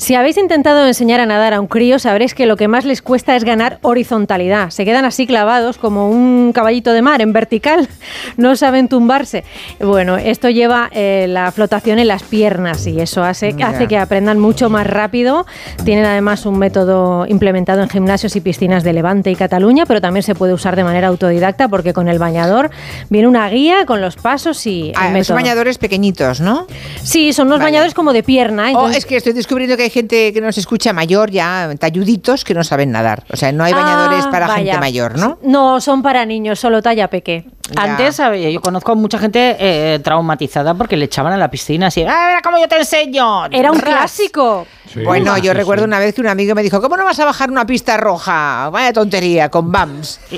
Si 0.00 0.14
habéis 0.14 0.38
intentado 0.38 0.86
enseñar 0.86 1.20
a 1.20 1.26
nadar 1.26 1.52
a 1.52 1.60
un 1.60 1.66
crío, 1.66 1.98
sabréis 1.98 2.32
que 2.32 2.46
lo 2.46 2.56
que 2.56 2.68
más 2.68 2.86
les 2.86 3.02
cuesta 3.02 3.36
es 3.36 3.44
ganar 3.44 3.78
horizontalidad. 3.82 4.70
Se 4.70 4.86
quedan 4.86 5.04
así 5.04 5.26
clavados 5.26 5.76
como 5.76 6.08
un 6.08 6.52
caballito 6.54 6.94
de 6.94 7.02
mar 7.02 7.20
en 7.20 7.34
vertical, 7.34 7.86
no 8.38 8.56
saben 8.56 8.88
tumbarse. 8.88 9.44
Bueno, 9.78 10.16
esto 10.16 10.48
lleva 10.48 10.88
eh, 10.92 11.26
la 11.28 11.52
flotación 11.52 11.98
en 11.98 12.08
las 12.08 12.22
piernas 12.22 12.86
y 12.86 12.98
eso 12.98 13.22
hace, 13.22 13.54
que 13.54 13.98
aprendan 13.98 14.38
mucho 14.38 14.70
más 14.70 14.86
rápido. 14.86 15.44
Tienen 15.84 16.06
además 16.06 16.46
un 16.46 16.58
método 16.58 17.26
implementado 17.26 17.82
en 17.82 17.90
gimnasios 17.90 18.34
y 18.36 18.40
piscinas 18.40 18.82
de 18.82 18.94
Levante 18.94 19.30
y 19.30 19.36
Cataluña, 19.36 19.84
pero 19.84 20.00
también 20.00 20.22
se 20.22 20.34
puede 20.34 20.54
usar 20.54 20.76
de 20.76 20.84
manera 20.84 21.08
autodidacta 21.08 21.68
porque 21.68 21.92
con 21.92 22.08
el 22.08 22.18
bañador 22.18 22.70
viene 23.10 23.28
una 23.28 23.46
guía 23.50 23.84
con 23.84 24.00
los 24.00 24.16
pasos 24.16 24.66
y 24.66 24.92
el 24.92 24.96
Ah, 24.96 25.24
son 25.24 25.36
bañadores 25.36 25.76
pequeñitos, 25.76 26.40
¿no? 26.40 26.66
Sí, 27.02 27.34
son 27.34 27.48
unos 27.48 27.58
Vale. 27.58 27.72
bañadores 27.72 27.92
como 27.92 28.14
de 28.14 28.22
pierna. 28.22 28.70
Oh, 28.74 28.88
es 28.88 29.04
que 29.04 29.16
estoy 29.16 29.34
descubriendo 29.34 29.76
que 29.76 29.82
hay 29.82 29.89
gente 29.90 30.32
que 30.32 30.40
nos 30.40 30.56
escucha 30.58 30.92
mayor 30.92 31.30
ya, 31.30 31.68
talluditos, 31.78 32.44
que 32.44 32.54
no 32.54 32.64
saben 32.64 32.90
nadar. 32.90 33.24
O 33.32 33.36
sea, 33.36 33.52
no 33.52 33.64
hay 33.64 33.72
bañadores 33.72 34.24
Ah, 34.26 34.30
para 34.30 34.46
vaya. 34.46 34.56
gente 34.72 34.78
mayor, 34.78 35.18
¿no? 35.18 35.38
No, 35.42 35.80
son 35.80 36.02
para 36.02 36.24
niños, 36.24 36.58
solo 36.58 36.80
talla 36.82 37.08
peque. 37.08 37.44
Antes 37.76 38.20
yo 38.52 38.60
conozco 38.60 38.92
a 38.92 38.94
mucha 38.96 39.18
gente 39.18 39.56
eh, 39.60 39.98
traumatizada 40.00 40.74
porque 40.74 40.96
le 40.96 41.04
echaban 41.04 41.32
a 41.32 41.36
la 41.36 41.50
piscina 41.50 41.86
así, 41.88 42.02
¡ah, 42.02 42.24
mira 42.28 42.40
cómo 42.42 42.58
yo 42.58 42.66
te 42.66 42.76
enseño! 42.78 43.46
Era 43.46 43.70
un 43.70 43.78
Ras. 43.78 43.94
clásico. 43.94 44.66
Bueno, 45.04 45.36
yo 45.38 45.52
sí, 45.52 45.56
recuerdo 45.58 45.84
una 45.84 45.98
vez 45.98 46.14
que 46.14 46.20
un 46.20 46.26
amigo 46.26 46.54
me 46.54 46.62
dijo, 46.62 46.80
¿cómo 46.80 46.96
no 46.96 47.04
vas 47.04 47.18
a 47.20 47.24
bajar 47.24 47.50
una 47.50 47.66
pista 47.66 47.96
roja? 47.96 48.68
Vaya 48.70 48.92
tontería, 48.92 49.48
con 49.48 49.70
BAMS. 49.72 50.20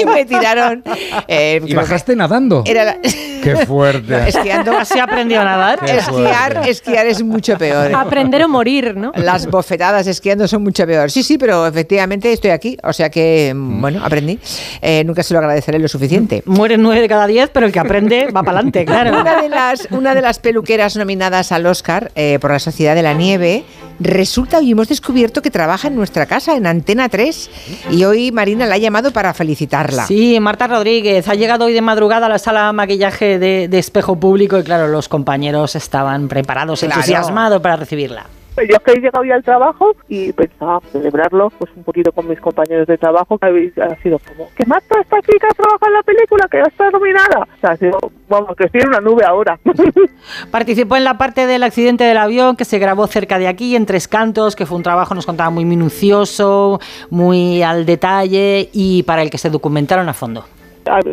y 0.00 0.04
me 0.04 0.24
tiraron. 0.24 0.82
eh, 1.28 1.60
¿Y 1.64 1.74
bajaste 1.74 2.16
nadando? 2.16 2.64
que 2.64 2.70
Era 2.70 2.84
la- 2.84 2.98
Qué 3.42 3.56
fuerte. 3.66 4.12
No, 4.12 4.18
esquiando. 4.18 4.76
¿Así 4.78 4.98
aprendió 4.98 5.40
a 5.40 5.44
nadar? 5.44 5.80
Esquiar, 5.88 6.68
esquiar 6.68 7.06
es 7.06 7.22
mucho 7.22 7.56
peor. 7.58 7.94
Aprender 7.94 8.42
o 8.44 8.48
morir, 8.48 8.96
¿no? 8.96 9.12
Las 9.16 9.46
bofetadas 9.46 10.06
esquiando 10.06 10.46
son 10.46 10.62
mucho 10.62 10.86
peor. 10.86 11.10
Sí, 11.10 11.22
sí, 11.22 11.38
pero 11.38 11.66
efectivamente 11.66 12.32
estoy 12.32 12.50
aquí. 12.50 12.76
O 12.82 12.92
sea 12.92 13.10
que, 13.10 13.52
mm, 13.54 13.80
bueno, 13.80 14.04
aprendí. 14.04 14.38
Eh, 14.80 15.02
nunca 15.04 15.22
se 15.22 15.34
lo 15.34 15.40
agradeceré 15.40 15.78
lo 15.78 15.88
suficiente. 15.88 16.42
Mueren 16.46 16.82
nueve 16.82 17.00
de 17.00 17.08
cada 17.08 17.26
diez, 17.26 17.50
pero 17.52 17.66
el 17.66 17.72
que 17.72 17.80
aprende 17.80 18.26
va 18.26 18.42
para 18.42 18.58
adelante, 18.58 18.84
claro. 18.84 19.20
Una 19.20 19.42
de 19.42 19.48
las, 19.48 19.88
una 19.90 20.14
de 20.14 20.22
las 20.22 20.38
peluqueras 20.38 20.96
nominadas 20.96 21.50
al 21.52 21.66
Oscar 21.66 22.12
eh, 22.14 22.38
por 22.40 22.50
la 22.52 22.58
Sociedad 22.58 22.94
de 22.94 23.02
la 23.02 23.14
Nieve 23.22 23.64
resulta, 24.00 24.58
hoy 24.58 24.72
hemos 24.72 24.88
descubierto 24.88 25.42
que 25.42 25.50
trabaja 25.50 25.86
en 25.86 25.94
nuestra 25.94 26.26
casa, 26.26 26.56
en 26.56 26.66
Antena 26.66 27.08
3, 27.08 27.50
y 27.92 28.02
hoy 28.02 28.32
Marina 28.32 28.66
la 28.66 28.74
ha 28.74 28.78
llamado 28.78 29.12
para 29.12 29.32
felicitarla. 29.32 30.06
Sí, 30.06 30.40
Marta 30.40 30.66
Rodríguez 30.66 31.28
ha 31.28 31.34
llegado 31.36 31.66
hoy 31.66 31.72
de 31.72 31.82
madrugada 31.82 32.26
a 32.26 32.28
la 32.28 32.40
sala 32.40 32.66
de 32.66 32.72
maquillaje 32.72 33.38
de, 33.38 33.68
de 33.68 33.78
espejo 33.78 34.16
público 34.18 34.58
y 34.58 34.64
claro, 34.64 34.88
los 34.88 35.08
compañeros 35.08 35.76
estaban 35.76 36.26
preparados, 36.26 36.80
Claro. 36.80 36.94
entusiasmados 36.96 37.62
para 37.62 37.76
recibirla. 37.76 38.26
Yo 38.56 38.78
que 38.80 38.92
he 38.92 39.00
llegado 39.00 39.24
ya 39.24 39.34
al 39.34 39.42
trabajo 39.42 39.96
y 40.08 40.32
pensaba 40.32 40.80
celebrarlo 40.92 41.50
pues 41.58 41.70
un 41.74 41.84
poquito 41.84 42.12
con 42.12 42.28
mis 42.28 42.40
compañeros 42.40 42.86
de 42.86 42.98
trabajo 42.98 43.38
que 43.38 43.72
ha 43.80 43.96
sido 44.02 44.18
como 44.18 44.48
que 44.54 44.66
mata 44.66 45.00
esta 45.00 45.20
chica 45.22 45.48
trabaja 45.56 45.86
en 45.86 45.92
la 45.94 46.02
película 46.02 46.46
que 46.50 46.58
ya 46.58 46.64
está 46.64 46.90
nominada 46.90 47.40
o 47.40 47.60
sea 47.60 47.70
ha 47.70 47.76
sido 47.76 47.98
vamos 48.28 48.56
que 48.56 48.64
estoy 48.64 48.80
en 48.80 48.88
una 48.88 49.00
nube 49.00 49.24
ahora. 49.24 49.58
Participó 50.50 50.96
en 50.96 51.04
la 51.04 51.18
parte 51.18 51.46
del 51.46 51.62
accidente 51.62 52.04
del 52.04 52.16
avión 52.16 52.56
que 52.56 52.64
se 52.64 52.78
grabó 52.78 53.06
cerca 53.06 53.38
de 53.38 53.46
aquí, 53.46 53.76
en 53.76 53.86
Tres 53.86 54.08
Cantos, 54.08 54.56
que 54.56 54.66
fue 54.66 54.76
un 54.76 54.82
trabajo, 54.82 55.14
nos 55.14 55.26
contaba, 55.26 55.50
muy 55.50 55.64
minucioso, 55.64 56.80
muy 57.10 57.62
al 57.62 57.84
detalle 57.86 58.68
y 58.72 59.02
para 59.04 59.22
el 59.22 59.30
que 59.30 59.38
se 59.38 59.50
documentaron 59.50 60.08
a 60.08 60.14
fondo. 60.14 60.44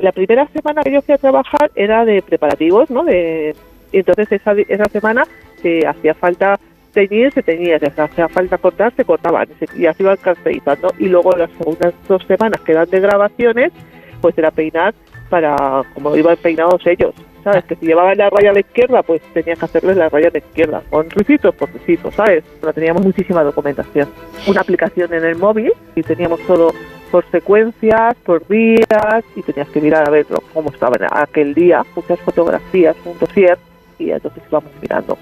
La 0.02 0.12
primera 0.12 0.48
semana 0.48 0.82
que 0.82 0.92
yo 0.92 1.02
fui 1.02 1.14
a 1.14 1.18
trabajar 1.18 1.72
era 1.76 2.04
de 2.04 2.24
preparativos 2.24 2.90
no 2.90 3.04
de 3.04 3.56
entonces 3.92 4.32
esa, 4.32 4.54
esa 4.54 4.86
semana 4.86 5.28
si 5.62 5.86
hacía 5.86 6.16
falta 6.16 6.60
teñir 6.94 7.32
se 7.34 7.44
teñía 7.44 7.80
si 7.80 7.86
hacía 7.86 8.28
falta 8.28 8.58
cortar 8.58 8.94
se 8.96 9.06
cortaban 9.06 9.48
y 9.76 9.86
así 9.86 10.04
iban 10.04 10.18
caracterizando 10.18 10.94
y 10.98 11.08
luego 11.08 11.32
las 11.32 11.52
segundas 11.52 11.94
dos 12.08 12.24
semanas 12.26 12.62
que 12.62 12.72
eran 12.72 12.90
de 12.90 13.00
grabaciones 13.00 13.72
pues 14.22 14.38
era 14.38 14.52
peinar 14.52 14.94
para 15.30 15.84
como 15.94 16.16
iban 16.16 16.38
peinados 16.38 16.86
ellos 16.86 17.14
sabes 17.44 17.64
que 17.66 17.76
si 17.76 17.86
llevaban 17.86 18.18
la 18.18 18.30
raya 18.30 18.52
a 18.52 18.54
la 18.54 18.60
izquierda 18.60 19.04
pues 19.04 19.22
tenías 19.34 19.60
que 19.60 19.66
hacerles 19.66 19.98
la 19.98 20.10
raya 20.10 20.28
a 20.28 20.32
la 20.32 20.40
izquierda 20.40 20.82
con 20.90 21.10
ricitos 21.10 21.56
por 21.56 21.72
ricitos 21.72 22.14
sabes 22.16 22.44
pero 22.60 22.74
teníamos 22.74 23.04
muchísima 23.04 23.44
documentación. 23.44 24.10
Una 24.48 24.62
aplicación 24.62 25.14
en 25.14 25.24
el 25.24 25.36
móvil 25.36 25.74
y 25.96 26.04
teníamos 26.04 26.40
todo 26.42 26.72
por 27.12 27.26
secuencias, 27.32 28.16
por 28.24 28.48
días 28.48 29.24
y 29.36 29.42
tenías 29.42 29.70
que 29.70 29.82
mirar 29.82 30.08
a 30.08 30.12
ver 30.12 30.26
cómo 30.54 30.70
estaban 30.70 31.02
aquel 31.12 31.54
día, 31.54 31.84
muchas 31.96 32.20
fotografías, 32.20 32.96
un 33.06 33.18
dossier 33.18 33.58
y 33.98 34.12
entonces 34.12 34.44
íbamos 34.48 34.72
mirando. 34.82 35.18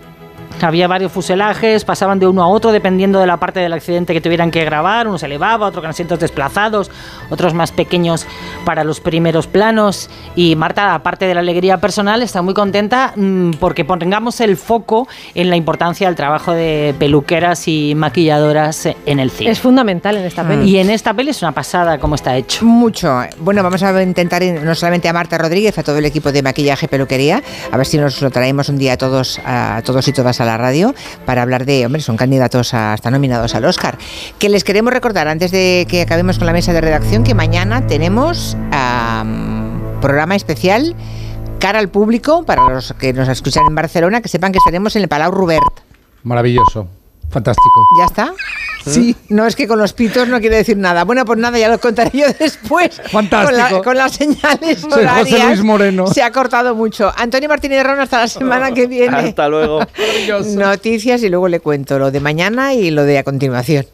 Había 0.62 0.88
varios 0.88 1.12
fuselajes, 1.12 1.86
pasaban 1.86 2.20
de 2.20 2.28
uno 2.28 2.44
a 2.44 2.48
otro 2.48 2.72
dependiendo 2.72 3.20
de 3.20 3.28
la 3.28 3.38
parte 3.38 3.60
del 3.60 3.74
accidente 3.74 4.14
que 4.14 4.22
tuvieran 4.22 4.52
que 4.52 4.66
grabar. 4.66 5.08
Uno 5.08 5.18
se 5.18 5.28
elevaba, 5.28 5.68
otro 5.68 5.82
con 5.82 5.90
asientos 5.90 6.20
desplazados, 6.20 6.90
otros 7.30 7.54
más 7.54 7.72
pequeños 7.72 8.26
para 8.66 8.84
los 8.84 9.00
primeros 9.00 9.48
planos. 9.48 10.10
Y 10.36 10.56
Marta, 10.56 10.96
aparte 10.96 11.26
de 11.26 11.34
la 11.34 11.42
alegría 11.42 11.78
personal, 11.78 12.22
está 12.22 12.42
muy 12.42 12.54
contenta 12.54 13.14
mm, 13.16 13.52
porque 13.60 13.86
pongamos 13.86 14.42
el 14.42 14.58
foco 14.58 15.08
en 15.36 15.50
la 15.50 15.56
importancia 15.56 16.08
del 16.08 16.16
trabajo 16.16 16.54
de 16.54 16.96
peluqueras 16.98 17.68
y 17.68 17.94
maquilladoras 17.96 18.88
en 19.06 19.20
el 19.20 19.30
cine. 19.30 19.52
Es 19.52 19.60
fundamental 19.60 20.18
en 20.18 20.26
esta 20.26 20.48
peli. 20.48 20.70
Y 20.70 20.78
en 20.80 20.90
esta 20.90 21.14
peli 21.14 21.30
es 21.32 21.42
una 21.42 21.52
pasada 21.52 22.00
cómo 22.00 22.16
está 22.16 22.36
hecho. 22.36 22.66
Mucho. 22.66 23.22
Bueno, 23.40 23.64
vamos 23.64 23.84
a 23.84 24.02
intentar 24.02 24.42
ir 24.44 24.62
no 24.62 24.76
solamente 24.76 25.08
a 25.08 25.14
Marta 25.14 25.38
Rodríguez, 25.38 25.78
a 25.78 25.84
todo 25.84 25.98
el 25.98 26.06
equipo 26.06 26.32
de 26.32 26.42
maquillaje 26.42 26.88
y 26.88 26.90
peluquería, 26.90 27.42
a 27.72 27.78
ver 27.78 27.86
si 27.86 27.98
nos 27.98 28.22
lo 28.22 28.30
traemos 28.32 28.70
un 28.70 28.78
día 28.78 28.94
a 28.94 28.98
todos, 28.98 29.40
a 29.46 29.82
todos 29.84 30.08
y 30.08 30.14
todas 30.14 30.42
a 30.42 30.46
la 30.48 30.58
radio 30.58 30.96
para 31.26 31.42
hablar 31.42 31.66
de, 31.66 31.86
hombre, 31.86 32.02
son 32.02 32.18
candidatos 32.18 32.74
a, 32.74 32.94
hasta 32.94 33.12
nominados 33.12 33.56
al 33.56 33.66
Oscar. 33.66 33.98
Que 34.40 34.50
les 34.50 34.64
queremos 34.64 34.92
recordar 34.92 35.28
antes 35.28 35.52
de 35.52 35.86
que 35.90 36.02
acabemos 36.02 36.38
con 36.38 36.48
la 36.48 36.54
mesa 36.54 36.74
de 36.74 36.82
redacción 36.82 37.24
que 37.24 37.34
mañana 37.34 37.86
tenemos 37.88 38.58
am, 38.72 39.80
programa 40.02 40.36
especial 40.36 40.96
cara 41.60 41.80
al 41.80 41.90
público 41.90 42.44
para 42.44 42.70
los 42.70 42.94
que 42.94 43.14
nos 43.14 43.28
escuchan 43.30 43.64
en 43.68 43.76
Barcelona, 43.76 44.22
que 44.22 44.30
sepan 44.30 44.52
que 44.52 44.60
estaremos 44.60 44.96
en 44.96 45.04
el 45.04 45.08
Palau 45.08 45.32
Robert. 45.32 45.64
Maravilloso. 46.24 46.88
Fantástico. 47.30 47.84
¿Ya 48.00 48.06
está? 48.06 48.34
Sí. 48.86 49.16
No 49.28 49.46
es 49.46 49.56
que 49.58 49.68
con 49.68 49.78
los 49.80 49.92
pitos 49.92 50.30
no 50.30 50.40
quiere 50.40 50.56
decir 50.56 50.78
nada. 50.78 51.04
Bueno, 51.04 51.26
pues 51.26 51.38
nada, 51.38 51.58
ya 51.60 51.68
lo 51.68 51.78
contaré 51.78 52.12
yo 52.18 52.26
después. 52.40 53.02
Fantástico. 53.12 53.46
Con, 53.46 53.58
la- 53.78 53.82
con 53.84 53.98
las 53.98 54.14
señales 54.14 54.80
Soy 54.80 55.06
José. 55.06 55.44
Luis 55.48 55.64
Moreno. 55.64 56.08
Se 56.08 56.24
ha 56.24 56.32
cortado 56.32 56.74
mucho. 56.74 57.12
Antonio 57.18 57.50
Martínez 57.50 57.84
Ron, 57.84 58.00
hasta 58.00 58.20
la 58.20 58.28
semana 58.30 58.72
que 58.72 58.88
viene. 58.88 59.18
Hasta 59.18 59.50
luego. 59.50 59.82
Noticias 60.56 61.22
y 61.24 61.30
luego 61.30 61.48
le 61.50 61.60
cuento 61.60 62.00
lo 62.00 62.12
de 62.12 62.20
mañana 62.22 62.74
y 62.74 62.92
lo 62.92 63.04
de 63.04 63.18
a 63.18 63.24
continuación. 63.24 63.86